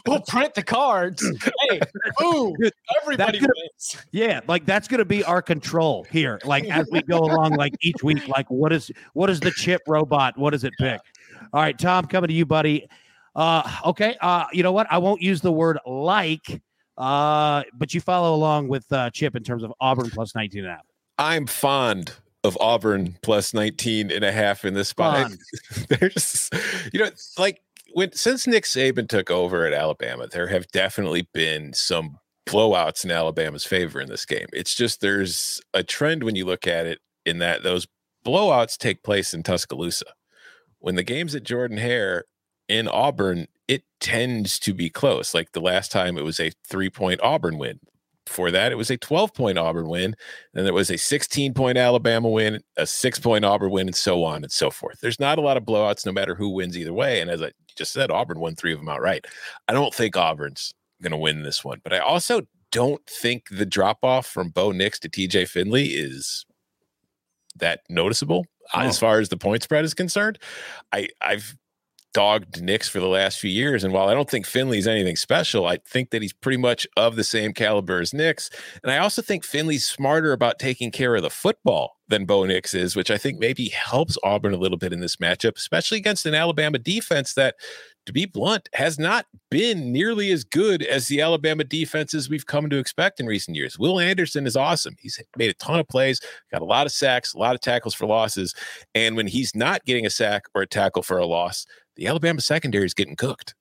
we'll 0.05 0.21
print 0.21 0.53
the 0.53 0.63
cards. 0.63 1.23
Hey, 1.69 1.79
boom! 2.17 2.55
Everybody 3.01 3.39
gonna, 3.39 3.53
wins. 3.55 3.97
Yeah, 4.12 4.41
like 4.47 4.65
that's 4.65 4.88
going 4.88 4.99
to 4.99 5.05
be 5.05 5.23
our 5.23 5.41
control 5.41 6.05
here. 6.12 6.39
Like 6.45 6.65
as 6.65 6.88
we 6.91 7.01
go 7.03 7.19
along, 7.19 7.55
like 7.55 7.73
each 7.81 8.03
week, 8.03 8.27
like 8.27 8.49
what 8.49 8.73
is 8.73 8.91
what 9.13 9.29
is 9.29 9.39
the 9.39 9.51
chip 9.51 9.81
robot? 9.88 10.38
What 10.38 10.51
does 10.51 10.63
it 10.63 10.73
pick? 10.79 10.99
All 11.53 11.62
right, 11.62 11.77
Tom, 11.77 12.05
coming 12.05 12.27
to 12.27 12.33
you, 12.33 12.45
buddy. 12.45 12.88
Uh, 13.36 13.69
okay. 13.86 14.17
Uh, 14.19 14.45
you 14.51 14.63
know 14.63 14.71
what? 14.71 14.88
I 14.89 14.97
won't 14.97 15.21
use 15.21 15.41
the 15.41 15.51
word 15.51 15.77
like. 15.86 16.62
Uh, 16.97 17.63
but 17.73 17.93
you 17.93 18.01
follow 18.01 18.36
along 18.36 18.67
with 18.67 18.91
uh, 18.91 19.10
Chip 19.12 19.36
in 19.36 19.43
terms 19.43 19.63
of 19.63 19.71
Auburn 19.79 20.10
plus 20.10 20.33
19 20.33 20.63
and 20.63 20.69
a 20.69 20.75
half. 20.75 20.86
I'm 21.19 21.45
fond 21.45 22.12
of 22.43 22.57
Auburn 22.60 23.17
plus 23.21 23.53
19 23.53 24.12
and 24.12 24.23
a 24.23 24.31
half 24.31 24.65
in 24.65 24.73
this 24.73 24.89
spot. 24.89 25.31
There's, 25.89 26.49
you 26.91 26.99
know, 26.99 27.10
like 27.38 27.62
when 27.97 28.13
since 28.13 28.45
Nick 28.45 28.65
Saban 28.65 29.10
took 29.10 29.31
over 29.31 29.65
at 29.65 29.73
Alabama, 29.73 30.27
there 30.27 30.49
have 30.49 30.67
definitely 30.67 31.27
been 31.33 31.73
some 31.73 32.19
blowouts 32.47 33.03
in 33.03 33.10
Alabama's 33.10 33.65
favor 33.65 33.99
in 33.99 34.07
this 34.07 34.23
game. 34.23 34.45
It's 34.53 34.75
just 34.75 35.01
there's 35.01 35.60
a 35.73 35.81
trend 35.81 36.23
when 36.23 36.36
you 36.36 36.45
look 36.45 36.67
at 36.67 36.86
it 36.86 36.99
in 37.25 37.39
that 37.39 37.63
those 37.63 37.88
blowouts 38.23 38.77
take 38.77 39.01
place 39.01 39.33
in 39.33 39.41
Tuscaloosa. 39.41 40.05
When 40.77 40.93
the 40.93 41.02
game's 41.02 41.33
at 41.33 41.43
Jordan 41.43 41.79
Hare 41.79 42.25
in 42.69 42.87
Auburn, 42.87 43.48
it 43.67 43.81
tends 44.00 44.60
to 44.60 44.75
be 44.75 44.91
close. 44.91 45.33
Like 45.33 45.54
the 45.54 45.60
last 45.60 45.91
time 45.91 46.19
it 46.19 46.23
was 46.23 46.39
a 46.39 46.52
three 46.69 46.91
point 46.91 47.19
Auburn 47.23 47.58
win. 47.58 47.79
before 48.27 48.52
that, 48.52 48.71
it 48.71 48.77
was 48.77 48.91
a 48.91 48.98
12 48.98 49.33
point 49.33 49.58
Auburn 49.58 49.89
win. 49.89 50.15
Then 50.54 50.67
it 50.67 50.73
was 50.75 50.91
a 50.91 51.00
16 51.00 51.56
point 51.56 51.79
Alabama 51.79 52.29
win, 52.29 52.62
a 52.77 52.85
six 52.85 53.17
point 53.17 53.43
Auburn 53.43 53.71
win, 53.71 53.87
and 53.87 53.95
so 53.95 54.23
on 54.23 54.43
and 54.43 54.52
so 54.52 54.69
forth. 54.69 55.00
There's 55.02 55.19
not 55.19 55.39
a 55.39 55.41
lot 55.41 55.58
of 55.58 55.63
blowouts, 55.63 56.06
no 56.06 56.12
matter 56.12 56.35
who 56.35 56.50
wins 56.50 56.77
either 56.77 56.93
way. 56.93 57.21
And 57.21 57.31
as 57.31 57.41
I 57.41 57.54
just 57.78 57.94
said, 57.94 58.12
Auburn 58.12 58.40
won 58.40 58.56
three 58.56 58.73
of 58.73 58.80
them 58.80 58.90
outright. 58.90 59.25
I 59.67 59.73
don't 59.73 59.94
think 59.94 60.15
Auburn's 60.17 60.73
going 61.02 61.12
to 61.12 61.17
win 61.17 61.44
this 61.44 61.63
one, 61.63 61.80
but 61.84 61.94
I 61.94 62.00
also 62.00 62.42
don't 62.71 63.06
think 63.08 63.50
the 63.50 63.65
drop 63.65 64.00
off 64.04 64.25
from 64.25 64.50
Bo 64.50 64.71
Nix 64.71 65.00
to 65.00 65.10
TJ 65.10 65.48
Finley 65.48 65.88
is 65.88 66.46
that 67.56 67.82
noticeable 67.90 68.46
oh. 68.73 68.80
as 68.80 69.00
far 69.00 69.19
as 69.19 69.30
the 69.30 69.38
point 69.38 69.63
spread 69.63 69.86
is 69.86 69.94
concerned. 69.94 70.40
I 70.92 71.10
I've 71.21 71.56
dogged 72.17 72.63
Nix 72.63 72.89
for 72.89 72.99
the 72.99 73.07
last 73.07 73.37
few 73.37 73.51
years. 73.51 73.83
And 73.83 73.93
while 73.93 74.09
I 74.09 74.15
don't 74.15 74.27
think 74.27 74.47
Finley's 74.47 74.87
anything 74.87 75.15
special, 75.15 75.67
I 75.67 75.77
think 75.85 76.09
that 76.09 76.23
he's 76.23 76.33
pretty 76.33 76.57
much 76.57 76.87
of 76.97 77.15
the 77.15 77.23
same 77.23 77.53
caliber 77.53 78.01
as 78.01 78.11
Nix. 78.11 78.49
And 78.81 78.91
I 78.91 78.97
also 78.97 79.21
think 79.21 79.45
Finley's 79.45 79.85
smarter 79.85 80.31
about 80.31 80.57
taking 80.57 80.89
care 80.89 81.15
of 81.15 81.21
the 81.21 81.29
football 81.29 81.97
than 82.07 82.25
Bo 82.25 82.43
Nix 82.45 82.73
is, 82.73 82.95
which 82.95 83.11
I 83.11 83.19
think 83.19 83.37
maybe 83.37 83.69
helps 83.69 84.17
Auburn 84.23 84.55
a 84.55 84.57
little 84.57 84.79
bit 84.79 84.93
in 84.93 84.99
this 84.99 85.17
matchup, 85.17 85.57
especially 85.57 85.99
against 85.99 86.25
an 86.25 86.33
Alabama 86.33 86.79
defense 86.79 87.35
that, 87.35 87.53
to 88.07 88.13
be 88.13 88.25
blunt, 88.25 88.67
has 88.73 88.97
not 88.97 89.27
been 89.51 89.91
nearly 89.91 90.31
as 90.31 90.43
good 90.43 90.81
as 90.81 91.05
the 91.05 91.21
Alabama 91.21 91.65
defenses 91.65 92.31
we've 92.31 92.47
come 92.47 92.67
to 92.67 92.79
expect 92.79 93.19
in 93.19 93.27
recent 93.27 93.55
years. 93.55 93.77
Will 93.77 93.99
Anderson 93.99 94.47
is 94.47 94.55
awesome. 94.55 94.95
He's 94.99 95.21
made 95.35 95.51
a 95.51 95.53
ton 95.53 95.79
of 95.79 95.87
plays, 95.87 96.19
got 96.51 96.63
a 96.63 96.65
lot 96.65 96.87
of 96.87 96.91
sacks, 96.91 97.35
a 97.35 97.37
lot 97.37 97.53
of 97.53 97.61
tackles 97.61 97.93
for 97.93 98.07
losses. 98.07 98.55
And 98.95 99.15
when 99.15 99.27
he's 99.27 99.55
not 99.55 99.85
getting 99.85 100.07
a 100.07 100.09
sack 100.09 100.45
or 100.55 100.63
a 100.63 100.67
tackle 100.67 101.03
for 101.03 101.19
a 101.19 101.25
loss, 101.27 101.67
the 101.98 102.08
Alabama 102.08 102.41
secondary 102.41 102.85
is 102.85 102.93
getting 102.93 103.15
cooked. 103.15 103.56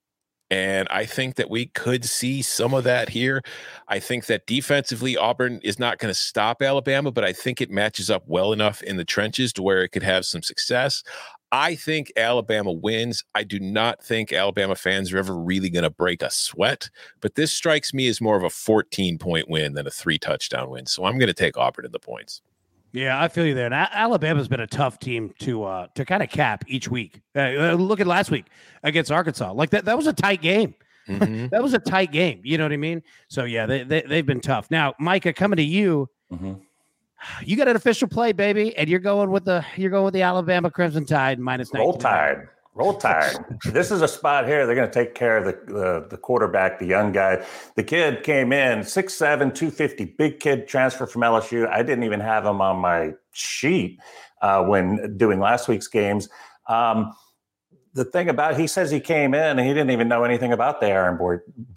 And 0.49 0.87
I 0.91 1.07
think 1.07 1.35
that 1.37 1.51
we 1.51 1.67
could 1.67 2.05
see 2.05 2.41
some 2.41 2.73
of 2.73 2.85
that 2.85 3.09
here. 3.09 3.43
I 3.89 3.99
think 3.99 4.27
that 4.27 4.47
defensively, 4.47 5.17
Auburn 5.17 5.59
is 5.65 5.79
not 5.79 5.99
going 5.99 6.13
to 6.13 6.19
stop 6.19 6.63
Alabama, 6.63 7.11
but 7.11 7.25
I 7.25 7.33
think 7.33 7.61
it 7.61 7.69
matches 7.69 8.11
up 8.11 8.23
well 8.29 8.53
enough 8.53 8.81
in 8.83 8.97
the 8.97 9.05
trenches 9.05 9.53
to 9.55 9.63
where 9.63 9.83
it 9.83 9.89
could 9.89 10.05
have 10.05 10.25
some 10.25 10.45
success. 10.45 11.03
I 11.51 11.75
think 11.75 12.13
Alabama 12.17 12.73
wins. 12.73 13.25
I 13.35 13.43
do 13.43 13.59
not 13.59 14.05
think 14.05 14.33
Alabama 14.33 14.77
fans 14.77 15.13
are 15.13 15.19
ever 15.19 15.37
really 15.37 15.71
going 15.71 15.85
to 15.85 15.91
break 15.91 16.23
a 16.23 16.31
sweat, 16.31 16.91
but 17.21 17.35
this 17.35 17.53
strikes 17.53 17.93
me 17.93 18.07
as 18.07 18.21
more 18.21 18.37
of 18.37 18.45
a 18.45 18.51
14 18.51 19.19
point 19.19 19.49
win 19.49 19.75
than 19.75 19.87
a 19.87 19.91
three 19.91 20.19
touchdown 20.19 20.71
win. 20.71 20.87
So 20.87 21.05
I'm 21.05 21.19
going 21.19 21.29
to 21.29 21.35
take 21.35 21.57
Auburn 21.57 21.87
in 21.87 21.93
the 21.93 21.99
points. 21.99 22.41
Yeah, 22.97 23.23
I 23.23 23.29
feel 23.29 23.45
you 23.45 23.53
there. 23.53 23.67
And 23.67 23.75
Alabama's 23.75 24.49
been 24.49 24.61
a 24.61 24.67
tough 24.67 24.99
team 24.99 25.35
to 25.41 25.65
uh, 25.65 25.87
to 25.97 26.07
kind 26.07 26.23
of 26.23 26.31
cap 26.31 26.65
each 26.67 26.91
week. 26.91 27.21
Uh, 27.35 27.41
uh, 27.41 27.73
look 27.75 28.01
at 28.01 28.07
last 28.07 28.31
week 28.31 28.47
against 28.83 29.13
Arkansas. 29.13 29.53
Like 29.53 29.69
that, 29.71 29.85
that 29.85 29.99
was 29.99 30.07
a 30.07 30.15
tight 30.15 30.41
game. 30.41 30.75
Mm-hmm. 31.07 31.49
that 31.51 31.63
was 31.63 31.75
a 31.75 31.79
tight 31.79 32.11
game. 32.11 32.41
You 32.43 32.57
know 32.57 32.65
what 32.65 32.73
I 32.73 32.79
mean? 32.79 33.03
So 33.29 33.45
yeah, 33.45 33.67
they, 33.67 33.83
they 33.83 34.01
they've 34.01 34.25
been 34.25 34.41
tough. 34.41 34.71
Now, 34.71 34.95
Micah, 34.99 35.35
coming 35.35 35.59
to 35.59 35.63
you. 35.63 36.09
Mm-hmm. 36.33 36.55
You 37.43 37.57
got 37.57 37.69
an 37.69 37.77
official 37.77 38.09
play, 38.09 38.33
baby, 38.33 38.75
and 38.77 38.89
you're 38.89 38.99
going 38.99 39.31
with 39.31 39.45
the 39.45 39.63
you're 39.77 39.91
going 39.91 40.05
with 40.05 40.15
the 40.15 40.23
Alabama 40.23 40.71
Crimson 40.71 41.05
Tide 41.05 41.39
nine. 41.39 41.63
Roll 41.75 41.99
Tide. 41.99 42.49
Roll 42.77 42.93
Tide. 42.93 43.37
this 43.65 43.91
is 43.91 44.03
a 44.03 44.09
spot 44.09 44.47
here. 44.47 44.67
They're 44.67 44.77
going 44.77 44.91
to 44.91 44.93
take 44.95 45.15
care 45.15 45.39
of 45.39 45.47
the, 45.47 45.73
the, 45.73 46.07
the 46.11 46.17
quarterback, 46.19 46.79
the 46.79 46.85
young 46.85 47.11
guy. 47.11 47.43
The 47.75 47.83
kid 47.83 48.23
came 48.23 48.53
in 48.53 48.81
6'7", 48.81 49.19
250, 49.55 50.05
big 50.05 50.41
kid, 50.41 50.69
transfer 50.69 51.07
from 51.07 51.23
LSU. 51.23 51.67
I 51.67 51.83
didn't 51.83 52.05
even 52.05 52.21
have 52.21 52.45
him 52.45 52.61
on 52.61 52.79
my 52.79 53.15
sheet 53.33 53.99
uh, 54.43 54.63
when 54.65 55.17
doing 55.17 55.41
last 55.41 55.69
week's 55.69 55.89
games. 55.89 56.29
Um, 56.69 57.15
the 57.97 58.05
thing 58.05 58.29
about 58.29 58.61
he 58.61 58.67
says 58.67 58.91
he 58.91 59.01
came 59.01 59.33
in 59.33 59.59
and 59.59 59.61
he 59.61 59.69
didn't 59.69 59.91
even 59.91 60.07
know 60.07 60.23
anything 60.23 60.53
about 60.53 60.81
the 60.81 60.87
Iron 60.93 61.17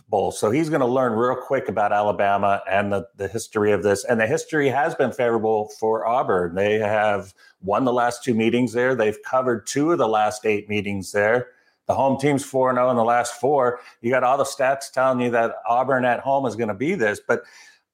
Bowl. 0.09 0.32
So 0.34 0.51
he's 0.51 0.70
going 0.70 0.82
to 0.82 0.86
learn 0.86 1.13
real 1.13 1.38
quick 1.38 1.70
about 1.70 1.93
Alabama 1.93 2.61
and 2.70 2.91
the, 2.91 3.07
the 3.15 3.30
history 3.30 3.72
of 3.72 3.84
this. 3.84 4.03
And 4.03 4.20
the 4.20 4.28
history 4.28 4.67
has 4.67 4.93
been 4.95 5.13
favorable 5.13 5.70
for 5.80 6.05
Auburn. 6.05 6.55
They 6.55 6.78
have 6.78 7.34
won 7.61 7.86
the 7.86 7.93
last 7.93 8.22
two 8.22 8.34
meetings 8.34 8.74
there. 8.74 8.95
They've 8.95 9.17
covered 9.24 9.65
two 9.65 9.93
of 9.93 9.97
the 9.97 10.09
last 10.09 10.45
eight 10.45 10.67
meetings 10.67 11.13
there. 11.13 11.51
The 11.88 11.93
home 11.95 12.20
team's 12.20 12.43
4 12.43 12.74
0 12.74 12.89
in 12.89 12.97
the 12.97 13.03
last 13.03 13.39
four. 13.39 13.80
You 14.01 14.11
got 14.11 14.24
all 14.24 14.38
the 14.38 14.43
stats 14.43 14.91
telling 14.91 15.22
you 15.22 15.32
that 15.32 15.55
Auburn 15.67 16.03
at 16.03 16.20
home 16.20 16.45
is 16.45 16.57
going 16.57 16.67
to 16.67 16.74
be 16.74 16.95
this. 16.95 17.22
But 17.26 17.43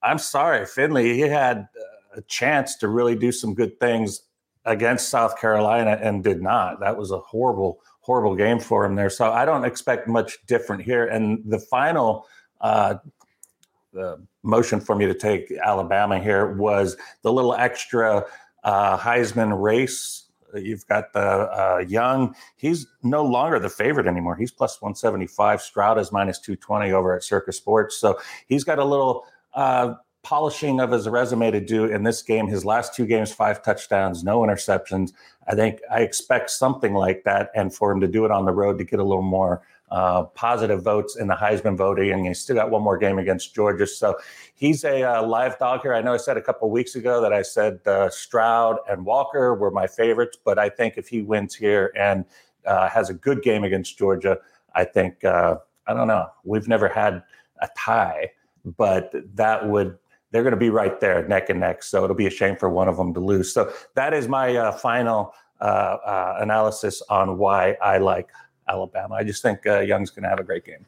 I'm 0.02 0.18
sorry, 0.18 0.66
Finley, 0.66 1.14
he 1.14 1.20
had 1.20 1.68
a 2.14 2.22
chance 2.22 2.76
to 2.78 2.88
really 2.88 3.14
do 3.14 3.30
some 3.30 3.54
good 3.54 3.78
things 3.78 4.22
against 4.64 5.10
South 5.10 5.38
Carolina 5.40 5.96
and 6.02 6.24
did 6.24 6.42
not. 6.42 6.80
That 6.80 6.98
was 6.98 7.12
a 7.12 7.18
horrible 7.18 7.80
horrible 8.06 8.36
game 8.36 8.60
for 8.60 8.84
him 8.84 8.94
there. 8.94 9.10
So 9.10 9.32
I 9.32 9.44
don't 9.44 9.64
expect 9.64 10.06
much 10.06 10.38
different 10.46 10.80
here. 10.80 11.06
And 11.06 11.42
the 11.44 11.58
final 11.58 12.24
uh, 12.60 12.94
the 13.92 14.22
motion 14.44 14.80
for 14.80 14.94
me 14.94 15.06
to 15.06 15.14
take 15.14 15.50
Alabama 15.50 16.20
here 16.20 16.52
was 16.52 16.96
the 17.22 17.32
little 17.32 17.54
extra 17.54 18.24
uh, 18.62 18.96
Heisman 18.96 19.60
race. 19.60 20.24
You've 20.54 20.86
got 20.86 21.12
the 21.12 21.20
uh, 21.20 21.84
Young. 21.88 22.34
He's 22.56 22.86
no 23.02 23.24
longer 23.24 23.58
the 23.58 23.68
favorite 23.68 24.06
anymore. 24.06 24.36
He's 24.36 24.52
plus 24.52 24.80
175. 24.80 25.60
Stroud 25.60 25.98
is 25.98 26.12
minus 26.12 26.38
220 26.38 26.92
over 26.92 27.16
at 27.16 27.24
Circa 27.24 27.52
Sports. 27.52 27.98
So 27.98 28.18
he's 28.46 28.62
got 28.62 28.78
a 28.78 28.84
little 28.84 29.24
uh, 29.54 29.94
polishing 30.26 30.80
of 30.80 30.90
his 30.90 31.08
resume 31.08 31.52
to 31.52 31.60
do 31.60 31.84
in 31.84 32.02
this 32.02 32.20
game. 32.20 32.48
His 32.48 32.64
last 32.64 32.92
two 32.92 33.06
games, 33.06 33.32
five 33.32 33.62
touchdowns, 33.62 34.24
no 34.24 34.40
interceptions. 34.40 35.12
I 35.46 35.54
think 35.54 35.78
I 35.88 36.00
expect 36.00 36.50
something 36.50 36.94
like 36.94 37.22
that, 37.22 37.52
and 37.54 37.72
for 37.72 37.92
him 37.92 38.00
to 38.00 38.08
do 38.08 38.24
it 38.24 38.32
on 38.32 38.44
the 38.44 38.50
road 38.50 38.76
to 38.78 38.84
get 38.84 38.98
a 38.98 39.04
little 39.04 39.22
more 39.22 39.62
uh, 39.92 40.24
positive 40.24 40.82
votes 40.82 41.14
in 41.14 41.28
the 41.28 41.36
Heisman 41.36 41.76
voting, 41.76 42.10
and 42.10 42.26
he's 42.26 42.40
still 42.40 42.56
got 42.56 42.72
one 42.72 42.82
more 42.82 42.98
game 42.98 43.20
against 43.20 43.54
Georgia. 43.54 43.86
So 43.86 44.16
he's 44.56 44.82
a 44.82 45.04
uh, 45.04 45.22
live 45.22 45.60
dog 45.60 45.82
here. 45.82 45.94
I 45.94 46.02
know 46.02 46.14
I 46.14 46.16
said 46.16 46.36
a 46.36 46.42
couple 46.42 46.68
weeks 46.70 46.96
ago 46.96 47.20
that 47.20 47.32
I 47.32 47.42
said 47.42 47.78
uh, 47.86 48.10
Stroud 48.10 48.78
and 48.90 49.06
Walker 49.06 49.54
were 49.54 49.70
my 49.70 49.86
favorites, 49.86 50.36
but 50.44 50.58
I 50.58 50.70
think 50.70 50.94
if 50.96 51.06
he 51.06 51.22
wins 51.22 51.54
here 51.54 51.92
and 51.94 52.24
uh, 52.66 52.88
has 52.88 53.10
a 53.10 53.14
good 53.14 53.42
game 53.42 53.62
against 53.62 53.96
Georgia, 53.96 54.38
I 54.74 54.86
think 54.86 55.22
uh, 55.22 55.58
I 55.86 55.94
don't 55.94 56.08
know. 56.08 56.26
We've 56.42 56.66
never 56.66 56.88
had 56.88 57.22
a 57.62 57.68
tie, 57.76 58.32
but 58.64 59.12
that 59.36 59.68
would 59.68 59.96
they're 60.30 60.42
going 60.42 60.52
to 60.52 60.58
be 60.58 60.70
right 60.70 61.00
there 61.00 61.26
neck 61.28 61.50
and 61.50 61.60
neck. 61.60 61.82
So 61.82 62.04
it'll 62.04 62.16
be 62.16 62.26
a 62.26 62.30
shame 62.30 62.56
for 62.56 62.68
one 62.68 62.88
of 62.88 62.96
them 62.96 63.14
to 63.14 63.20
lose. 63.20 63.52
So 63.52 63.72
that 63.94 64.12
is 64.12 64.28
my 64.28 64.56
uh, 64.56 64.72
final 64.72 65.32
uh, 65.60 65.64
uh, 65.64 66.36
analysis 66.40 67.02
on 67.08 67.38
why 67.38 67.76
I 67.82 67.98
like 67.98 68.28
Alabama. 68.68 69.14
I 69.14 69.24
just 69.24 69.42
think 69.42 69.66
uh, 69.66 69.80
Young's 69.80 70.10
going 70.10 70.24
to 70.24 70.28
have 70.28 70.40
a 70.40 70.44
great 70.44 70.64
game. 70.64 70.84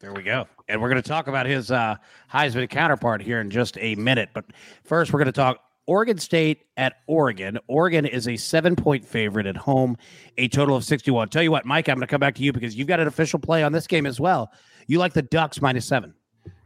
There 0.00 0.12
we 0.12 0.22
go. 0.22 0.48
And 0.68 0.82
we're 0.82 0.88
going 0.88 1.02
to 1.02 1.08
talk 1.08 1.28
about 1.28 1.46
his 1.46 1.70
uh, 1.70 1.94
Heisman 2.32 2.68
counterpart 2.68 3.22
here 3.22 3.40
in 3.40 3.50
just 3.50 3.78
a 3.78 3.94
minute. 3.94 4.30
But 4.34 4.46
first, 4.82 5.12
we're 5.12 5.20
going 5.20 5.26
to 5.26 5.32
talk 5.32 5.60
Oregon 5.86 6.18
State 6.18 6.62
at 6.76 6.94
Oregon. 7.06 7.58
Oregon 7.68 8.04
is 8.04 8.26
a 8.26 8.36
seven 8.36 8.74
point 8.74 9.06
favorite 9.06 9.46
at 9.46 9.56
home, 9.56 9.96
a 10.38 10.48
total 10.48 10.74
of 10.74 10.84
61. 10.84 11.28
Tell 11.28 11.42
you 11.42 11.52
what, 11.52 11.66
Mike, 11.66 11.88
I'm 11.88 11.96
going 11.96 12.06
to 12.06 12.10
come 12.10 12.20
back 12.20 12.34
to 12.36 12.42
you 12.42 12.52
because 12.52 12.74
you've 12.74 12.88
got 12.88 12.98
an 12.98 13.06
official 13.06 13.38
play 13.38 13.62
on 13.62 13.70
this 13.72 13.86
game 13.86 14.06
as 14.06 14.18
well. 14.18 14.50
You 14.88 14.98
like 14.98 15.12
the 15.12 15.22
Ducks 15.22 15.60
minus 15.60 15.86
seven. 15.86 16.14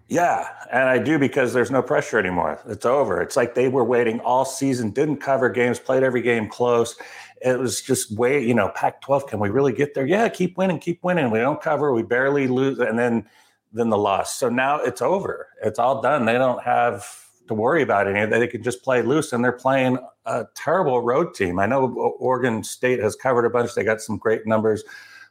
Yeah, 0.08 0.48
and 0.70 0.84
I 0.84 0.98
do 0.98 1.18
because 1.18 1.52
there's 1.52 1.70
no 1.70 1.82
pressure 1.82 2.18
anymore. 2.18 2.60
It's 2.68 2.86
over. 2.86 3.20
It's 3.20 3.36
like 3.36 3.54
they 3.54 3.66
were 3.68 3.82
waiting 3.84 4.20
all 4.20 4.44
season, 4.44 4.90
didn't 4.90 5.16
cover 5.16 5.48
games, 5.48 5.80
played 5.80 6.04
every 6.04 6.22
game 6.22 6.48
close. 6.48 6.96
It 7.42 7.58
was 7.58 7.82
just 7.82 8.16
wait, 8.16 8.46
you 8.46 8.54
know, 8.54 8.70
Pac 8.74 9.00
12, 9.02 9.26
can 9.26 9.40
we 9.40 9.48
really 9.48 9.72
get 9.72 9.94
there? 9.94 10.06
Yeah, 10.06 10.28
keep 10.28 10.56
winning, 10.56 10.78
keep 10.78 11.02
winning. 11.02 11.30
We 11.30 11.40
don't 11.40 11.60
cover, 11.60 11.92
we 11.92 12.02
barely 12.02 12.46
lose, 12.46 12.78
and 12.78 12.98
then 12.98 13.26
then 13.72 13.90
the 13.90 13.98
loss. 13.98 14.34
So 14.38 14.48
now 14.48 14.78
it's 14.78 15.02
over. 15.02 15.48
It's 15.62 15.78
all 15.78 16.00
done. 16.00 16.24
They 16.24 16.34
don't 16.34 16.62
have 16.62 17.26
to 17.48 17.52
worry 17.54 17.82
about 17.82 18.06
any. 18.06 18.24
They 18.24 18.46
can 18.46 18.62
just 18.62 18.82
play 18.82 19.02
loose, 19.02 19.32
and 19.32 19.44
they're 19.44 19.52
playing 19.52 19.98
a 20.24 20.46
terrible 20.54 21.02
road 21.02 21.34
team. 21.34 21.58
I 21.58 21.66
know 21.66 21.92
Oregon 22.18 22.62
State 22.62 23.00
has 23.00 23.16
covered 23.16 23.44
a 23.44 23.50
bunch. 23.50 23.74
They 23.74 23.84
got 23.84 24.00
some 24.00 24.18
great 24.18 24.46
numbers, 24.46 24.84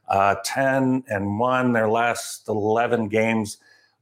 uh, 0.09 0.35
ten 0.43 1.03
and 1.07 1.39
one 1.39 1.71
their 1.71 1.89
last 1.89 2.49
eleven 2.49 3.07
games 3.07 3.57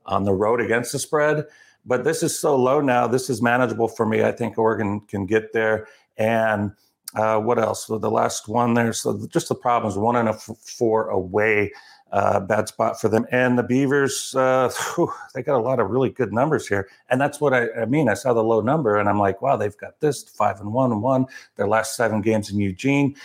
on 0.06 0.24
the 0.24 0.34
road 0.34 0.62
against 0.62 0.91
the 0.91 0.99
spread. 0.99 1.45
But 1.86 2.04
this 2.04 2.24
is 2.24 2.38
so 2.38 2.56
low 2.56 2.80
now. 2.82 3.08
This 3.08 3.30
is 3.30 3.41
manageable 3.41 3.88
for 3.88 4.06
me. 4.06 4.24
I 4.24 4.32
think 4.32 4.58
Oregon 4.58 5.01
can 5.01 5.26
get 5.26 5.54
there. 5.54 5.88
And 6.18 6.72
uh, 7.16 7.39
what 7.39 7.60
else? 7.60 7.88
So 7.88 7.97
the 7.97 8.10
last 8.10 8.47
one 8.47 8.74
there. 8.74 8.93
So 8.93 9.28
just 9.28 9.49
the 9.49 9.56
problems 9.56 9.97
one 9.97 10.16
and 10.16 10.30
a 10.30 10.34
f- 10.34 10.49
four 10.62 11.10
away. 11.10 11.72
Uh, 12.12 12.39
bad 12.39 12.68
spot 12.68 13.01
for 13.01 13.10
them. 13.10 13.26
And 13.32 13.58
the 13.58 13.64
Beavers, 13.64 14.36
uh, 14.36 14.72
whew, 14.95 15.12
they 15.34 15.41
got 15.41 15.58
a 15.58 15.64
lot 15.64 15.80
of 15.80 15.89
really 15.89 16.12
good 16.12 16.32
numbers 16.32 16.68
here. 16.68 16.88
And 17.10 17.20
that's 17.20 17.41
what 17.41 17.56
I, 17.56 17.72
I, 17.72 17.86
mean. 17.86 18.08
I 18.08 18.14
saw 18.14 18.34
the 18.34 18.43
low 18.43 18.62
number 18.62 18.99
and 18.99 19.10
I'm 19.10 19.18
like, 19.18 19.41
wow, 19.41 19.58
they've 19.58 19.76
got 19.78 19.99
this 19.99 20.22
five 20.22 20.60
and 20.60 20.72
one 20.72 20.91
and 20.91 21.01
one, 21.01 21.26
their 21.56 21.68
last 21.68 21.95
seven 21.95 22.22
games 22.22 22.51
in 22.51 22.60
Eugene. 22.60 23.16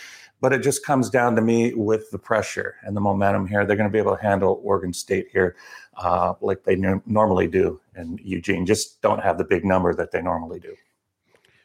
But 0.41 0.53
it 0.53 0.63
just 0.63 0.83
comes 0.83 1.07
down 1.11 1.35
to 1.35 1.41
me 1.41 1.75
with 1.75 2.09
the 2.09 2.17
pressure 2.17 2.77
and 2.81 2.97
the 2.97 3.01
momentum 3.01 3.45
here. 3.45 3.63
They're 3.63 3.77
going 3.77 3.89
to 3.89 3.93
be 3.93 3.99
able 3.99 4.15
to 4.17 4.23
handle 4.23 4.59
Oregon 4.63 4.91
State 4.91 5.27
here 5.31 5.55
uh, 5.99 6.33
like 6.41 6.63
they 6.63 6.73
n- 6.73 7.01
normally 7.05 7.47
do 7.47 7.79
in 7.95 8.19
Eugene. 8.23 8.65
Just 8.65 9.01
don't 9.01 9.21
have 9.21 9.37
the 9.37 9.43
big 9.43 9.65
number 9.65 9.93
that 9.93 10.11
they 10.11 10.21
normally 10.21 10.59
do. 10.59 10.75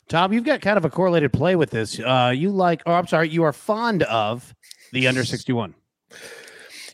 Tom, 0.08 0.32
you've 0.32 0.44
got 0.44 0.60
kind 0.60 0.76
of 0.76 0.84
a 0.84 0.90
correlated 0.90 1.32
play 1.32 1.56
with 1.56 1.70
this. 1.70 1.98
Uh, 1.98 2.32
you 2.34 2.50
like, 2.50 2.82
oh, 2.84 2.92
I'm 2.92 3.06
sorry, 3.06 3.28
you 3.30 3.42
are 3.44 3.52
fond 3.52 4.02
of 4.04 4.54
the 4.92 5.06
under 5.06 5.24
61. 5.24 5.74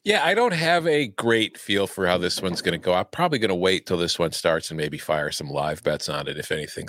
Yeah, 0.05 0.25
I 0.25 0.35
don't 0.35 0.55
have 0.55 0.87
a 0.87 1.09
great 1.09 1.59
feel 1.59 1.87
for 1.87 2.07
how 2.07 2.17
this 2.17 2.41
one's 2.41 2.63
going 2.63 2.79
to 2.79 2.83
go. 2.83 2.95
I'm 2.95 3.07
probably 3.07 3.39
going 3.39 3.51
to 3.51 3.55
wait 3.55 3.87
till 3.87 3.99
this 3.99 4.19
one 4.19 4.33
starts 4.33 4.71
and 4.71 4.79
maybe 4.79 4.97
fire 4.97 5.31
some 5.31 5.51
live 5.51 5.83
bets 5.83 6.09
on 6.09 6.29
it 6.29 6.39
if 6.39 6.53
anything 6.53 6.89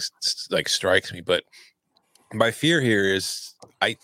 like 0.50 0.70
strikes 0.70 1.12
me. 1.12 1.22
But 1.22 1.44
my 2.34 2.52
fear 2.52 2.80
here 2.80 3.14
is 3.14 3.54
I 3.82 3.98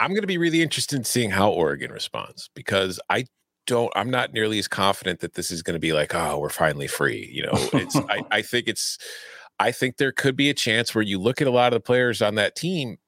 I'm 0.00 0.10
going 0.10 0.22
to 0.22 0.26
be 0.26 0.38
really 0.38 0.62
interested 0.62 0.96
in 0.96 1.04
seeing 1.04 1.30
how 1.30 1.50
Oregon 1.50 1.92
responds 1.92 2.48
because 2.54 2.98
I 3.10 3.26
don't 3.66 3.92
I'm 3.96 4.10
not 4.10 4.32
nearly 4.32 4.58
as 4.58 4.68
confident 4.68 5.20
that 5.20 5.34
this 5.34 5.50
is 5.50 5.62
going 5.62 5.74
to 5.74 5.80
be 5.80 5.92
like 5.92 6.14
oh 6.14 6.38
we're 6.38 6.48
finally 6.48 6.86
free. 6.86 7.28
You 7.32 7.42
know, 7.42 7.52
it's 7.72 7.96
I, 7.96 8.22
I 8.30 8.42
think 8.42 8.68
it's 8.68 8.98
I 9.58 9.72
think 9.72 9.96
there 9.96 10.12
could 10.12 10.36
be 10.36 10.50
a 10.50 10.54
chance 10.54 10.94
where 10.94 11.02
you 11.02 11.18
look 11.18 11.40
at 11.40 11.48
a 11.48 11.50
lot 11.50 11.72
of 11.72 11.76
the 11.76 11.84
players 11.84 12.22
on 12.22 12.34
that 12.36 12.56
team. 12.56 12.98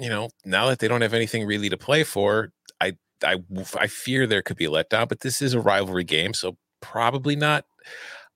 You 0.00 0.08
know, 0.08 0.30
now 0.44 0.66
that 0.68 0.78
they 0.78 0.88
don't 0.88 1.00
have 1.00 1.14
anything 1.14 1.44
really 1.46 1.68
to 1.68 1.76
play 1.76 2.04
for, 2.04 2.52
I 2.80 2.96
I 3.24 3.38
I 3.78 3.86
fear 3.86 4.26
there 4.26 4.42
could 4.42 4.56
be 4.56 4.66
a 4.66 4.70
letdown. 4.70 5.08
But 5.08 5.20
this 5.20 5.42
is 5.42 5.54
a 5.54 5.60
rivalry 5.60 6.04
game, 6.04 6.34
so 6.34 6.56
probably 6.80 7.36
not. 7.36 7.64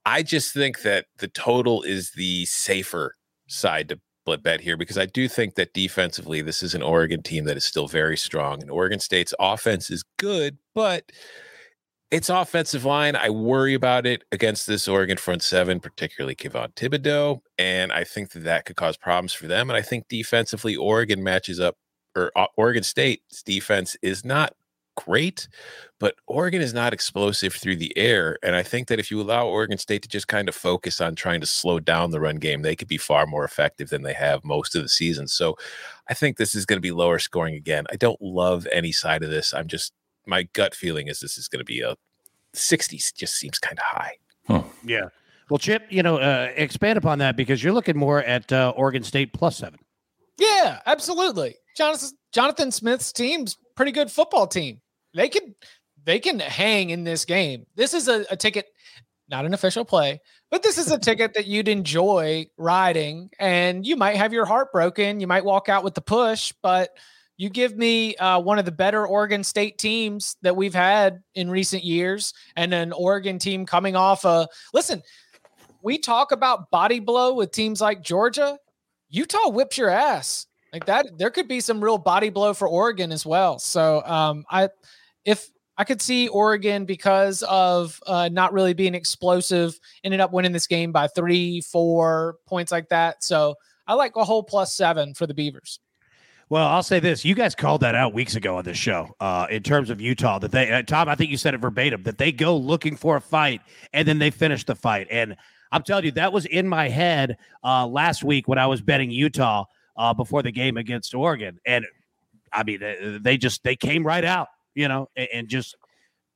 I 0.05 0.22
just 0.22 0.53
think 0.53 0.82
that 0.82 1.07
the 1.18 1.28
total 1.28 1.82
is 1.82 2.12
the 2.12 2.45
safer 2.47 3.16
side 3.47 3.88
to 3.90 4.01
split 4.23 4.43
bet 4.43 4.61
here 4.61 4.77
because 4.77 4.99
I 4.99 5.07
do 5.07 5.27
think 5.27 5.57
that 5.57 5.75
defensively, 5.75 6.43
this 6.43 6.62
is 6.62 6.75
an 6.75 6.83
Oregon 6.83 7.23
team 7.23 7.45
that 7.47 7.57
is 7.57 7.64
still 7.64 7.89
very 7.89 8.16
strong. 8.16 8.62
And 8.62 8.70
Oregon 8.70 9.01
State's 9.01 9.35
offense 9.41 9.91
is 9.91 10.05
good, 10.16 10.59
but 10.75 11.11
its 12.12 12.29
offensive 12.29 12.85
line, 12.85 13.16
I 13.16 13.31
worry 13.31 13.75
about 13.75 14.07
it 14.07 14.23
against 14.31 14.68
this 14.68 14.87
Oregon 14.87 15.16
front 15.16 15.43
seven, 15.43 15.81
particularly 15.81 16.37
Kayvon 16.37 16.73
Thibodeaux. 16.75 17.41
And 17.59 17.91
I 17.91 18.05
think 18.05 18.31
that 18.31 18.45
that 18.45 18.64
could 18.64 18.77
cause 18.77 18.97
problems 18.97 19.33
for 19.33 19.49
them. 19.49 19.68
And 19.68 19.77
I 19.77 19.83
think 19.83 20.07
defensively, 20.09 20.77
Oregon 20.77 21.25
matches 21.25 21.59
up, 21.59 21.77
or 22.14 22.31
uh, 22.37 22.47
Oregon 22.57 22.85
State's 22.85 23.43
defense 23.43 23.97
is 24.03 24.25
not 24.25 24.55
great, 24.97 25.49
but 25.99 26.14
Oregon 26.26 26.61
is 26.61 26.74
not 26.74 26.93
explosive 26.93 27.55
through 27.55 27.76
the 27.76 27.97
air. 27.97 28.38
And 28.43 28.57
I 28.57 28.62
think 28.62 28.88
that 28.88 28.99
if 28.99 29.11
you 29.11 29.20
allow 29.20 29.47
Oregon 29.47 29.78
State 29.78 30.03
to 30.03 30.09
just 30.09 30.28
kind 30.28 30.49
of 30.49 30.55
focus 30.55 31.01
on 31.01 31.14
trying 31.14 31.40
to 31.40 31.47
slow 31.47 31.80
down 31.80 32.11
the 32.11 32.20
run 32.20 32.36
game, 32.36 32.62
they 32.62 32.76
could 32.76 32.88
be 32.88 32.99
far 32.99 33.26
more 33.26 33.45
effective 33.45 33.90
than 33.90 34.03
they 34.03 34.12
have 34.12 34.45
most 34.45 34.74
of 34.74 34.82
the 34.82 34.88
season. 34.88 35.28
So 35.28 35.57
I 36.09 36.14
think 36.14 36.36
this 36.36 36.55
is 36.55 36.66
going 36.66 36.76
to 36.76 36.82
be 36.82 36.93
lower 36.93 37.18
scoring 37.18 37.55
again. 37.55 37.84
I 37.90 37.97
don't 37.97 38.20
love 38.20 38.66
any 38.72 38.93
side 38.93 39.22
of 39.22 39.30
this. 39.30 39.55
I'm 39.55 39.68
just, 39.68 39.93
my 40.26 40.45
gut 40.53 40.74
feeling 40.74 41.09
is 41.09 41.20
this 41.20 41.38
is 41.38 41.49
going 41.49 41.61
to 41.61 41.64
be 41.64 41.80
a 41.80 41.97
60 42.55 42.99
just 43.16 43.34
seems 43.34 43.59
kind 43.59 43.78
of 43.78 43.84
high. 43.84 44.16
Huh. 44.47 44.62
Yeah. 44.84 45.09
Well, 45.51 45.59
Chip, 45.59 45.84
you 45.90 46.03
know, 46.03 46.16
uh, 46.16 46.51
expand 46.57 46.97
upon 46.97 47.18
that 47.18 47.36
because 47.36 47.62
you're 47.62 47.72
looking 47.72 47.97
more 47.97 48.22
at 48.22 48.51
uh, 48.53 48.72
Oregon 48.76 49.03
State 49.03 49.32
plus 49.32 49.59
seven. 49.59 49.78
Yeah, 50.38 50.80
absolutely. 50.86 51.57
Jonathan 51.76 52.09
Jonathan 52.32 52.70
Smith's 52.70 53.12
team's 53.12 53.57
pretty 53.75 53.93
good 53.93 54.11
football 54.11 54.47
team. 54.47 54.81
They 55.14 55.29
can 55.29 55.55
they 56.05 56.18
can 56.18 56.39
hang 56.41 56.91
in 56.91 57.05
this 57.05 57.25
game. 57.25 57.66
This 57.75 57.95
is 57.95 58.09
a, 58.09 58.25
a 58.31 58.37
ticket, 58.37 58.66
not 59.29 59.47
an 59.47 59.55
official 59.55 59.85
play, 59.85 60.20
but 60.51 60.62
this 60.62 60.79
is 60.79 60.91
a 60.91 60.99
ticket 61.01 61.35
that 61.35 61.47
you'd 61.47 61.68
enjoy 61.68 62.47
riding, 62.57 63.31
and 63.39 63.87
you 63.87 63.97
might 63.97 64.16
have 64.16 64.33
your 64.33 64.45
heart 64.45 64.73
broken. 64.73 65.20
You 65.20 65.27
might 65.27 65.45
walk 65.45 65.68
out 65.68 65.85
with 65.85 65.95
the 65.95 66.01
push, 66.01 66.53
but 66.62 66.91
you 67.37 67.51
give 67.51 67.77
me 67.77 68.14
uh, 68.16 68.41
one 68.41 68.59
of 68.59 68.64
the 68.64 68.73
better 68.73 69.07
Oregon 69.07 69.43
State 69.43 69.79
teams 69.79 70.37
that 70.43 70.57
we've 70.57 70.75
had 70.75 71.23
in 71.35 71.51
recent 71.51 71.85
years, 71.85 72.35
and 72.57 72.73
an 72.75 72.93
Oregon 72.93 73.39
team 73.39 73.66
coming 73.66 73.97
off 73.97 74.25
a 74.25 74.49
listen. 74.73 75.03
We 75.85 75.99
talk 75.99 76.31
about 76.31 76.70
body 76.70 77.01
blow 77.01 77.35
with 77.35 77.51
teams 77.51 77.81
like 77.81 78.03
Georgia. 78.03 78.57
Utah 79.11 79.51
whips 79.51 79.77
your 79.77 79.91
ass 79.91 80.47
like 80.73 80.87
that. 80.87 81.18
There 81.18 81.31
could 81.31 81.49
be 81.49 81.61
some 81.61 81.83
real 81.83 81.99
body 81.99 82.31
blow 82.31 82.55
for 82.55 82.68
Oregon 82.68 83.12
as 83.12 83.27
well. 83.27 83.59
So 83.59 84.03
um, 84.05 84.45
I, 84.51 84.68
if 85.25 85.51
I 85.77 85.85
could 85.85 86.03
see 86.03 86.29
Oregon 86.29 86.85
because 86.85 87.43
of 87.45 88.01
uh, 88.07 88.29
not 88.33 88.53
really 88.53 88.75
being 88.75 88.95
explosive, 88.95 89.79
ended 90.05 90.20
up 90.20 90.33
winning 90.33 90.53
this 90.53 90.66
game 90.66 90.93
by 90.93 91.09
three, 91.09 91.61
four 91.61 92.37
points 92.47 92.73
like 92.73 92.89
that. 92.89 93.23
So 93.23 93.57
I 93.87 93.95
like 93.95 94.16
a 94.16 94.25
whole 94.25 94.43
plus 94.43 94.75
seven 94.75 95.14
for 95.14 95.27
the 95.27 95.35
Beavers. 95.35 95.81
Well, 96.49 96.66
I'll 96.66 96.83
say 96.83 97.01
this: 97.01 97.25
you 97.25 97.35
guys 97.35 97.55
called 97.55 97.81
that 97.81 97.95
out 97.95 98.12
weeks 98.12 98.37
ago 98.37 98.59
on 98.59 98.64
this 98.64 98.77
show. 98.77 99.16
Uh, 99.20 99.47
in 99.51 99.62
terms 99.62 99.89
of 99.89 100.03
Utah, 100.03 100.39
that 100.39 100.51
they, 100.51 100.70
uh, 100.70 100.83
Tom, 100.83 101.09
I 101.09 101.14
think 101.14 101.31
you 101.31 101.39
said 101.39 101.55
it 101.55 101.59
verbatim 101.59 102.03
that 102.03 102.18
they 102.18 102.31
go 102.31 102.55
looking 102.55 102.95
for 102.95 103.16
a 103.16 103.23
fight 103.23 103.62
and 103.95 104.07
then 104.07 104.18
they 104.18 104.31
finish 104.31 104.64
the 104.64 104.75
fight. 104.75 105.07
And 105.11 105.35
I'm 105.70 105.83
telling 105.83 106.05
you, 106.05 106.11
that 106.12 106.31
was 106.31 106.45
in 106.45 106.68
my 106.68 106.91
head 106.91 107.39
uh, 107.64 107.87
last 107.87 108.23
week 108.23 108.49
when 108.49 108.59
I 108.59 108.66
was 108.66 108.83
betting 108.83 109.11
Utah 109.11 109.64
uh, 109.97 110.14
before 110.14 110.43
the 110.43 110.53
game 110.53 110.76
against 110.76 111.14
Oregon, 111.14 111.59
and 111.66 111.86
I 112.53 112.64
mean, 112.64 112.80
they, 112.80 113.18
they 113.20 113.36
just 113.36 113.62
they 113.64 113.76
came 113.76 114.07
right 114.07 114.24
out, 114.24 114.49
you 114.74 114.88
know, 114.88 115.09
and, 115.16 115.28
and, 115.32 115.49
just 115.49 115.76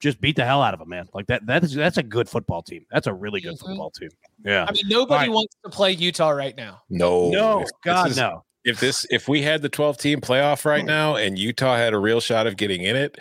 just 0.01 0.21
beat 0.21 0.37
the 0.37 0.45
hell 0.45 0.63
out 0.63 0.75
of 0.75 0.81
them, 0.81 0.89
man. 0.89 1.09
Like 1.15 1.27
that 1.27 1.47
that 1.47 1.65
is 1.65 1.75
that's 1.75 1.99
a 1.99 2.03
good 2.03 2.29
football 2.29 2.63
team. 2.63 2.85
That's 2.91 3.07
a 3.07 3.15
really 3.15 3.41
good 3.41 3.55
mm-hmm. 3.55 3.67
football 3.67 3.91
team. 3.91 4.11
Yeah. 4.45 4.67
I 4.69 4.73
mean, 4.73 4.85
nobody 4.87 5.29
right. 5.29 5.35
wants 5.35 5.57
to 5.65 5.71
play 5.71 5.93
Utah 5.93 6.31
right 6.31 6.57
now. 6.57 6.81
No, 6.89 7.31
no, 7.31 7.65
God 7.85 8.11
is, 8.11 8.17
no. 8.17 8.45
If 8.65 8.81
this 8.81 9.07
if 9.11 9.29
we 9.29 9.43
had 9.43 9.63
the 9.63 9.69
12 9.69 9.99
team 9.99 10.21
playoff 10.21 10.65
right 10.65 10.81
hmm. 10.81 10.87
now 10.87 11.17
and 11.17 11.39
Utah 11.39 11.77
had 11.77 11.95
a 11.95 11.99
real 11.99 12.21
shot 12.21 12.47
of 12.47 12.57
getting 12.57 12.83
in 12.83 12.97
it, 12.97 13.19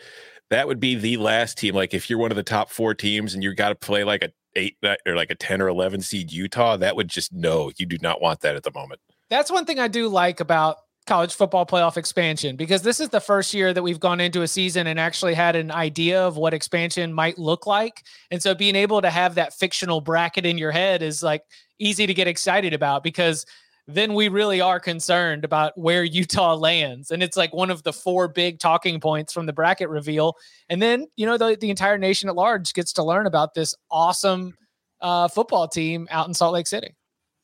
that 0.50 0.68
would 0.68 0.80
be 0.80 0.96
the 0.96 1.18
last 1.18 1.58
team. 1.58 1.76
Like 1.76 1.94
if 1.94 2.10
you're 2.10 2.20
one 2.20 2.32
of 2.32 2.38
the 2.38 2.44
top 2.44 2.70
four 2.70 2.94
teams 2.94 3.34
and 3.34 3.44
you 3.44 3.54
got 3.54 3.70
to 3.70 3.76
play 3.76 4.04
like 4.04 4.24
a 4.24 4.30
eight 4.56 4.78
or 5.06 5.16
like 5.16 5.30
a 5.30 5.36
10 5.36 5.62
or 5.62 5.68
11 5.68 6.02
seed 6.02 6.32
Utah, 6.32 6.78
that 6.78 6.96
would 6.96 7.10
just 7.10 7.34
no, 7.34 7.72
you 7.78 7.86
do 7.86 7.98
not 8.02 8.22
want 8.22 8.42
that 8.42 8.56
at 8.56 8.64
the 8.64 8.72
moment. 8.74 9.02
That's 9.30 9.52
one 9.52 9.66
thing 9.66 9.80
I 9.80 9.88
do 9.88 10.08
like 10.08 10.40
about 10.40 10.78
college 11.06 11.36
football 11.36 11.66
playoff 11.66 11.98
expansion 11.98 12.56
because 12.56 12.82
this 12.82 13.00
is 13.00 13.10
the 13.10 13.20
first 13.20 13.54
year 13.54 13.74
that 13.74 13.84
we've 13.84 14.00
gone 14.00 14.20
into 14.20 14.42
a 14.42 14.48
season 14.48 14.88
and 14.88 15.00
actually 15.00 15.36
had 15.36 15.56
an 15.56 15.70
idea 15.72 16.20
of 16.22 16.36
what 16.36 16.54
expansion 16.54 17.14
might 17.14 17.38
look 17.38 17.68
like. 17.68 18.04
And 18.32 18.42
so 18.42 18.56
being 18.56 18.76
able 18.76 19.02
to 19.02 19.10
have 19.10 19.36
that 19.36 19.54
fictional 19.54 20.02
bracket 20.02 20.46
in 20.46 20.58
your 20.58 20.72
head 20.72 21.04
is 21.04 21.22
like 21.22 21.44
easy 21.78 22.08
to 22.08 22.14
get 22.14 22.28
excited 22.28 22.74
about 22.74 23.04
because 23.04 23.46
then 23.88 24.16
we 24.16 24.30
really 24.30 24.62
are 24.62 24.80
concerned 24.80 25.46
about 25.46 25.78
where 25.78 26.04
Utah 26.04 26.56
lands. 26.56 27.12
And 27.12 27.22
it's 27.22 27.38
like 27.38 27.54
one 27.54 27.70
of 27.70 27.84
the 27.84 27.94
four 27.94 28.28
big 28.28 28.58
talking 28.58 29.00
points 29.00 29.32
from 29.32 29.46
the 29.46 29.54
bracket 29.54 29.90
reveal. 29.90 30.36
And 30.70 30.82
then, 30.82 31.06
you 31.16 31.28
know, 31.28 31.38
the, 31.38 31.56
the 31.60 31.70
entire 31.70 32.00
nation 32.00 32.30
at 32.30 32.36
large 32.36 32.74
gets 32.74 32.94
to 32.94 33.04
learn 33.04 33.28
about 33.28 33.54
this 33.54 33.76
awesome 33.92 34.56
uh, 35.02 35.28
football 35.28 35.68
team 35.68 36.08
out 36.10 36.28
in 36.28 36.34
Salt 36.34 36.54
Lake 36.54 36.66
City. 36.66 36.96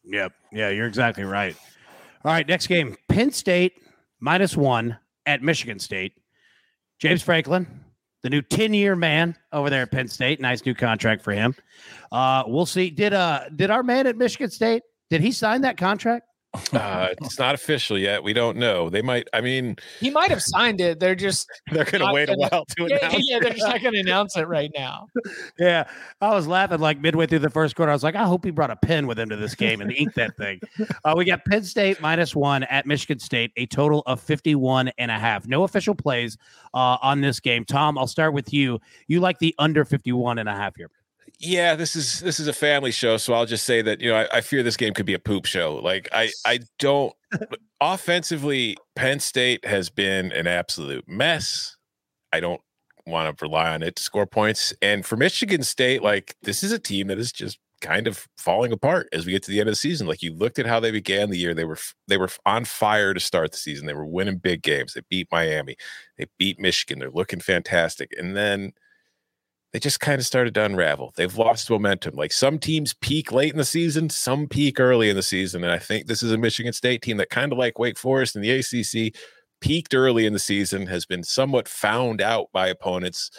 Yep. 0.03 0.34
Yeah, 0.51 0.69
you're 0.69 0.88
exactly 0.88 1.25
right. 1.25 1.55
All 2.24 2.32
right, 2.32 2.47
next 2.47 2.67
game 2.67 2.95
Penn 3.09 3.32
State 3.32 3.82
minus 4.19 4.55
one 4.55 4.97
at 5.26 5.41
Michigan 5.41 5.80
State. 5.80 6.13
James 6.99 7.24
Franklin, 7.24 7.67
the 8.22 8.30
new 8.30 8.41
10 8.41 8.74
year 8.74 8.95
man 8.95 9.36
over 9.51 9.69
there 9.69 9.84
at 9.84 9.91
Penn 9.91 10.07
State. 10.07 10.39
Nice 10.39 10.65
new 10.65 10.76
contract 10.76 11.24
for 11.24 11.32
him. 11.32 11.55
Uh, 12.11 12.43
we'll 12.45 12.65
see. 12.65 12.89
Did 12.89 13.13
uh 13.13 13.49
did 13.55 13.72
our 13.72 13.84
man 13.84 14.07
at 14.07 14.17
Michigan 14.17 14.51
State 14.51 14.84
did 15.11 15.19
he 15.19 15.34
sign 15.34 15.61
that 15.61 15.76
contract? 15.76 16.26
Uh, 16.73 17.09
it's 17.21 17.39
not 17.39 17.55
official 17.55 17.97
yet. 17.97 18.23
We 18.23 18.33
don't 18.33 18.57
know. 18.57 18.89
They 18.89 19.01
might. 19.01 19.27
I 19.33 19.39
mean, 19.39 19.77
he 20.01 20.09
might 20.09 20.29
have 20.31 20.41
signed 20.41 20.81
it. 20.81 20.99
They're 20.99 21.15
just 21.15 21.49
they're 21.71 21.85
going 21.85 22.05
to 22.05 22.11
wait 22.11 22.27
gonna, 22.27 22.45
a 22.45 22.49
while 22.49 22.65
to 22.65 22.87
yeah, 22.89 22.97
announce. 22.97 23.25
Yeah, 23.29 23.39
they're 23.39 23.53
just 23.53 23.67
not 23.67 23.81
going 23.81 23.93
to 23.93 23.99
announce 23.99 24.35
it 24.35 24.47
right 24.47 24.71
now. 24.75 25.07
Yeah, 25.59 25.87
I 26.21 26.33
was 26.33 26.47
laughing 26.47 26.79
like 26.79 26.99
midway 26.99 27.27
through 27.27 27.39
the 27.39 27.49
first 27.49 27.75
quarter. 27.75 27.91
I 27.91 27.95
was 27.95 28.03
like, 28.03 28.15
I 28.15 28.25
hope 28.25 28.43
he 28.43 28.51
brought 28.51 28.71
a 28.71 28.75
pen 28.75 29.05
with 29.05 29.19
him 29.19 29.29
to 29.29 29.35
this 29.35 29.53
game 29.53 29.79
and 29.79 29.91
ink 29.91 30.13
that 30.15 30.35
thing. 30.37 30.59
Uh, 31.03 31.13
we 31.17 31.25
got 31.25 31.43
Penn 31.45 31.63
State 31.63 31.99
minus 32.01 32.35
one 32.35 32.63
at 32.63 32.85
Michigan 32.85 33.17
State, 33.17 33.51
a 33.57 33.65
total 33.65 34.03
of 34.05 34.19
51 34.19 34.91
and 34.97 35.09
a 35.09 35.17
half. 35.17 35.47
No 35.47 35.63
official 35.63 35.95
plays 35.95 36.37
uh, 36.73 36.97
on 37.01 37.21
this 37.21 37.39
game. 37.39 37.65
Tom, 37.65 37.97
I'll 37.97 38.07
start 38.07 38.33
with 38.33 38.53
you. 38.53 38.79
You 39.07 39.19
like 39.19 39.39
the 39.39 39.55
under 39.57 39.83
51 39.83 40.37
and 40.37 40.47
a 40.47 40.53
half 40.53 40.75
here 40.75 40.89
yeah, 41.41 41.75
this 41.75 41.95
is 41.95 42.19
this 42.19 42.39
is 42.39 42.47
a 42.47 42.53
family 42.53 42.91
show, 42.91 43.17
so 43.17 43.33
I'll 43.33 43.47
just 43.47 43.65
say 43.65 43.81
that 43.81 43.99
you 43.99 44.11
know 44.11 44.17
I, 44.17 44.37
I 44.37 44.41
fear 44.41 44.61
this 44.61 44.77
game 44.77 44.93
could 44.93 45.07
be 45.07 45.15
a 45.15 45.19
poop 45.19 45.45
show. 45.45 45.75
Like 45.75 46.07
I 46.13 46.31
I 46.45 46.59
don't 46.77 47.13
offensively, 47.81 48.77
Penn 48.95 49.19
State 49.19 49.65
has 49.65 49.89
been 49.89 50.31
an 50.33 50.45
absolute 50.45 51.03
mess. 51.07 51.75
I 52.31 52.39
don't 52.39 52.61
want 53.07 53.35
to 53.35 53.43
rely 53.43 53.73
on 53.73 53.81
it 53.81 53.95
to 53.95 54.03
score 54.03 54.27
points. 54.27 54.73
And 54.83 55.03
for 55.03 55.17
Michigan 55.17 55.63
State, 55.63 56.03
like 56.03 56.35
this 56.43 56.63
is 56.63 56.71
a 56.71 56.79
team 56.79 57.07
that 57.07 57.17
is 57.17 57.31
just 57.31 57.57
kind 57.81 58.05
of 58.05 58.27
falling 58.37 58.71
apart 58.71 59.09
as 59.11 59.25
we 59.25 59.31
get 59.31 59.41
to 59.41 59.49
the 59.49 59.59
end 59.59 59.67
of 59.67 59.71
the 59.71 59.77
season. 59.77 60.05
Like 60.05 60.21
you 60.21 60.31
looked 60.35 60.59
at 60.59 60.67
how 60.67 60.79
they 60.79 60.91
began 60.91 61.31
the 61.31 61.39
year, 61.39 61.55
they 61.55 61.65
were 61.65 61.79
they 62.07 62.17
were 62.17 62.29
on 62.45 62.65
fire 62.65 63.15
to 63.15 63.19
start 63.19 63.51
the 63.51 63.57
season. 63.57 63.87
They 63.87 63.95
were 63.95 64.05
winning 64.05 64.37
big 64.37 64.61
games. 64.61 64.93
They 64.93 65.01
beat 65.09 65.27
Miami, 65.31 65.75
they 66.19 66.27
beat 66.37 66.59
Michigan. 66.59 66.99
They're 66.99 67.09
looking 67.09 67.39
fantastic, 67.39 68.11
and 68.15 68.35
then 68.37 68.73
they 69.72 69.80
just 69.80 69.99
kind 69.99 70.19
of 70.19 70.26
started 70.26 70.53
to 70.55 70.65
unravel. 70.65 71.13
They've 71.15 71.38
lost 71.38 71.69
momentum. 71.69 72.15
Like 72.15 72.34
some 72.34 72.59
teams 72.59 72.93
peak 72.93 73.32
late 73.32 73.51
in 73.51 73.57
the 73.57 73.65
season, 73.65 74.09
some 74.09 74.47
peak 74.47 74.80
early 74.80 75.09
in 75.09 75.15
the 75.15 75.24
season. 75.24 75.63
And 75.63 75.72
I 75.72 75.80
think 75.80 76.07
this 76.07 76.22
is 76.22 76.32
a 76.32 76.38
Michigan 76.38 76.74
State 76.74 77.01
team 77.01 77.17
that 77.17 77.30
kind 77.30 77.51
of 77.51 77.57
like 77.57 77.80
Wake 77.80 77.97
Forest 77.97 78.36
and 78.36 78.43
the 78.43 78.51
ACC 78.51 79.15
peaked 79.61 79.93
early 79.93 80.26
in 80.26 80.34
the 80.34 80.39
season, 80.39 80.88
has 80.88 81.05
been 81.05 81.24
somewhat 81.24 81.67
found 81.69 82.22
out 82.22 82.47
by 82.51 82.67
opponents. 82.67 83.32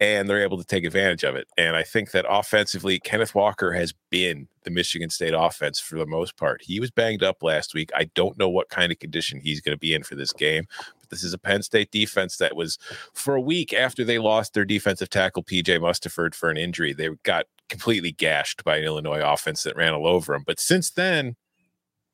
And 0.00 0.28
they're 0.28 0.42
able 0.42 0.56
to 0.56 0.64
take 0.64 0.84
advantage 0.84 1.24
of 1.24 1.36
it. 1.36 1.46
And 1.58 1.76
I 1.76 1.82
think 1.82 2.12
that 2.12 2.24
offensively, 2.28 2.98
Kenneth 2.98 3.34
Walker 3.34 3.72
has 3.72 3.92
been 4.08 4.48
the 4.64 4.70
Michigan 4.70 5.10
State 5.10 5.34
offense 5.36 5.78
for 5.78 5.96
the 5.96 6.06
most 6.06 6.38
part. 6.38 6.62
He 6.62 6.80
was 6.80 6.90
banged 6.90 7.22
up 7.22 7.42
last 7.42 7.74
week. 7.74 7.90
I 7.94 8.04
don't 8.14 8.38
know 8.38 8.48
what 8.48 8.70
kind 8.70 8.90
of 8.90 8.98
condition 8.98 9.40
he's 9.40 9.60
going 9.60 9.74
to 9.74 9.78
be 9.78 9.92
in 9.92 10.02
for 10.02 10.14
this 10.14 10.32
game. 10.32 10.64
But 11.00 11.10
this 11.10 11.22
is 11.22 11.34
a 11.34 11.38
Penn 11.38 11.62
State 11.62 11.90
defense 11.90 12.38
that 12.38 12.56
was 12.56 12.78
for 13.12 13.34
a 13.34 13.40
week 13.40 13.74
after 13.74 14.02
they 14.02 14.18
lost 14.18 14.54
their 14.54 14.64
defensive 14.64 15.10
tackle 15.10 15.44
PJ 15.44 15.78
Mustipher 15.78 16.34
for 16.34 16.48
an 16.48 16.56
injury. 16.56 16.94
They 16.94 17.10
got 17.22 17.44
completely 17.68 18.12
gashed 18.12 18.64
by 18.64 18.78
an 18.78 18.84
Illinois 18.84 19.22
offense 19.22 19.62
that 19.64 19.76
ran 19.76 19.92
all 19.92 20.06
over 20.06 20.32
them. 20.32 20.44
But 20.46 20.60
since 20.60 20.90
then, 20.90 21.36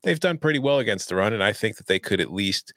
they've 0.03 0.21
done 0.21 0.39
pretty 0.39 0.59
well 0.59 0.81
against 0.81 1.09
the 1.09 1.17
run, 1.17 1.33
and 1.33 1.43
I 1.43 1.53
think 1.53 1.77
that 1.77 1.87
they 1.87 2.01
could 2.01 2.21
at 2.21 2.33
least 2.33 2.75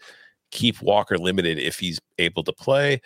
keep 0.52 0.82
Walker 0.82 1.18
limited 1.18 1.58
if 1.58 1.80
he's 1.80 2.00
able 2.20 2.44
to 2.44 2.54
play 2.54 3.02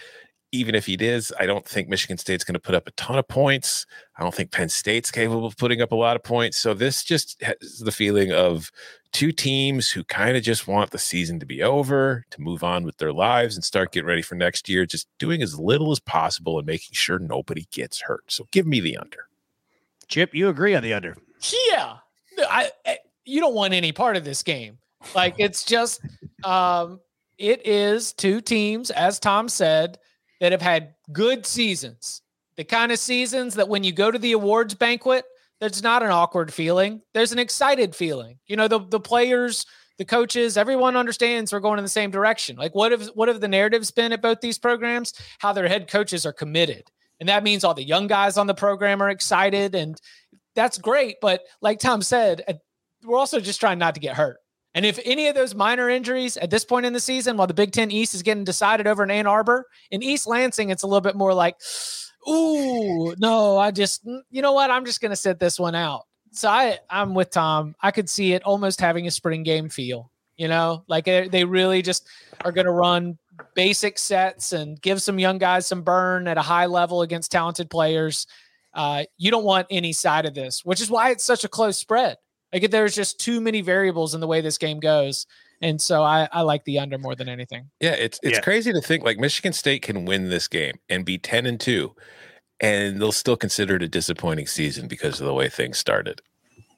even 0.54 0.76
if 0.76 0.86
he 0.86 0.94
is, 0.94 1.34
I 1.40 1.48
don't 1.48 1.66
think 1.66 1.90
Michigan 1.90 2.20
State's 2.20 2.44
going 2.44 2.54
to 2.54 2.60
put 2.60 2.76
up 2.76 2.88
a 2.88 2.92
ton 2.92 3.18
of 3.18 3.28
points. 3.28 3.88
I 4.18 4.22
don't 4.22 4.34
think 4.34 4.52
Penn 4.52 4.70
State's 4.70 5.10
capable 5.10 5.48
of 5.48 5.58
putting 5.58 5.82
up 5.82 5.92
a 5.92 5.96
lot 5.96 6.16
of 6.16 6.24
points. 6.24 6.60
So 6.60 6.76
this 6.76 7.04
just 7.04 7.42
has 7.42 7.80
the 7.84 7.92
feeling 7.92 8.32
of 8.32 8.72
two 9.12 9.32
teams 9.32 9.90
who 9.90 10.04
kind 10.04 10.38
of 10.38 10.44
just 10.44 10.68
want 10.68 10.92
the 10.92 11.00
season 11.00 11.40
to 11.40 11.46
be 11.48 11.64
over, 11.64 12.24
to 12.30 12.42
move 12.42 12.64
on 12.64 12.84
with 12.84 12.98
their 12.98 13.12
lives 13.12 13.56
and 13.56 13.66
start 13.66 13.92
getting 13.92 14.08
ready 14.08 14.22
for 14.22 14.36
next 14.36 14.70
year, 14.70 14.86
just 14.86 15.08
doing 15.18 15.42
as 15.42 15.60
little 15.60 15.92
as 15.92 16.00
possible 16.00 16.60
and 16.60 16.68
making 16.68 16.94
sure 16.94 17.18
nobody 17.18 17.68
gets 17.72 18.02
hurt. 18.02 18.32
So 18.32 18.48
give 18.52 18.68
me 18.68 18.80
the 18.80 18.96
under. 18.96 19.28
Chip, 20.08 20.36
you 20.36 20.50
agree 20.50 20.76
on 20.76 20.84
the 20.84 20.94
under? 20.94 21.18
Yeah. 21.74 21.98
I, 22.38 22.70
I 22.86 23.00
you 23.26 23.40
don't 23.40 23.56
want 23.56 23.74
any 23.74 23.92
part 23.92 24.18
of 24.18 24.24
this 24.24 24.44
game. 24.44 24.78
Like 25.16 25.36
it's 25.40 25.66
just 25.66 26.02
um 26.44 27.00
it 27.40 27.66
is 27.66 28.14
two 28.14 28.40
teams, 28.40 28.92
as 28.92 29.20
Tom 29.20 29.50
said, 29.50 29.98
that 30.44 30.52
have 30.52 30.62
had 30.62 30.94
good 31.14 31.46
seasons. 31.46 32.22
The 32.58 32.66
kind 32.66 32.92
of 32.92 33.00
seasons 33.00 33.56
that 33.56 33.70
when 33.70 33.86
you 33.86 33.94
go 33.94 34.12
to 34.12 34.20
the 34.20 34.34
awards 34.34 34.74
banquet, 34.74 35.24
there's 35.62 35.82
not 35.82 36.04
an 36.04 36.12
awkward 36.12 36.54
feeling. 36.54 37.02
There's 37.14 37.32
an 37.32 37.40
excited 37.40 37.96
feeling. 37.96 38.40
You 38.46 38.58
know, 38.58 38.68
the 38.68 38.80
the 38.80 39.00
players, 39.00 39.66
the 39.98 40.04
coaches, 40.04 40.58
everyone 40.58 40.98
understands 40.98 41.54
we're 41.54 41.62
going 41.62 41.78
in 41.80 41.86
the 41.86 41.90
same 41.90 42.12
direction. 42.12 42.58
Like 42.58 42.76
what 42.76 42.92
have 42.92 43.06
what 43.16 43.30
have 43.30 43.40
the 43.40 43.48
narratives 43.48 43.90
been 43.90 44.12
at 44.12 44.22
both 44.22 44.42
these 44.42 44.60
programs? 44.60 45.14
How 45.40 45.54
their 45.54 45.70
head 45.70 45.88
coaches 45.88 46.26
are 46.26 46.34
committed. 46.34 46.92
And 47.22 47.30
that 47.30 47.46
means 47.46 47.64
all 47.64 47.74
the 47.74 47.82
young 47.82 48.08
guys 48.08 48.38
on 48.38 48.48
the 48.48 48.54
program 48.54 49.02
are 49.02 49.10
excited 49.10 49.76
and 49.76 49.98
that's 50.56 50.78
great, 50.78 51.22
but 51.22 51.40
like 51.62 51.80
Tom 51.80 52.02
said, 52.02 52.44
uh, 52.50 52.54
we're 53.06 53.18
also 53.18 53.40
just 53.40 53.62
trying 53.62 53.80
not 53.80 53.96
to 53.96 54.02
get 54.02 54.18
hurt. 54.18 54.43
And 54.76 54.86
if 54.86 55.00
any 55.06 55.28
of 55.28 55.36
those 55.36 55.54
minor 55.54 55.90
injuries 55.90 56.36
at 56.38 56.50
this 56.50 56.66
point 56.66 56.86
in 56.86 56.94
the 56.94 57.00
season, 57.00 57.38
while 57.38 57.48
the 57.48 57.54
Big 57.54 57.72
Ten 57.72 57.92
East 57.92 58.16
is 58.16 58.24
getting 58.24 58.44
decided 58.44 58.88
over 58.88 59.04
in 59.04 59.12
Ann 59.12 59.28
Arbor, 59.28 59.68
in 59.92 60.02
East 60.02 60.26
Lansing, 60.26 60.70
it's 60.70 60.84
a 60.84 60.88
little 60.88 61.02
bit 61.02 61.16
more 61.16 61.34
like, 61.34 61.58
ooh, 62.28 63.14
no, 63.18 63.58
I 63.58 63.72
just, 63.72 64.04
you 64.32 64.42
know 64.42 64.54
what? 64.54 64.72
I'm 64.72 64.86
just 64.86 65.00
going 65.02 65.12
to 65.12 65.16
sit 65.16 65.40
this 65.40 65.60
one 65.60 65.76
out. 65.76 66.04
So 66.32 66.50
I, 66.50 66.80
I'm 66.90 67.14
with 67.14 67.30
Tom. 67.30 67.76
I 67.82 67.92
could 67.92 68.10
see 68.10 68.34
it 68.34 68.44
almost 68.44 68.82
having 68.82 69.06
a 69.06 69.12
spring 69.12 69.44
game 69.44 69.70
feel, 69.70 70.10
you 70.38 70.48
know, 70.48 70.84
like 70.88 71.06
they 71.06 71.44
really 71.46 71.84
just 71.84 72.08
are 72.44 72.52
going 72.52 72.66
to 72.66 72.72
run 72.72 73.20
basic 73.54 74.00
sets 74.00 74.54
and 74.54 74.82
give 74.82 75.02
some 75.02 75.20
young 75.20 75.38
guys 75.38 75.68
some 75.68 75.84
burn 75.84 76.28
at 76.28 76.38
a 76.38 76.42
high 76.42 76.66
level 76.66 77.04
against 77.04 77.32
talented 77.32 77.70
players. 77.70 78.26
Uh, 78.74 79.04
you 79.18 79.30
don't 79.30 79.44
want 79.44 79.68
any 79.70 79.94
side 79.94 80.26
of 80.26 80.34
this, 80.34 80.66
which 80.66 80.82
is 80.82 80.90
why 80.90 81.12
it's 81.12 81.24
such 81.24 81.44
a 81.44 81.48
close 81.48 81.78
spread. 81.78 82.18
Like 82.54 82.70
there's 82.70 82.96
just 82.96 83.20
too 83.20 83.42
many 83.42 83.62
variables 83.62 84.14
in 84.14 84.22
the 84.22 84.28
way 84.28 84.40
this 84.40 84.58
game 84.58 84.80
goes. 84.80 85.26
And 85.62 85.82
so 85.82 86.04
I, 86.04 86.28
I 86.32 86.42
like 86.42 86.66
the 86.66 86.80
under 86.80 86.98
more 86.98 87.16
than 87.16 87.28
anything. 87.28 87.70
Yeah, 87.80 87.94
it's 87.94 88.20
it's 88.22 88.38
yeah. 88.38 88.42
crazy 88.42 88.72
to 88.72 88.82
think 88.82 89.04
like 89.04 89.18
Michigan 89.18 89.54
State 89.54 89.82
can 89.82 90.06
win 90.06 90.30
this 90.30 90.48
game 90.48 90.76
and 90.90 91.04
be 91.04 91.18
10 91.18 91.46
and 91.46 91.60
2 91.60 91.94
and 92.60 93.02
they'll 93.02 93.12
still 93.12 93.36
consider 93.36 93.76
it 93.76 93.84
a 93.84 93.88
disappointing 93.88 94.48
season 94.48 94.88
because 94.88 95.20
of 95.20 95.26
the 95.26 95.34
way 95.34 95.50
things 95.50 95.78
started. 95.78 96.22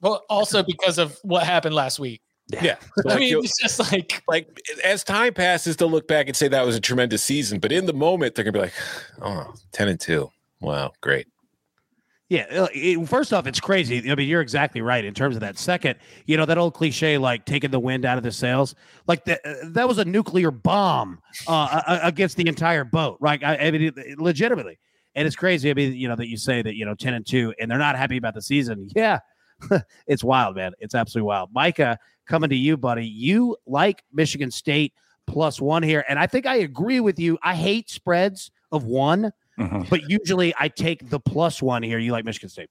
Well, 0.02 0.24
also 0.30 0.64
because 0.64 0.98
of 0.98 1.18
what 1.24 1.44
happened 1.44 1.76
last 1.76 2.00
week. 2.00 2.22
Yeah. 2.50 2.76
I 3.10 3.18
mean, 3.18 3.38
it's 3.44 3.60
just 3.60 3.80
like 3.92 4.22
like 4.28 4.48
as 4.84 5.04
time 5.04 5.34
passes, 5.34 5.78
they'll 5.78 5.90
look 5.90 6.08
back 6.08 6.28
and 6.28 6.36
say 6.36 6.48
that 6.48 6.66
was 6.66 6.76
a 6.76 6.82
tremendous 6.82 7.24
season. 7.24 7.60
But 7.60 7.72
in 7.72 7.86
the 7.86 7.94
moment, 7.94 8.36
they're 8.36 8.44
gonna 8.44 8.54
be 8.54 8.60
like, 8.60 8.74
oh, 9.22 9.54
10 9.72 9.88
and 9.88 10.00
2. 10.00 10.30
Wow, 10.62 10.94
great. 11.02 11.28
Yeah, 12.28 12.46
uh, 12.50 12.68
it, 12.74 13.08
first 13.08 13.34
off, 13.34 13.46
it's 13.46 13.60
crazy. 13.60 14.10
I 14.10 14.16
mean, 14.16 14.28
you're 14.28 14.42
exactly 14.42 14.82
right 14.82 15.06
in 15.06 15.14
terms 15.14 15.36
of 15.36 15.42
that. 15.42 15.60
Second, 15.60 16.00
you 16.26 16.38
know 16.38 16.46
that 16.46 16.58
old 16.58 16.74
cliche 16.74 17.20
like 17.20 17.46
taking 17.46 17.70
the 17.70 17.80
wind 17.80 18.04
out 18.04 18.18
of 18.18 18.24
the 18.24 18.32
sails, 18.32 18.74
like 19.06 19.26
that. 19.26 19.42
Uh, 19.46 19.54
that 19.66 19.88
was 19.88 20.00
a 20.00 20.06
nuclear 20.06 20.50
bomb 20.50 21.20
uh, 21.48 22.00
against 22.02 22.36
the 22.36 22.48
entire 22.48 22.84
boat, 22.84 23.18
right? 23.20 23.44
I, 23.44 23.58
I 23.58 23.72
mean, 23.72 23.92
legitimately, 24.18 24.80
and 25.14 25.28
it's 25.28 25.36
crazy. 25.36 25.70
I 25.70 25.76
mean, 25.76 25.94
you 25.94 26.08
know 26.08 26.16
that 26.16 26.28
you 26.28 26.36
say 26.38 26.64
that 26.64 26.76
you 26.76 26.84
know 26.84 26.96
ten 26.96 27.14
and 27.14 27.24
two, 27.24 27.54
and 27.60 27.70
they're 27.70 27.78
not 27.78 27.96
happy 27.96 28.18
about 28.18 28.34
the 28.34 28.42
season. 28.42 28.90
Yeah, 28.96 29.20
it's 30.08 30.24
wild, 30.24 30.56
man. 30.56 30.72
It's 30.80 30.96
absolutely 30.96 31.28
wild. 31.28 31.52
Micah, 31.54 32.00
coming 32.26 32.50
to 32.50 32.56
you, 32.56 32.76
buddy. 32.76 33.06
You 33.06 33.56
like 33.68 34.04
Michigan 34.12 34.50
State 34.50 34.94
plus 35.28 35.62
one 35.62 35.84
here, 35.84 36.04
and 36.10 36.18
I 36.18 36.26
think 36.26 36.48
I 36.48 36.56
agree 36.56 37.02
with 37.02 37.20
you. 37.20 37.38
I 37.44 37.54
hate 37.54 37.92
spreads 37.92 38.50
of 38.72 38.86
one 38.86 39.32
Mm-hmm. 39.60 39.84
But 39.90 40.02
usually 40.10 40.54
I 40.60 40.68
take 40.68 41.10
the 41.10 41.20
plus 41.20 41.62
one 41.62 41.84
here. 41.84 42.00
You 42.00 42.12
like 42.12 42.26
Michigan 42.26 42.50
State. 42.50 42.70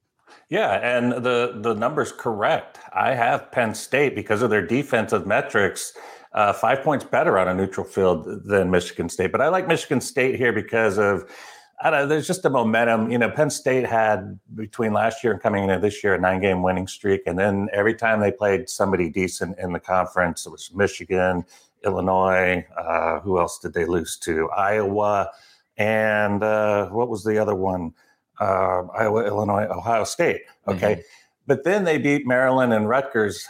Yeah, 0.51 0.73
and 0.83 1.13
the 1.13 1.59
the 1.63 1.75
number's 1.75 2.13
correct. 2.13 2.79
I 2.93 3.15
have 3.15 3.51
Penn 3.51 3.75
State 3.75 4.15
because 4.15 4.43
of 4.43 4.51
their 4.51 4.67
defensive 4.67 5.27
metrics, 5.27 5.95
uh, 6.33 6.53
five 6.53 6.83
points 6.83 7.05
better 7.05 7.39
on 7.39 7.49
a 7.49 7.55
neutral 7.55 7.87
field 7.87 8.45
than 8.45 8.71
Michigan 8.71 9.09
State. 9.09 9.33
But 9.33 9.41
I 9.41 9.49
like 9.49 9.67
Michigan 9.67 10.01
State 10.01 10.37
here 10.37 10.53
because 10.53 10.99
of 10.99 11.31
I 11.83 11.91
don't 11.91 12.01
know, 12.01 12.07
there's 12.07 12.27
just 12.27 12.45
a 12.45 12.51
momentum. 12.51 13.11
You 13.11 13.19
know, 13.19 13.31
Penn 13.31 13.51
State 13.51 13.85
had 13.85 14.39
between 14.55 14.93
last 14.93 15.25
year 15.25 15.33
and 15.33 15.43
coming 15.43 15.65
into 15.65 15.79
this 15.79 16.05
year 16.05 16.15
a 16.15 16.21
nine 16.21 16.41
game 16.41 16.63
winning 16.63 16.87
streak. 16.87 17.23
And 17.27 17.39
then 17.39 17.69
every 17.73 17.95
time 17.95 18.21
they 18.21 18.31
played 18.31 18.69
somebody 18.69 19.11
decent 19.11 19.59
in 19.59 19.73
the 19.73 19.81
conference, 19.81 20.47
it 20.47 20.51
was 20.51 20.71
Michigan, 20.75 21.45
Illinois. 21.85 22.65
Uh, 22.77 23.21
who 23.21 23.39
else 23.39 23.59
did 23.59 23.75
they 23.75 23.85
lose 23.85 24.17
to? 24.19 24.49
Iowa 24.51 25.31
and 25.77 26.43
uh, 26.43 26.89
what 26.89 27.09
was 27.09 27.25
the 27.25 27.39
other 27.39 27.55
one? 27.55 27.95
Uh, 28.41 28.83
Iowa, 28.95 29.25
Illinois, 29.27 29.67
Ohio 29.71 30.05
State. 30.05 30.43
Okay. 30.67 30.93
Mm-hmm. 30.93 31.01
But 31.47 31.65
then 31.65 31.85
they 31.85 31.99
beat 31.99 32.27
Maryland 32.27 32.73
and 32.73 32.89
Rutgers 32.89 33.47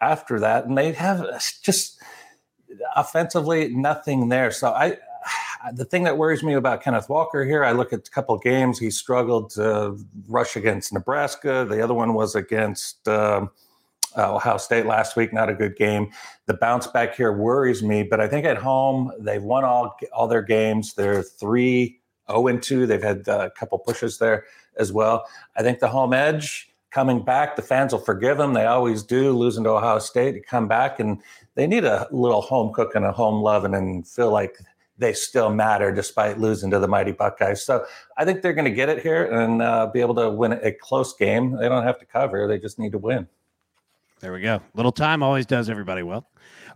after 0.00 0.40
that, 0.40 0.66
and 0.66 0.76
they 0.76 0.92
have 0.92 1.24
just 1.62 2.00
offensively 2.94 3.68
nothing 3.68 4.28
there. 4.28 4.50
So 4.50 4.72
I, 4.72 4.98
the 5.72 5.84
thing 5.84 6.04
that 6.04 6.18
worries 6.18 6.42
me 6.42 6.54
about 6.54 6.82
Kenneth 6.82 7.08
Walker 7.08 7.44
here, 7.44 7.64
I 7.64 7.72
look 7.72 7.92
at 7.92 8.06
a 8.06 8.10
couple 8.10 8.36
games. 8.38 8.78
He 8.78 8.90
struggled 8.90 9.50
to 9.50 9.98
rush 10.28 10.56
against 10.56 10.92
Nebraska. 10.92 11.66
The 11.68 11.82
other 11.82 11.94
one 11.94 12.14
was 12.14 12.34
against 12.34 13.06
um, 13.08 13.50
uh, 14.16 14.34
Ohio 14.34 14.56
State 14.56 14.86
last 14.86 15.16
week. 15.16 15.32
Not 15.32 15.48
a 15.48 15.54
good 15.54 15.76
game. 15.76 16.10
The 16.46 16.54
bounce 16.54 16.86
back 16.86 17.14
here 17.14 17.32
worries 17.32 17.82
me, 17.82 18.02
but 18.02 18.20
I 18.20 18.28
think 18.28 18.44
at 18.46 18.56
home 18.56 19.12
they've 19.18 19.42
won 19.42 19.64
all 19.64 19.96
all 20.12 20.28
their 20.28 20.42
games. 20.42 20.94
They're 20.94 21.22
three 21.22 22.00
zero 22.30 22.46
and 22.46 22.62
two. 22.62 22.86
They've 22.86 23.02
had 23.02 23.26
a 23.28 23.50
couple 23.50 23.78
pushes 23.78 24.18
there 24.18 24.44
as 24.78 24.92
well. 24.92 25.24
I 25.56 25.62
think 25.62 25.78
the 25.78 25.88
home 25.88 26.12
edge 26.12 26.70
coming 26.90 27.22
back, 27.22 27.56
the 27.56 27.62
fans 27.62 27.92
will 27.92 28.00
forgive 28.00 28.38
them. 28.38 28.54
They 28.54 28.64
always 28.64 29.02
do, 29.02 29.36
losing 29.36 29.64
to 29.64 29.70
Ohio 29.70 29.98
State 29.98 30.32
to 30.32 30.40
come 30.40 30.66
back, 30.66 30.98
and 30.98 31.20
they 31.54 31.66
need 31.66 31.84
a 31.84 32.06
little 32.10 32.40
home 32.40 32.72
cook 32.72 32.94
and 32.94 33.04
a 33.04 33.12
home 33.12 33.42
loving 33.42 33.74
and 33.74 34.06
feel 34.08 34.30
like 34.30 34.56
they 34.98 35.12
still 35.12 35.50
matter 35.50 35.92
despite 35.92 36.38
losing 36.38 36.70
to 36.70 36.78
the 36.78 36.88
mighty 36.88 37.12
Buckeyes. 37.12 37.62
So 37.62 37.84
I 38.16 38.24
think 38.24 38.40
they're 38.40 38.54
going 38.54 38.64
to 38.64 38.70
get 38.70 38.88
it 38.88 39.02
here 39.02 39.24
and 39.24 39.60
uh, 39.60 39.88
be 39.92 40.00
able 40.00 40.14
to 40.14 40.30
win 40.30 40.52
a 40.52 40.72
close 40.72 41.14
game. 41.14 41.56
They 41.56 41.68
don't 41.68 41.84
have 41.84 41.98
to 41.98 42.06
cover; 42.06 42.48
they 42.48 42.58
just 42.58 42.78
need 42.78 42.92
to 42.92 42.98
win. 42.98 43.28
There 44.20 44.32
we 44.32 44.40
go. 44.40 44.60
Little 44.74 44.92
time 44.92 45.22
always 45.22 45.44
does 45.44 45.68
everybody 45.68 46.02
well. 46.02 46.26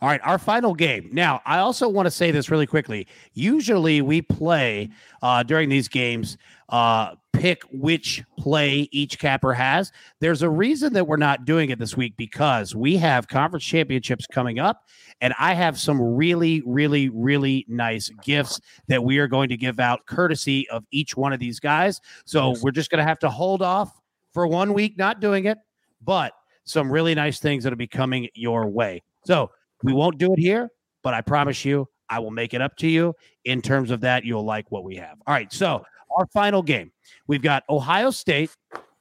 All 0.03 0.09
right, 0.09 0.21
our 0.25 0.39
final 0.39 0.75
game. 0.75 1.09
Now, 1.13 1.41
I 1.47 1.59
also 1.59 1.89
want 1.89 2.07
to 2.07 2.11
say 2.11 2.31
this 2.31 2.51
really 2.51 2.67
quickly. 2.67 3.07
Usually, 3.33 4.03
we 4.03 4.21
play 4.23 4.91
uh, 5.23 5.43
during 5.43 5.69
these 5.69 5.89
games, 5.89 6.37
uh, 6.69 7.15
pick 7.33 7.63
which 7.73 8.23
play 8.39 8.89
each 8.93 9.19
capper 9.19 9.55
has. 9.55 9.91
There's 10.21 10.43
a 10.43 10.51
reason 10.51 10.93
that 10.95 11.07
we're 11.07 11.17
not 11.17 11.45
doing 11.45 11.71
it 11.71 11.79
this 11.79 11.97
week 11.97 12.15
because 12.17 12.75
we 12.75 12.97
have 12.99 13.29
conference 13.29 13.65
championships 13.65 14.27
coming 14.27 14.59
up, 14.59 14.85
and 15.23 15.35
I 15.39 15.55
have 15.55 15.79
some 15.79 16.01
really, 16.01 16.63
really, 16.67 17.09
really 17.09 17.65
nice 17.69 18.11
gifts 18.23 18.61
that 18.89 19.03
we 19.03 19.19
are 19.19 19.29
going 19.29 19.49
to 19.51 19.57
give 19.57 19.81
out 19.81 20.07
courtesy 20.07 20.69
of 20.69 20.85
each 20.91 21.17
one 21.17 21.33
of 21.33 21.41
these 21.41 21.61
guys. 21.61 22.01
So 22.25 22.55
we're 22.63 22.71
just 22.71 22.91
going 22.91 23.03
to 23.03 23.09
have 23.09 23.19
to 23.21 23.31
hold 23.31 23.63
off 23.63 23.99
for 24.33 24.47
one 24.47 24.73
week, 24.75 24.97
not 24.99 25.21
doing 25.21 25.47
it, 25.47 25.59
but 26.03 26.33
some 26.65 26.91
really 26.91 27.15
nice 27.15 27.39
things 27.39 27.65
that'll 27.65 27.77
be 27.77 27.87
coming 27.87 28.29
your 28.35 28.69
way. 28.69 29.03
So 29.25 29.51
we 29.83 29.93
won't 29.93 30.19
do 30.19 30.33
it 30.33 30.39
here, 30.39 30.69
but 31.03 31.15
I 31.15 31.21
promise 31.21 31.65
you, 31.65 31.89
I 32.09 32.19
will 32.19 32.31
make 32.31 32.55
it 32.55 32.61
up 32.61 32.77
to 32.79 32.89
you 32.89 33.15
in 33.45 33.63
terms 33.63 33.91
of 33.91 34.01
that. 34.01 34.25
You'll 34.25 34.45
like 34.45 34.71
what 34.71 34.85
we 34.85 34.97
have. 34.97 35.19
All 35.27 35.35
right. 35.35 35.53
So 35.53 35.85
our 36.17 36.27
final 36.27 36.63
game, 36.63 36.91
we've 37.27 37.43
got 37.43 37.63
Ohio 37.69 38.11
State 38.11 38.51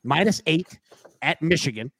minus 0.03 0.41
eight 0.45 0.79
at 1.21 1.41
Michigan, 1.41 1.91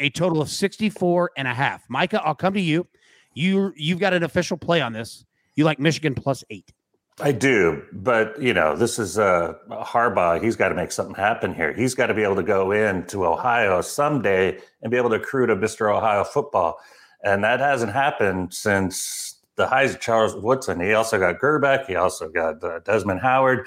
a 0.00 0.10
total 0.10 0.40
of 0.40 0.48
64 0.48 1.32
and 1.36 1.48
a 1.48 1.54
half. 1.54 1.82
Micah, 1.88 2.22
I'll 2.24 2.34
come 2.34 2.54
to 2.54 2.60
you. 2.60 2.86
You 3.34 3.72
you've 3.76 3.98
got 3.98 4.14
an 4.14 4.22
official 4.22 4.56
play 4.56 4.80
on 4.80 4.92
this. 4.92 5.24
You 5.56 5.64
like 5.64 5.78
Michigan 5.78 6.14
plus 6.14 6.44
eight. 6.50 6.72
I 7.20 7.30
do, 7.30 7.82
but 7.92 8.40
you 8.42 8.52
know, 8.52 8.74
this 8.74 8.98
is 8.98 9.18
uh, 9.18 9.54
Harbaugh. 9.70 10.42
He's 10.42 10.56
got 10.56 10.70
to 10.70 10.74
make 10.74 10.90
something 10.90 11.14
happen 11.14 11.54
here. 11.54 11.72
He's 11.72 11.94
got 11.94 12.06
to 12.06 12.14
be 12.14 12.24
able 12.24 12.34
to 12.36 12.42
go 12.42 12.72
into 12.72 13.24
Ohio 13.24 13.82
someday 13.82 14.58
and 14.82 14.90
be 14.90 14.96
able 14.96 15.10
to 15.10 15.16
accrue 15.16 15.46
to 15.46 15.54
Mr. 15.54 15.94
Ohio 15.94 16.24
football, 16.24 16.80
and 17.22 17.44
that 17.44 17.60
hasn't 17.60 17.92
happened 17.92 18.52
since 18.52 19.36
the 19.54 19.68
highs 19.68 19.94
of 19.94 20.00
Charles 20.00 20.34
Woodson. 20.34 20.80
He 20.80 20.92
also 20.92 21.20
got 21.20 21.38
Gerbeck. 21.38 21.86
He 21.86 21.94
also 21.94 22.28
got 22.28 22.62
uh, 22.64 22.80
Desmond 22.80 23.20
Howard. 23.20 23.66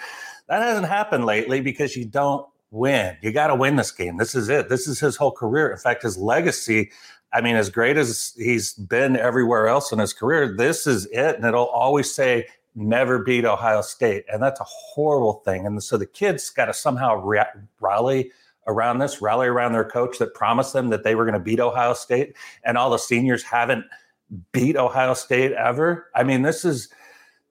That 0.49 0.61
hasn't 0.61 0.87
happened 0.87 1.25
lately 1.25 1.61
because 1.61 1.95
you 1.95 2.03
don't 2.03 2.45
win. 2.71 3.15
You 3.21 3.31
got 3.31 3.47
to 3.47 3.55
win 3.55 3.77
this 3.77 3.91
game. 3.91 4.17
This 4.17 4.35
is 4.35 4.49
it. 4.49 4.67
This 4.67 4.89
is 4.89 4.99
his 4.99 5.15
whole 5.15 5.31
career. 5.31 5.71
In 5.71 5.77
fact, 5.77 6.03
his 6.03 6.17
legacy. 6.17 6.91
I 7.33 7.41
mean, 7.41 7.55
as 7.55 7.69
great 7.69 7.97
as 7.97 8.33
he's 8.37 8.73
been 8.73 9.15
everywhere 9.15 9.67
else 9.67 9.91
in 9.93 9.99
his 9.99 10.13
career, 10.13 10.55
this 10.57 10.87
is 10.87 11.05
it, 11.07 11.35
and 11.35 11.45
it'll 11.45 11.67
always 11.67 12.13
say 12.13 12.45
never 12.77 13.19
beat 13.19 13.43
Ohio 13.43 13.81
State. 13.81 14.23
And 14.31 14.41
that's 14.41 14.59
a 14.61 14.65
horrible 14.65 15.41
thing. 15.43 15.65
And 15.65 15.83
so 15.83 15.97
the 15.97 16.05
kids 16.05 16.49
got 16.49 16.65
to 16.65 16.73
somehow 16.73 17.15
re- 17.15 17.43
rally 17.81 18.31
around 18.67 18.99
this, 18.99 19.21
rally 19.21 19.47
around 19.47 19.73
their 19.73 19.83
coach 19.83 20.19
that 20.19 20.33
promised 20.35 20.73
them 20.73 20.89
that 20.89 21.03
they 21.03 21.15
were 21.15 21.25
going 21.25 21.33
to 21.33 21.39
beat 21.39 21.59
Ohio 21.59 21.93
State. 21.93 22.35
And 22.63 22.77
all 22.77 22.91
the 22.91 22.97
seniors 22.97 23.43
haven't 23.43 23.85
beat 24.51 24.77
Ohio 24.77 25.15
State 25.15 25.53
ever. 25.53 26.09
I 26.13 26.23
mean, 26.23 26.43
this 26.43 26.63
is 26.63 26.89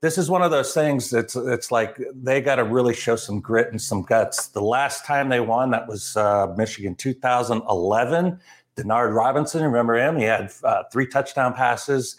this 0.03 0.19
is 0.19 0.31
one 0.31 0.43
of 0.43 0.51
those 0.51 0.75
things 0.75 1.11
that's 1.11 1.35
it's 1.35 1.73
like 1.73 1.99
they 2.15 2.41
got 2.41 2.57
to 2.57 2.65
really 2.65 2.95
show 2.95 3.17
some 3.17 3.41
grit 3.41 3.71
and 3.71 3.81
some 3.81 4.03
guts. 4.03 4.49
The 4.49 4.61
last 4.61 5.05
time 5.05 5.31
they 5.31 5.41
won, 5.41 5.71
that 5.71 5.89
was 5.89 6.17
uh, 6.17 6.55
Michigan 6.57 6.95
2011. 6.95 8.39
Denard 8.77 9.17
Robinson, 9.17 9.63
remember 9.65 9.97
him? 9.97 10.17
He 10.19 10.25
had 10.25 10.53
uh, 10.63 10.83
three 10.93 11.07
touchdown 11.07 11.55
passes 11.55 12.17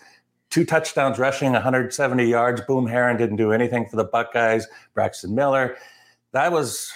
two 0.50 0.66
touchdowns 0.66 1.20
rushing, 1.20 1.52
170 1.54 2.26
yards. 2.26 2.62
Boom 2.62 2.88
Herron 2.88 3.18
didn't 3.18 3.38
do 3.38 3.52
anything 3.52 3.86
for 3.88 3.96
the 3.96 4.06
Buckeyes. 4.06 4.68
Braxton 4.94 5.36
Miller. 5.36 5.78
That 6.32 6.52
was 6.52 6.92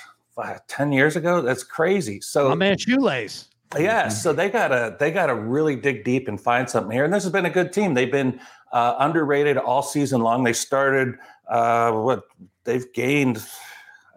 10 0.67 0.91
years 0.91 1.15
ago. 1.15 1.41
That's 1.41 1.63
crazy. 1.63 2.21
So 2.21 2.49
my 2.49 2.55
man 2.55 2.77
Shoelace. 2.77 3.47
Yeah, 3.79 4.09
so 4.09 4.33
they 4.33 4.49
gotta 4.49 4.97
they 4.99 5.11
gotta 5.11 5.33
really 5.33 5.77
dig 5.77 6.03
deep 6.03 6.27
and 6.27 6.39
find 6.39 6.69
something 6.69 6.91
here. 6.91 7.05
And 7.05 7.13
this 7.13 7.23
has 7.23 7.31
been 7.31 7.45
a 7.45 7.49
good 7.49 7.71
team. 7.71 7.93
They've 7.93 8.11
been 8.11 8.39
uh, 8.73 8.95
underrated 8.99 9.57
all 9.57 9.81
season 9.81 10.21
long. 10.21 10.43
They 10.43 10.51
started 10.51 11.15
uh, 11.47 11.91
what 11.93 12.23
they've 12.65 12.91
gained 12.93 13.41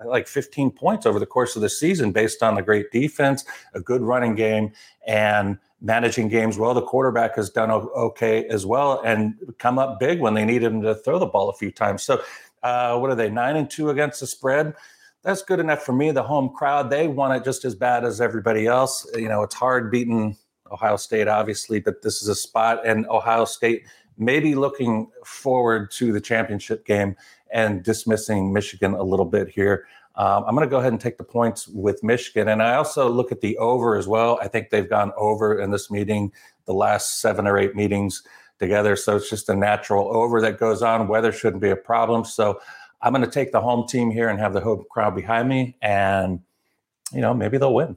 like 0.04 0.26
15 0.26 0.70
points 0.72 1.06
over 1.06 1.18
the 1.18 1.26
course 1.26 1.56
of 1.56 1.62
the 1.62 1.68
season 1.68 2.10
based 2.10 2.42
on 2.42 2.56
the 2.56 2.62
great 2.62 2.90
defense, 2.90 3.44
a 3.74 3.80
good 3.80 4.02
running 4.02 4.34
game, 4.34 4.72
and 5.06 5.58
managing 5.84 6.28
games 6.28 6.58
well. 6.58 6.74
The 6.74 6.82
quarterback 6.82 7.36
has 7.36 7.50
done 7.50 7.70
okay 7.70 8.46
as 8.46 8.64
well 8.66 9.02
and 9.04 9.34
come 9.58 9.78
up 9.78 10.00
big 10.00 10.18
when 10.18 10.34
they 10.34 10.44
need 10.44 10.62
him 10.62 10.80
to 10.82 10.94
throw 10.94 11.18
the 11.18 11.26
ball 11.26 11.50
a 11.50 11.52
few 11.52 11.70
times. 11.70 12.02
So, 12.02 12.22
uh, 12.62 12.98
what 12.98 13.10
are 13.10 13.14
they, 13.14 13.30
nine 13.30 13.56
and 13.56 13.70
two 13.70 13.90
against 13.90 14.20
the 14.20 14.26
spread? 14.26 14.74
That's 15.22 15.42
good 15.42 15.60
enough 15.60 15.82
for 15.82 15.92
me. 15.92 16.10
The 16.10 16.22
home 16.22 16.48
crowd, 16.48 16.90
they 16.90 17.06
want 17.06 17.34
it 17.34 17.44
just 17.44 17.64
as 17.66 17.74
bad 17.74 18.04
as 18.04 18.20
everybody 18.20 18.66
else. 18.66 19.06
You 19.14 19.28
know, 19.28 19.42
it's 19.42 19.54
hard 19.54 19.90
beating 19.90 20.36
Ohio 20.72 20.96
State, 20.96 21.28
obviously, 21.28 21.80
but 21.80 22.02
this 22.02 22.22
is 22.22 22.28
a 22.28 22.34
spot, 22.34 22.86
and 22.86 23.06
Ohio 23.08 23.44
State 23.44 23.84
maybe 24.16 24.54
looking 24.54 25.10
forward 25.24 25.90
to 25.90 26.12
the 26.12 26.20
championship 26.20 26.86
game 26.86 27.16
and 27.52 27.82
dismissing 27.82 28.52
Michigan 28.52 28.94
a 28.94 29.02
little 29.02 29.26
bit 29.26 29.48
here. 29.48 29.86
Um, 30.16 30.44
I'm 30.46 30.54
going 30.54 30.66
to 30.66 30.70
go 30.70 30.78
ahead 30.78 30.92
and 30.92 31.00
take 31.00 31.18
the 31.18 31.24
points 31.24 31.66
with 31.66 32.02
Michigan. 32.02 32.48
And 32.48 32.62
I 32.62 32.76
also 32.76 33.08
look 33.08 33.32
at 33.32 33.40
the 33.40 33.58
over 33.58 33.96
as 33.96 34.06
well. 34.06 34.38
I 34.40 34.48
think 34.48 34.70
they've 34.70 34.88
gone 34.88 35.12
over 35.16 35.58
in 35.58 35.70
this 35.70 35.90
meeting, 35.90 36.32
the 36.66 36.74
last 36.74 37.20
seven 37.20 37.46
or 37.46 37.58
eight 37.58 37.74
meetings 37.74 38.22
together. 38.58 38.94
So 38.94 39.16
it's 39.16 39.28
just 39.28 39.48
a 39.48 39.56
natural 39.56 40.14
over 40.16 40.40
that 40.40 40.58
goes 40.58 40.82
on. 40.82 41.08
Weather 41.08 41.32
shouldn't 41.32 41.62
be 41.62 41.70
a 41.70 41.76
problem. 41.76 42.24
So 42.24 42.60
I'm 43.02 43.12
going 43.12 43.24
to 43.24 43.30
take 43.30 43.50
the 43.50 43.60
home 43.60 43.88
team 43.88 44.10
here 44.10 44.28
and 44.28 44.38
have 44.38 44.52
the 44.52 44.60
home 44.60 44.84
crowd 44.88 45.16
behind 45.16 45.48
me. 45.48 45.76
And, 45.82 46.40
you 47.12 47.20
know, 47.20 47.34
maybe 47.34 47.58
they'll 47.58 47.74
win. 47.74 47.96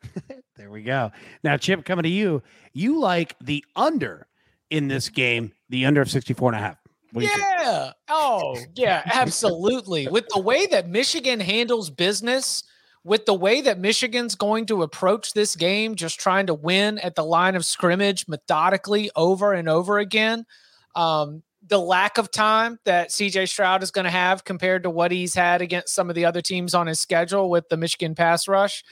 there 0.56 0.70
we 0.70 0.82
go. 0.82 1.12
Now, 1.44 1.58
Chip, 1.58 1.84
coming 1.84 2.04
to 2.04 2.08
you, 2.08 2.42
you 2.72 2.98
like 2.98 3.36
the 3.40 3.64
under 3.76 4.26
in 4.70 4.88
this 4.88 5.10
game, 5.10 5.52
the 5.68 5.84
under 5.84 6.00
of 6.00 6.10
64 6.10 6.52
and 6.52 6.58
a 6.58 6.62
half. 6.62 6.81
Yeah. 7.14 7.92
Oh, 8.08 8.56
yeah, 8.74 9.02
absolutely. 9.12 10.08
with 10.08 10.26
the 10.28 10.40
way 10.40 10.66
that 10.66 10.88
Michigan 10.88 11.40
handles 11.40 11.90
business, 11.90 12.64
with 13.04 13.26
the 13.26 13.34
way 13.34 13.60
that 13.60 13.78
Michigan's 13.78 14.34
going 14.34 14.66
to 14.66 14.82
approach 14.82 15.32
this 15.32 15.56
game, 15.56 15.94
just 15.94 16.18
trying 16.18 16.46
to 16.46 16.54
win 16.54 16.98
at 16.98 17.14
the 17.14 17.24
line 17.24 17.54
of 17.56 17.64
scrimmage 17.64 18.26
methodically 18.28 19.10
over 19.16 19.52
and 19.52 19.68
over 19.68 19.98
again, 19.98 20.46
um, 20.94 21.42
the 21.66 21.78
lack 21.78 22.18
of 22.18 22.30
time 22.30 22.78
that 22.84 23.10
CJ 23.10 23.48
Stroud 23.48 23.82
is 23.82 23.90
going 23.90 24.04
to 24.04 24.10
have 24.10 24.44
compared 24.44 24.82
to 24.82 24.90
what 24.90 25.12
he's 25.12 25.34
had 25.34 25.62
against 25.62 25.94
some 25.94 26.08
of 26.08 26.16
the 26.16 26.24
other 26.24 26.42
teams 26.42 26.74
on 26.74 26.86
his 26.86 27.00
schedule 27.00 27.50
with 27.50 27.68
the 27.68 27.76
Michigan 27.76 28.14
pass 28.14 28.48
rush, 28.48 28.82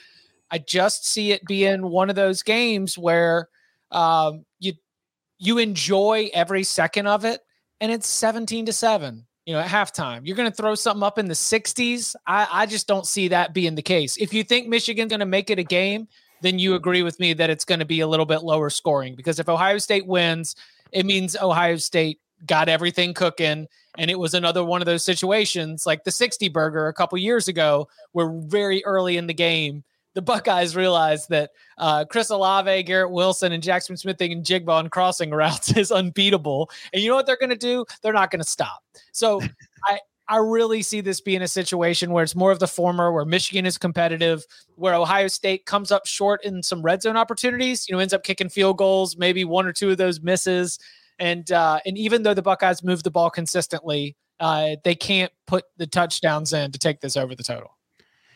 I 0.49 0.57
just 0.57 1.05
see 1.05 1.31
it 1.31 1.45
being 1.45 1.81
one 1.81 2.09
of 2.09 2.15
those 2.15 2.43
games 2.43 2.97
where 2.97 3.49
um, 3.91 4.45
you 4.59 4.73
you 5.37 5.57
enjoy 5.57 6.29
every 6.33 6.63
second 6.63 7.07
of 7.07 7.25
it 7.25 7.41
and 7.81 7.91
it's 7.91 8.07
17 8.07 8.67
to 8.67 8.73
7 8.73 9.25
you 9.45 9.53
know 9.53 9.59
at 9.59 9.67
halftime. 9.67 10.21
You're 10.23 10.37
going 10.37 10.49
to 10.49 10.55
throw 10.55 10.75
something 10.75 11.03
up 11.03 11.17
in 11.17 11.27
the 11.27 11.33
60s 11.33 12.15
I, 12.25 12.47
I 12.49 12.65
just 12.65 12.87
don't 12.87 13.05
see 13.05 13.27
that 13.29 13.53
being 13.53 13.75
the 13.75 13.81
case. 13.81 14.15
If 14.17 14.33
you 14.33 14.43
think 14.43 14.67
michigan's 14.67 15.09
going 15.09 15.19
to 15.19 15.25
make 15.25 15.49
it 15.49 15.59
a 15.59 15.63
game 15.63 16.07
then 16.41 16.57
you 16.57 16.75
agree 16.75 17.03
with 17.03 17.19
me 17.19 17.33
that 17.33 17.49
it's 17.49 17.65
going 17.65 17.79
to 17.79 17.85
be 17.85 17.99
a 17.99 18.07
little 18.07 18.25
bit 18.25 18.43
lower 18.43 18.69
scoring 18.69 19.15
because 19.15 19.39
if 19.39 19.49
ohio 19.49 19.77
state 19.77 20.07
wins 20.07 20.55
it 20.91 21.05
means 21.05 21.35
ohio 21.35 21.75
state 21.75 22.19
got 22.45 22.69
everything 22.69 23.13
cooking 23.13 23.67
and 23.97 24.09
it 24.09 24.17
was 24.17 24.33
another 24.33 24.63
one 24.63 24.81
of 24.81 24.85
those 24.85 25.03
situations 25.03 25.85
like 25.85 26.03
the 26.03 26.11
60 26.11 26.49
burger 26.49 26.87
a 26.87 26.93
couple 26.93 27.17
years 27.17 27.47
ago 27.47 27.87
where 28.13 28.31
very 28.45 28.83
early 28.85 29.17
in 29.17 29.27
the 29.27 29.33
game 29.33 29.83
the 30.13 30.21
Buckeyes 30.21 30.75
realized 30.75 31.29
that 31.29 31.51
uh, 31.77 32.05
Chris 32.05 32.29
Olave, 32.29 32.83
Garrett 32.83 33.11
Wilson, 33.11 33.51
and 33.51 33.63
Jaxon 33.63 33.97
Smith-Njigba 33.97 34.69
on 34.69 34.89
crossing 34.89 35.31
routes 35.31 35.75
is 35.75 35.91
unbeatable. 35.91 36.69
And 36.93 37.01
you 37.01 37.09
know 37.09 37.15
what 37.15 37.25
they're 37.25 37.37
going 37.37 37.49
to 37.51 37.55
do? 37.55 37.85
They're 38.01 38.13
not 38.13 38.31
going 38.31 38.41
to 38.41 38.47
stop. 38.47 38.83
So 39.11 39.41
I, 39.85 39.99
I 40.27 40.37
really 40.37 40.81
see 40.81 41.01
this 41.01 41.21
being 41.21 41.41
a 41.41 41.47
situation 41.47 42.11
where 42.11 42.23
it's 42.23 42.35
more 42.35 42.51
of 42.51 42.59
the 42.59 42.67
former, 42.67 43.11
where 43.11 43.25
Michigan 43.25 43.65
is 43.65 43.77
competitive, 43.77 44.45
where 44.75 44.93
Ohio 44.93 45.27
State 45.27 45.65
comes 45.65 45.91
up 45.91 46.05
short 46.05 46.43
in 46.45 46.63
some 46.63 46.81
red 46.81 47.01
zone 47.01 47.17
opportunities, 47.17 47.87
you 47.87 47.93
know, 47.93 47.99
ends 47.99 48.13
up 48.13 48.23
kicking 48.23 48.49
field 48.49 48.77
goals, 48.77 49.17
maybe 49.17 49.43
one 49.43 49.65
or 49.65 49.73
two 49.73 49.89
of 49.89 49.97
those 49.97 50.21
misses. 50.21 50.79
And 51.19 51.51
uh, 51.51 51.79
and 51.85 51.97
even 51.97 52.23
though 52.23 52.33
the 52.33 52.41
Buckeyes 52.41 52.83
move 52.83 53.03
the 53.03 53.11
ball 53.11 53.29
consistently, 53.29 54.15
uh, 54.39 54.77
they 54.83 54.95
can't 54.95 55.31
put 55.45 55.65
the 55.77 55.85
touchdowns 55.85 56.53
in 56.53 56.71
to 56.71 56.79
take 56.79 57.01
this 57.01 57.15
over 57.15 57.35
the 57.35 57.43
total. 57.43 57.77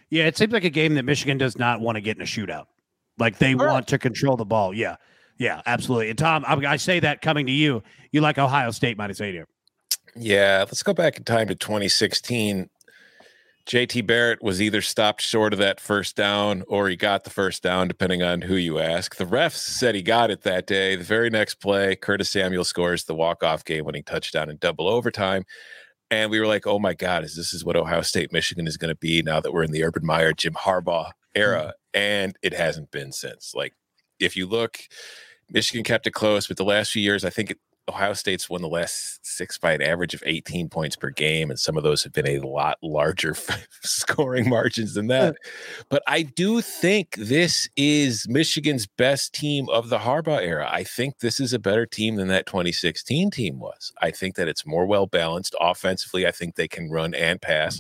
Yeah, 0.10 0.26
it 0.26 0.38
seems 0.38 0.54
like 0.54 0.64
a 0.64 0.70
game 0.70 0.96
that 0.96 1.04
Michigan 1.04 1.38
does 1.38 1.58
not 1.58 1.82
want 1.82 1.96
to 1.96 2.02
get 2.02 2.18
in 2.18 2.22
a 2.22 2.26
shootout. 2.26 2.66
Like 3.18 3.38
they 3.38 3.54
All 3.54 3.60
want 3.60 3.70
right. 3.70 3.88
to 3.88 3.98
control 3.98 4.38
the 4.38 4.46
ball. 4.46 4.74
Yeah. 4.74 4.98
Yeah, 5.38 5.62
absolutely. 5.66 6.10
And 6.10 6.18
Tom, 6.18 6.46
I, 6.48 6.54
I, 6.66 6.76
say 6.78 7.00
that 7.02 7.22
coming 7.22 7.46
to 7.48 7.52
you, 7.52 7.84
you 8.12 8.22
like 8.22 8.38
Ohio 8.38 8.72
State 8.72 8.98
minus 8.98 9.20
eight 9.20 9.34
here. 9.34 9.48
Yeah, 10.16 10.60
let's 10.60 10.82
go 10.82 10.94
back 10.94 11.18
in 11.18 11.26
time 11.26 11.48
to 11.48 11.56
2016. 11.56 12.70
JT 13.66 14.06
Barrett 14.06 14.44
was 14.44 14.62
either 14.62 14.82
stopped 14.82 15.22
short 15.22 15.52
of 15.52 15.60
that 15.60 15.80
first 15.80 16.16
down 16.16 16.64
or 16.68 16.88
he 16.88 16.96
got 16.96 17.24
the 17.24 17.32
first 17.32 17.64
down, 17.64 17.88
depending 17.88 18.22
on 18.22 18.42
who 18.42 18.56
you 18.56 18.80
ask. 18.80 19.16
The 19.16 19.26
refs 19.26 19.56
said 19.56 19.96
he 19.96 20.04
got 20.04 20.30
it 20.30 20.44
that 20.44 20.68
day. 20.68 20.96
The 20.96 21.04
very 21.04 21.32
next 21.32 21.56
play, 21.56 21.96
Curtis 21.96 22.30
Samuel 22.30 22.64
scores 22.64 23.04
the 23.06 23.16
walk-off 23.16 23.66
game-winning 23.66 24.04
touchdown 24.04 24.50
in 24.50 24.58
double 24.58 24.88
overtime 24.88 25.46
and 26.16 26.32
we 26.32 26.40
were 26.40 26.48
like, 26.48 26.66
"Oh 26.66 26.80
my 26.80 26.94
God, 26.94 27.24
is 27.24 27.36
this 27.36 27.54
is 27.54 27.64
what 27.66 27.76
Ohio 27.76 28.02
State 28.02 28.32
Michigan 28.32 28.68
is 28.68 28.78
going 28.78 28.90
to 28.90 29.00
be 29.00 29.22
now 29.22 29.40
that 29.40 29.52
we're 29.52 29.64
in 29.64 29.72
the 29.72 29.84
Urban 29.84 30.06
Meyer 30.06 30.34
Jim 30.34 30.54
Harbaugh 30.54 31.12
era?" 31.36 31.74
Mm-hmm. 31.96 32.00
And 32.00 32.38
it 32.42 32.54
hasn't 32.54 32.92
been 32.92 33.12
since. 33.12 33.54
Like, 33.56 33.74
if 34.20 34.36
you 34.36 34.48
look, 34.48 34.80
Michigan 35.50 35.84
kept 35.84 36.08
it 36.08 36.12
close, 36.12 36.48
but 36.48 36.58
the 36.58 36.66
last 36.66 36.92
few 36.92 37.02
years, 37.02 37.24
I 37.24 37.30
think 37.30 37.52
it, 37.52 37.58
Ohio 37.88 38.14
State's 38.14 38.50
won 38.50 38.62
the 38.62 38.68
last 38.68 39.26
six 39.26 39.58
by 39.58 39.74
an 39.74 39.82
average 39.82 40.14
of 40.14 40.24
18 40.26 40.70
points 40.70 40.96
per 40.96 41.10
game, 41.10 41.50
and 41.50 41.60
some 41.60 41.78
of 41.78 41.84
those 41.84 42.04
have 42.04 42.14
been 42.14 42.28
a 42.28 42.40
lot 42.40 42.78
larger 42.82 43.36
scoring 43.82 44.50
margins 44.50 44.96
than 44.96 45.08
that. 45.08 45.36
But 45.90 46.02
I 46.08 46.24
do 46.24 46.62
think 46.62 47.16
this 47.16 47.70
is 47.76 48.26
Michigan's 48.28 48.88
best 48.88 49.34
team 49.34 49.70
of 49.70 49.90
the 49.90 50.00
Harbaugh 50.00 50.42
era. 50.42 50.68
I 50.72 50.84
think 50.84 51.20
this 51.20 51.40
is 51.40 51.54
a 51.54 51.60
better 51.60 51.86
team 51.86 52.16
than 52.16 52.28
that 52.30 52.48
2016 52.48 53.30
team 53.30 53.60
was. 53.60 53.94
I 54.02 54.12
think 54.12 54.36
that 54.36 54.48
it's 54.48 54.66
more 54.66 54.86
well 54.86 55.06
balanced 55.06 55.56
offensively. 55.60 56.26
I 56.26 56.32
think 56.32 56.56
they 56.56 56.68
can 56.68 56.90
run 56.90 57.14
and 57.14 57.42
pass. 57.42 57.80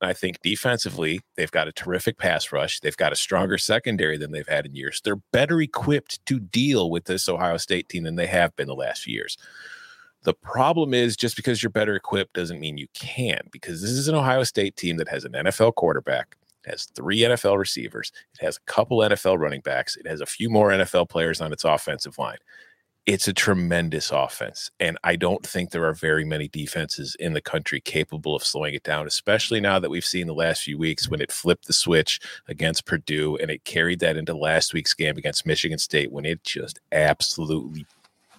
And 0.00 0.10
I 0.10 0.12
think 0.12 0.42
defensively, 0.42 1.20
they've 1.36 1.50
got 1.50 1.68
a 1.68 1.72
terrific 1.72 2.18
pass 2.18 2.52
rush. 2.52 2.80
They've 2.80 2.96
got 2.96 3.12
a 3.12 3.16
stronger 3.16 3.58
secondary 3.58 4.18
than 4.18 4.32
they've 4.32 4.48
had 4.48 4.66
in 4.66 4.74
years. 4.74 5.00
They're 5.02 5.16
better 5.32 5.60
equipped 5.60 6.24
to 6.26 6.40
deal 6.40 6.90
with 6.90 7.04
this 7.04 7.28
Ohio 7.28 7.56
State 7.56 7.88
team 7.88 8.04
than 8.04 8.16
they 8.16 8.26
have 8.26 8.54
been 8.56 8.66
the 8.66 8.74
last 8.74 9.02
few 9.02 9.14
years. 9.14 9.38
The 10.24 10.34
problem 10.34 10.94
is 10.94 11.16
just 11.16 11.36
because 11.36 11.62
you're 11.62 11.70
better 11.70 11.94
equipped 11.94 12.34
doesn't 12.34 12.60
mean 12.60 12.78
you 12.78 12.88
can, 12.94 13.40
because 13.50 13.82
this 13.82 13.90
is 13.90 14.08
an 14.08 14.14
Ohio 14.14 14.42
State 14.42 14.74
team 14.74 14.96
that 14.96 15.08
has 15.08 15.24
an 15.24 15.32
NFL 15.32 15.74
quarterback, 15.74 16.36
it 16.64 16.70
has 16.70 16.86
three 16.86 17.20
NFL 17.20 17.58
receivers, 17.58 18.10
it 18.32 18.44
has 18.44 18.56
a 18.56 18.60
couple 18.72 18.98
NFL 18.98 19.38
running 19.38 19.60
backs, 19.60 19.96
it 19.96 20.06
has 20.06 20.22
a 20.22 20.26
few 20.26 20.48
more 20.48 20.70
NFL 20.70 21.10
players 21.10 21.42
on 21.42 21.52
its 21.52 21.64
offensive 21.64 22.16
line. 22.16 22.38
It's 23.06 23.28
a 23.28 23.32
tremendous 23.32 24.10
offense. 24.10 24.70
And 24.80 24.98
I 25.04 25.16
don't 25.16 25.46
think 25.46 25.70
there 25.70 25.84
are 25.84 25.92
very 25.92 26.24
many 26.24 26.48
defenses 26.48 27.14
in 27.20 27.34
the 27.34 27.40
country 27.40 27.80
capable 27.80 28.34
of 28.34 28.44
slowing 28.44 28.74
it 28.74 28.82
down, 28.82 29.06
especially 29.06 29.60
now 29.60 29.78
that 29.78 29.90
we've 29.90 30.04
seen 30.04 30.26
the 30.26 30.34
last 30.34 30.62
few 30.62 30.78
weeks 30.78 31.08
when 31.08 31.20
it 31.20 31.30
flipped 31.30 31.66
the 31.66 31.74
switch 31.74 32.20
against 32.48 32.86
Purdue 32.86 33.36
and 33.36 33.50
it 33.50 33.64
carried 33.64 34.00
that 34.00 34.16
into 34.16 34.34
last 34.34 34.72
week's 34.72 34.94
game 34.94 35.18
against 35.18 35.44
Michigan 35.44 35.78
State 35.78 36.12
when 36.12 36.24
it 36.24 36.42
just 36.44 36.80
absolutely 36.92 37.84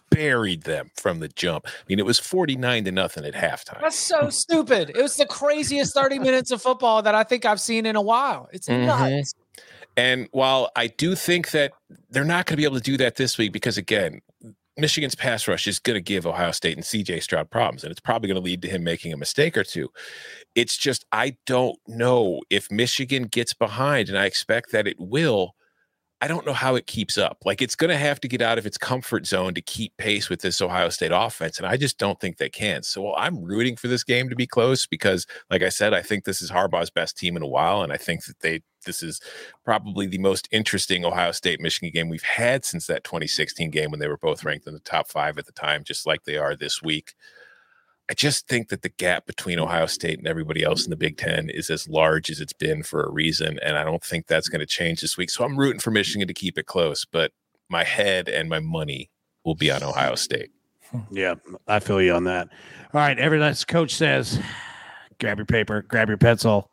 buried 0.09 0.63
them 0.63 0.89
from 0.95 1.19
the 1.19 1.27
jump. 1.27 1.67
I 1.67 1.83
mean, 1.87 1.99
it 1.99 2.05
was 2.05 2.19
49 2.19 2.85
to 2.85 2.91
nothing 2.91 3.25
at 3.25 3.33
halftime. 3.33 3.81
That's 3.81 3.99
so 3.99 4.29
stupid. 4.29 4.91
It 4.91 5.01
was 5.01 5.15
the 5.15 5.25
craziest 5.27 5.93
30 5.93 6.19
minutes 6.19 6.51
of 6.51 6.61
football 6.61 7.03
that 7.03 7.13
I 7.13 7.23
think 7.23 7.45
I've 7.45 7.61
seen 7.61 7.85
in 7.85 7.95
a 7.95 8.01
while. 8.01 8.49
It's 8.51 8.67
mm-hmm. 8.67 8.85
nuts. 8.85 9.35
And 9.97 10.27
while 10.31 10.71
I 10.75 10.87
do 10.87 11.15
think 11.15 11.51
that 11.51 11.71
they're 12.09 12.25
not 12.25 12.45
going 12.45 12.53
to 12.53 12.57
be 12.57 12.65
able 12.65 12.77
to 12.77 12.81
do 12.81 12.97
that 12.97 13.15
this 13.15 13.37
week, 13.37 13.53
because 13.53 13.77
again, 13.77 14.21
Michigan's 14.77 15.15
pass 15.15 15.47
rush 15.47 15.67
is 15.67 15.79
going 15.79 15.95
to 15.95 16.01
give 16.01 16.25
Ohio 16.25 16.51
State 16.51 16.75
and 16.75 16.85
CJ 16.85 17.23
Stroud 17.23 17.49
problems, 17.49 17.83
and 17.83 17.91
it's 17.91 18.01
probably 18.01 18.27
going 18.27 18.41
to 18.41 18.45
lead 18.45 18.61
to 18.63 18.67
him 18.67 18.83
making 18.83 19.13
a 19.13 19.17
mistake 19.17 19.57
or 19.57 19.63
two. 19.63 19.89
It's 20.53 20.77
just, 20.77 21.05
I 21.11 21.37
don't 21.45 21.77
know 21.87 22.41
if 22.49 22.69
Michigan 22.69 23.23
gets 23.23 23.53
behind, 23.53 24.09
and 24.09 24.17
I 24.17 24.25
expect 24.25 24.71
that 24.71 24.87
it 24.87 24.97
will. 24.99 25.55
I 26.25 26.27
don't 26.27 26.47
know 26.47 26.53
how 26.53 26.73
it 26.73 26.87
keeps 26.87 27.19
up. 27.19 27.37
Like 27.45 27.61
it's 27.61 27.75
going 27.75 27.91
to 27.91 27.97
have 27.97 28.19
to 28.21 28.27
get 28.27 28.41
out 28.41 28.57
of 28.57 28.65
its 28.65 28.79
comfort 28.79 29.27
zone 29.27 29.53
to 29.53 29.61
keep 29.61 29.95
pace 29.97 30.27
with 30.27 30.41
this 30.41 30.59
Ohio 30.59 30.89
State 30.89 31.11
offense. 31.13 31.59
And 31.59 31.67
I 31.67 31.77
just 31.77 31.99
don't 31.99 32.19
think 32.19 32.37
they 32.37 32.49
can. 32.49 32.81
So 32.81 33.13
I'm 33.13 33.43
rooting 33.43 33.75
for 33.75 33.87
this 33.87 34.03
game 34.03 34.27
to 34.29 34.35
be 34.35 34.47
close 34.47 34.87
because, 34.87 35.27
like 35.51 35.61
I 35.61 35.69
said, 35.69 35.93
I 35.93 36.01
think 36.01 36.23
this 36.23 36.41
is 36.41 36.49
Harbaugh's 36.49 36.89
best 36.89 37.15
team 37.15 37.37
in 37.37 37.43
a 37.43 37.47
while. 37.47 37.83
And 37.83 37.93
I 37.93 37.97
think 37.97 38.25
that 38.25 38.39
they, 38.39 38.63
this 38.87 39.03
is 39.03 39.21
probably 39.63 40.07
the 40.07 40.17
most 40.17 40.49
interesting 40.51 41.05
Ohio 41.05 41.31
State 41.31 41.61
Michigan 41.61 41.91
game 41.93 42.09
we've 42.09 42.23
had 42.23 42.65
since 42.65 42.87
that 42.87 43.03
2016 43.03 43.69
game 43.69 43.91
when 43.91 43.99
they 43.99 44.07
were 44.07 44.17
both 44.17 44.43
ranked 44.43 44.65
in 44.65 44.73
the 44.73 44.79
top 44.79 45.07
five 45.07 45.37
at 45.37 45.45
the 45.45 45.51
time, 45.51 45.83
just 45.83 46.07
like 46.07 46.23
they 46.23 46.37
are 46.37 46.55
this 46.55 46.81
week. 46.81 47.13
I 48.09 48.13
just 48.13 48.47
think 48.47 48.69
that 48.69 48.83
the 48.83 48.89
gap 48.89 49.25
between 49.25 49.59
Ohio 49.59 49.87
State 49.87 50.19
and 50.19 50.27
everybody 50.27 50.63
else 50.63 50.83
in 50.83 50.91
the 50.91 50.95
Big 50.95 51.17
Ten 51.17 51.49
is 51.49 51.71
as 51.71 51.87
large 51.87 52.29
as 52.29 52.39
it's 52.39 52.53
been 52.53 52.83
for 52.83 53.03
a 53.03 53.09
reason. 53.09 53.57
And 53.63 53.77
I 53.77 53.83
don't 53.83 54.03
think 54.03 54.27
that's 54.27 54.47
going 54.47 54.59
to 54.59 54.65
change 54.67 55.01
this 55.01 55.17
week. 55.17 55.31
So 55.31 55.43
I'm 55.43 55.57
rooting 55.57 55.79
for 55.79 55.89
Michigan 55.89 56.27
to 56.27 56.33
keep 56.33 56.57
it 56.59 56.67
close, 56.67 57.03
but 57.03 57.31
my 57.67 57.83
head 57.83 58.29
and 58.29 58.47
my 58.47 58.59
money 58.59 59.09
will 59.43 59.55
be 59.55 59.71
on 59.71 59.81
Ohio 59.81 60.13
State. 60.15 60.51
Hmm. 60.91 60.99
Yeah, 61.09 61.35
I 61.67 61.79
feel 61.79 61.99
you 61.99 62.13
on 62.13 62.25
that. 62.25 62.49
All 62.93 63.01
right, 63.01 63.17
every 63.17 63.39
last 63.39 63.67
coach 63.67 63.95
says, 63.95 64.39
grab 65.19 65.37
your 65.37 65.45
paper, 65.45 65.81
grab 65.81 66.07
your 66.07 66.17
pencil, 66.17 66.69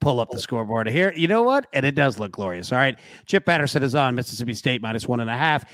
pull 0.00 0.20
up 0.20 0.30
the 0.30 0.38
scoreboard 0.38 0.88
here. 0.88 1.12
You 1.16 1.28
know 1.28 1.42
what? 1.42 1.66
And 1.72 1.84
it 1.84 1.94
does 1.94 2.18
look 2.18 2.32
glorious. 2.32 2.72
All 2.72 2.78
right. 2.78 2.96
Chip 3.26 3.44
Patterson 3.44 3.82
is 3.82 3.94
on 3.94 4.14
Mississippi 4.14 4.54
State 4.54 4.82
minus 4.82 5.08
one 5.08 5.20
and 5.20 5.30
a 5.30 5.36
half, 5.36 5.64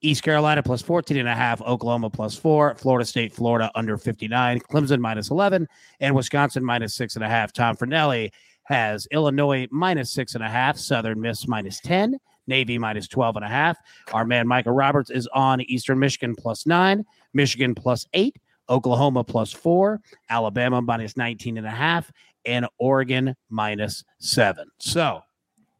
East 0.00 0.22
Carolina 0.22 0.62
plus 0.62 0.82
14 0.82 1.16
and 1.16 1.28
a 1.28 1.34
half, 1.34 1.60
Oklahoma 1.62 2.10
plus 2.10 2.36
four, 2.36 2.74
Florida 2.76 3.04
State, 3.04 3.32
Florida 3.32 3.70
under 3.74 3.96
59, 3.96 4.60
Clemson 4.60 5.00
minus 5.00 5.30
11, 5.30 5.68
and 6.00 6.14
Wisconsin 6.14 6.64
minus 6.64 6.94
six 6.94 7.16
and 7.16 7.24
a 7.24 7.28
half. 7.28 7.52
Tom 7.52 7.76
Fornelli 7.76 8.30
has 8.64 9.06
Illinois 9.10 9.66
minus 9.70 10.10
six 10.10 10.34
and 10.34 10.44
a 10.44 10.48
half, 10.48 10.78
Southern 10.78 11.20
Miss 11.20 11.46
minus 11.46 11.80
10. 11.80 12.18
Navy 12.46 12.76
minus 12.76 13.08
12 13.08 13.36
and 13.36 13.44
a 13.44 13.48
half. 13.48 13.78
Our 14.12 14.26
man 14.26 14.46
Micah 14.46 14.70
Roberts 14.70 15.08
is 15.08 15.26
on 15.32 15.62
Eastern 15.62 15.98
Michigan 15.98 16.34
plus 16.36 16.66
nine, 16.66 17.04
Michigan 17.32 17.74
plus 17.74 18.06
eight, 18.12 18.36
Oklahoma 18.68 19.24
plus 19.24 19.52
four, 19.52 20.00
Alabama 20.28 20.80
minus 20.82 21.16
19 21.16 21.58
and 21.58 21.66
a 21.66 21.70
half, 21.70 22.10
and 22.46 22.66
Oregon 22.78 23.34
minus 23.50 24.04
seven. 24.18 24.68
So, 24.78 25.20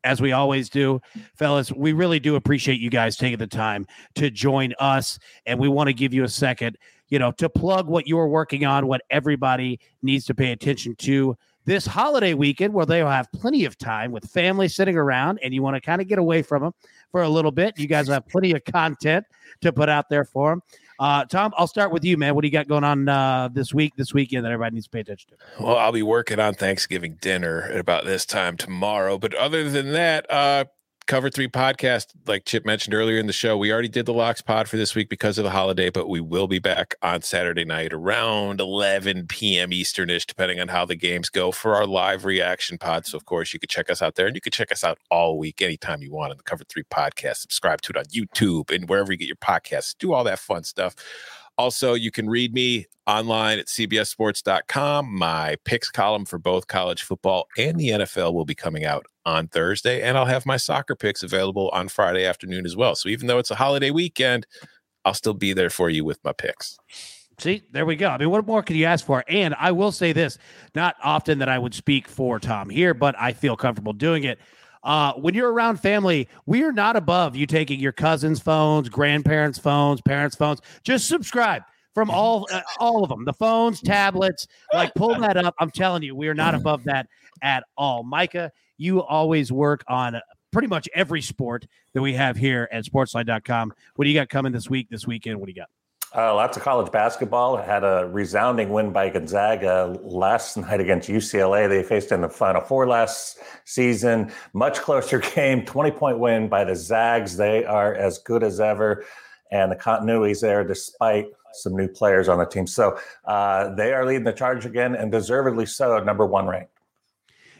as 0.04 0.20
we 0.20 0.32
always 0.32 0.68
do, 0.68 1.00
fellas, 1.34 1.72
we 1.72 1.92
really 1.92 2.20
do 2.20 2.36
appreciate 2.36 2.80
you 2.80 2.90
guys 2.90 3.16
taking 3.16 3.38
the 3.38 3.46
time 3.46 3.86
to 4.16 4.30
join 4.30 4.74
us. 4.78 5.18
And 5.46 5.58
we 5.58 5.68
want 5.68 5.88
to 5.88 5.94
give 5.94 6.12
you 6.12 6.24
a 6.24 6.28
second, 6.28 6.76
you 7.08 7.18
know, 7.18 7.32
to 7.32 7.48
plug 7.48 7.88
what 7.88 8.06
you're 8.06 8.28
working 8.28 8.66
on, 8.66 8.86
what 8.86 9.00
everybody 9.10 9.80
needs 10.02 10.26
to 10.26 10.34
pay 10.34 10.52
attention 10.52 10.94
to 10.96 11.36
this 11.64 11.86
holiday 11.86 12.34
weekend 12.34 12.74
where 12.74 12.86
they'll 12.86 13.08
have 13.08 13.30
plenty 13.32 13.64
of 13.64 13.78
time 13.78 14.12
with 14.12 14.24
family 14.30 14.68
sitting 14.68 14.96
around 14.96 15.38
and 15.42 15.54
you 15.54 15.62
want 15.62 15.74
to 15.74 15.80
kind 15.80 16.00
of 16.00 16.08
get 16.08 16.18
away 16.18 16.42
from 16.42 16.62
them 16.62 16.72
for 17.10 17.22
a 17.22 17.28
little 17.28 17.50
bit. 17.50 17.78
You 17.78 17.86
guys 17.86 18.08
have 18.08 18.26
plenty 18.28 18.52
of 18.52 18.62
content 18.64 19.24
to 19.62 19.72
put 19.72 19.88
out 19.88 20.10
there 20.10 20.24
for 20.24 20.50
them. 20.50 20.60
Uh, 21.04 21.22
Tom, 21.26 21.52
I'll 21.58 21.66
start 21.66 21.92
with 21.92 22.02
you, 22.02 22.16
man. 22.16 22.34
What 22.34 22.40
do 22.40 22.48
you 22.48 22.52
got 22.52 22.66
going 22.66 22.82
on 22.82 23.06
uh, 23.10 23.50
this 23.52 23.74
week, 23.74 23.94
this 23.94 24.14
weekend 24.14 24.46
that 24.46 24.52
everybody 24.52 24.76
needs 24.76 24.86
to 24.86 24.90
pay 24.90 25.00
attention 25.00 25.32
to? 25.32 25.62
Well, 25.62 25.76
I'll 25.76 25.92
be 25.92 26.02
working 26.02 26.40
on 26.40 26.54
Thanksgiving 26.54 27.18
dinner 27.20 27.60
at 27.70 27.78
about 27.78 28.06
this 28.06 28.24
time 28.24 28.56
tomorrow. 28.56 29.18
But 29.18 29.34
other 29.34 29.68
than 29.68 29.92
that, 29.92 30.24
uh, 30.30 30.64
Cover 31.06 31.28
Three 31.28 31.48
podcast, 31.48 32.14
like 32.26 32.46
Chip 32.46 32.64
mentioned 32.64 32.94
earlier 32.94 33.18
in 33.18 33.26
the 33.26 33.32
show, 33.34 33.58
we 33.58 33.70
already 33.70 33.88
did 33.88 34.06
the 34.06 34.14
locks 34.14 34.40
pod 34.40 34.70
for 34.70 34.78
this 34.78 34.94
week 34.94 35.10
because 35.10 35.36
of 35.36 35.44
the 35.44 35.50
holiday, 35.50 35.90
but 35.90 36.08
we 36.08 36.18
will 36.18 36.48
be 36.48 36.58
back 36.58 36.94
on 37.02 37.20
Saturday 37.20 37.66
night 37.66 37.92
around 37.92 38.58
11 38.58 39.26
p.m. 39.26 39.68
Easternish, 39.68 40.24
depending 40.24 40.60
on 40.60 40.68
how 40.68 40.86
the 40.86 40.96
games 40.96 41.28
go 41.28 41.52
for 41.52 41.74
our 41.74 41.86
live 41.86 42.24
reaction 42.24 42.78
pod. 42.78 43.04
So, 43.04 43.18
of 43.18 43.26
course, 43.26 43.52
you 43.52 43.60
can 43.60 43.68
check 43.68 43.90
us 43.90 44.00
out 44.00 44.14
there 44.14 44.26
and 44.26 44.34
you 44.34 44.40
can 44.40 44.50
check 44.50 44.72
us 44.72 44.82
out 44.82 44.96
all 45.10 45.36
week, 45.36 45.60
anytime 45.60 46.00
you 46.00 46.10
want 46.10 46.30
on 46.30 46.38
the 46.38 46.42
Cover 46.42 46.64
Three 46.64 46.84
podcast. 46.84 47.36
Subscribe 47.36 47.82
to 47.82 47.90
it 47.90 47.98
on 47.98 48.04
YouTube 48.06 48.74
and 48.74 48.88
wherever 48.88 49.12
you 49.12 49.18
get 49.18 49.28
your 49.28 49.36
podcasts. 49.36 49.94
Do 49.98 50.14
all 50.14 50.24
that 50.24 50.38
fun 50.38 50.64
stuff. 50.64 50.94
Also, 51.56 51.94
you 51.94 52.10
can 52.10 52.28
read 52.28 52.52
me 52.52 52.86
online 53.06 53.58
at 53.58 53.66
cbssports.com. 53.66 55.14
My 55.16 55.56
picks 55.64 55.90
column 55.90 56.24
for 56.24 56.38
both 56.38 56.66
college 56.66 57.02
football 57.02 57.46
and 57.56 57.78
the 57.78 57.90
NFL 57.90 58.32
will 58.32 58.44
be 58.44 58.54
coming 58.54 58.84
out 58.84 59.06
on 59.26 59.48
Thursday, 59.48 60.02
and 60.02 60.18
I'll 60.18 60.26
have 60.26 60.46
my 60.46 60.56
soccer 60.56 60.94
picks 60.94 61.22
available 61.22 61.70
on 61.72 61.88
Friday 61.88 62.24
afternoon 62.26 62.66
as 62.66 62.76
well. 62.76 62.94
So 62.94 63.08
even 63.08 63.26
though 63.26 63.38
it's 63.38 63.50
a 63.50 63.54
holiday 63.54 63.90
weekend, 63.90 64.46
I'll 65.04 65.14
still 65.14 65.34
be 65.34 65.52
there 65.52 65.70
for 65.70 65.90
you 65.90 66.04
with 66.04 66.18
my 66.24 66.32
picks. 66.32 66.76
See, 67.38 67.62
there 67.72 67.84
we 67.84 67.96
go. 67.96 68.08
I 68.08 68.18
mean, 68.18 68.30
what 68.30 68.46
more 68.46 68.62
could 68.62 68.76
you 68.76 68.84
ask 68.84 69.04
for? 69.04 69.24
And 69.28 69.54
I 69.58 69.72
will 69.72 69.92
say 69.92 70.12
this 70.12 70.38
not 70.74 70.94
often 71.02 71.38
that 71.40 71.48
I 71.48 71.58
would 71.58 71.74
speak 71.74 72.06
for 72.06 72.38
Tom 72.38 72.70
here, 72.70 72.94
but 72.94 73.14
I 73.18 73.32
feel 73.32 73.56
comfortable 73.56 73.92
doing 73.92 74.24
it. 74.24 74.38
Uh, 74.84 75.14
when 75.14 75.34
you're 75.34 75.50
around 75.50 75.80
family, 75.80 76.28
we 76.46 76.62
are 76.62 76.72
not 76.72 76.94
above 76.94 77.34
you 77.34 77.46
taking 77.46 77.80
your 77.80 77.92
cousins' 77.92 78.40
phones, 78.40 78.88
grandparents' 78.88 79.58
phones, 79.58 80.00
parents' 80.02 80.36
phones. 80.36 80.60
Just 80.82 81.08
subscribe 81.08 81.62
from 81.94 82.10
all 82.10 82.46
uh, 82.52 82.60
all 82.78 83.02
of 83.02 83.08
them, 83.08 83.24
the 83.24 83.32
phones, 83.32 83.80
tablets. 83.80 84.46
Like 84.72 84.94
pull 84.94 85.14
that 85.20 85.36
up. 85.36 85.54
I'm 85.58 85.70
telling 85.70 86.02
you, 86.02 86.14
we 86.14 86.28
are 86.28 86.34
not 86.34 86.54
above 86.54 86.84
that 86.84 87.08
at 87.42 87.64
all. 87.76 88.02
Micah, 88.04 88.52
you 88.76 89.02
always 89.02 89.50
work 89.50 89.82
on 89.88 90.20
pretty 90.52 90.68
much 90.68 90.88
every 90.94 91.22
sport 91.22 91.66
that 91.94 92.02
we 92.02 92.12
have 92.14 92.36
here 92.36 92.68
at 92.70 92.84
sportsline.com. 92.84 93.72
What 93.96 94.04
do 94.04 94.10
you 94.10 94.18
got 94.18 94.28
coming 94.28 94.52
this 94.52 94.68
week, 94.68 94.88
this 94.90 95.06
weekend? 95.06 95.40
What 95.40 95.46
do 95.46 95.52
you 95.52 95.56
got? 95.56 95.70
Uh, 96.16 96.32
lots 96.32 96.56
of 96.56 96.62
college 96.62 96.92
basketball. 96.92 97.56
Had 97.56 97.82
a 97.82 98.08
resounding 98.12 98.68
win 98.68 98.92
by 98.92 99.08
Gonzaga 99.08 99.98
last 100.02 100.56
night 100.56 100.80
against 100.80 101.08
UCLA. 101.08 101.68
They 101.68 101.82
faced 101.82 102.12
in 102.12 102.20
the 102.20 102.28
Final 102.28 102.60
Four 102.60 102.86
last 102.86 103.38
season. 103.64 104.30
Much 104.52 104.78
closer 104.78 105.18
game, 105.34 105.64
20 105.64 105.90
point 105.90 106.20
win 106.20 106.48
by 106.48 106.62
the 106.62 106.76
Zags. 106.76 107.36
They 107.36 107.64
are 107.64 107.94
as 107.94 108.18
good 108.18 108.44
as 108.44 108.60
ever. 108.60 109.04
And 109.50 109.72
the 109.72 109.76
continuity 109.76 110.32
is 110.32 110.40
there 110.40 110.62
despite 110.62 111.26
some 111.52 111.76
new 111.76 111.88
players 111.88 112.28
on 112.28 112.38
the 112.38 112.44
team. 112.44 112.66
So 112.66 112.96
uh, 113.24 113.74
they 113.74 113.92
are 113.92 114.06
leading 114.06 114.24
the 114.24 114.32
charge 114.32 114.66
again 114.66 114.94
and 114.94 115.10
deservedly 115.10 115.66
so, 115.66 115.98
number 115.98 116.26
one 116.26 116.46
ranked. 116.46 116.70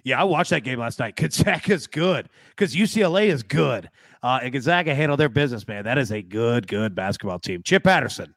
Yeah, 0.04 0.20
I 0.20 0.24
watched 0.24 0.50
that 0.50 0.62
game 0.62 0.78
last 0.78 1.00
night. 1.00 1.16
Gonzaga's 1.16 1.88
good 1.88 2.28
because 2.50 2.74
UCLA 2.74 3.26
is 3.26 3.42
good. 3.42 3.90
Uh, 4.22 4.40
and 4.42 4.52
Gonzaga 4.52 4.94
handled 4.94 5.18
their 5.18 5.28
business, 5.28 5.66
man. 5.66 5.84
That 5.84 5.98
is 5.98 6.12
a 6.12 6.22
good, 6.22 6.68
good 6.68 6.94
basketball 6.94 7.38
team. 7.38 7.62
Chip 7.62 7.84
Patterson, 7.84 8.34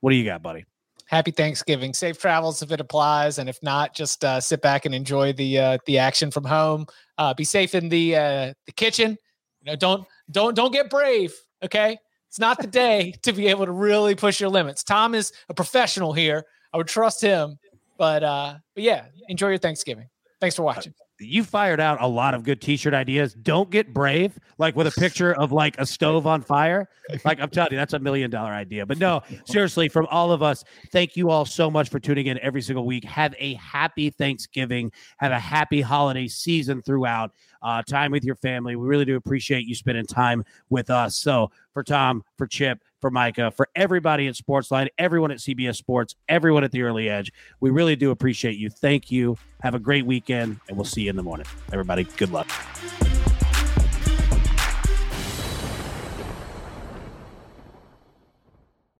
what 0.00 0.10
do 0.10 0.16
you 0.16 0.24
got, 0.24 0.42
buddy? 0.42 0.64
Happy 1.06 1.30
Thanksgiving. 1.32 1.92
Safe 1.92 2.18
travels 2.18 2.62
if 2.62 2.70
it 2.70 2.80
applies, 2.80 3.38
and 3.38 3.48
if 3.48 3.60
not, 3.62 3.94
just 3.94 4.24
uh, 4.24 4.40
sit 4.40 4.62
back 4.62 4.86
and 4.86 4.94
enjoy 4.94 5.32
the 5.32 5.58
uh, 5.58 5.78
the 5.86 5.98
action 5.98 6.30
from 6.30 6.44
home. 6.44 6.86
Uh, 7.18 7.34
be 7.34 7.44
safe 7.44 7.74
in 7.74 7.88
the 7.88 8.16
uh, 8.16 8.54
the 8.66 8.72
kitchen. 8.76 9.18
You 9.60 9.72
know, 9.72 9.76
don't 9.76 10.06
don't 10.30 10.54
don't 10.54 10.72
get 10.72 10.88
brave. 10.88 11.34
Okay, 11.64 11.98
it's 12.28 12.38
not 12.38 12.60
the 12.60 12.68
day 12.68 13.14
to 13.22 13.32
be 13.32 13.48
able 13.48 13.66
to 13.66 13.72
really 13.72 14.14
push 14.14 14.40
your 14.40 14.50
limits. 14.50 14.84
Tom 14.84 15.16
is 15.16 15.32
a 15.48 15.54
professional 15.54 16.12
here. 16.12 16.44
I 16.72 16.76
would 16.76 16.86
trust 16.86 17.20
him, 17.20 17.58
but 17.98 18.22
uh, 18.22 18.54
but 18.74 18.84
yeah, 18.84 19.06
enjoy 19.28 19.48
your 19.48 19.58
Thanksgiving. 19.58 20.08
Thanks 20.40 20.54
for 20.54 20.62
watching 20.62 20.94
you 21.20 21.44
fired 21.44 21.80
out 21.80 22.00
a 22.00 22.06
lot 22.06 22.34
of 22.34 22.42
good 22.42 22.60
t-shirt 22.60 22.94
ideas. 22.94 23.34
Don't 23.34 23.70
get 23.70 23.92
brave, 23.92 24.38
like 24.58 24.74
with 24.74 24.86
a 24.86 25.00
picture 25.00 25.34
of 25.34 25.52
like 25.52 25.78
a 25.78 25.86
stove 25.86 26.26
on 26.26 26.42
fire. 26.42 26.88
Like 27.24 27.40
I'm 27.40 27.50
telling 27.50 27.72
you, 27.72 27.78
that's 27.78 27.92
a 27.92 27.98
million 27.98 28.30
dollar 28.30 28.52
idea. 28.52 28.86
But 28.86 28.98
no, 28.98 29.22
seriously, 29.44 29.88
from 29.88 30.06
all 30.10 30.32
of 30.32 30.42
us, 30.42 30.64
thank 30.92 31.16
you 31.16 31.30
all 31.30 31.44
so 31.44 31.70
much 31.70 31.88
for 31.88 31.98
tuning 31.98 32.26
in 32.26 32.38
every 32.40 32.62
single 32.62 32.86
week. 32.86 33.04
Have 33.04 33.34
a 33.38 33.54
happy 33.54 34.10
Thanksgiving. 34.10 34.92
Have 35.18 35.32
a 35.32 35.38
happy 35.38 35.80
holiday 35.80 36.28
season 36.28 36.82
throughout. 36.82 37.32
Uh, 37.62 37.82
time 37.82 38.12
with 38.12 38.24
your 38.24 38.36
family. 38.36 38.76
We 38.76 38.86
really 38.86 39.04
do 39.04 39.16
appreciate 39.16 39.66
you 39.66 39.74
spending 39.74 40.06
time 40.06 40.44
with 40.68 40.90
us. 40.90 41.16
So 41.16 41.50
for 41.72 41.82
Tom, 41.82 42.24
for 42.36 42.46
Chip, 42.46 42.82
for 43.00 43.10
Micah, 43.10 43.50
for 43.50 43.68
everybody 43.74 44.26
at 44.28 44.34
Sportsline, 44.34 44.88
everyone 44.98 45.30
at 45.30 45.38
CBS 45.38 45.76
Sports, 45.76 46.16
everyone 46.28 46.64
at 46.64 46.72
the 46.72 46.82
Early 46.82 47.08
Edge. 47.08 47.32
We 47.60 47.70
really 47.70 47.96
do 47.96 48.10
appreciate 48.10 48.56
you. 48.56 48.70
Thank 48.70 49.10
you. 49.10 49.36
Have 49.62 49.74
a 49.74 49.78
great 49.80 50.06
weekend, 50.06 50.58
and 50.68 50.76
we'll 50.76 50.84
see 50.84 51.02
you 51.02 51.10
in 51.10 51.16
the 51.16 51.22
morning. 51.22 51.46
Everybody, 51.72 52.04
good 52.04 52.32
luck. 52.32 52.50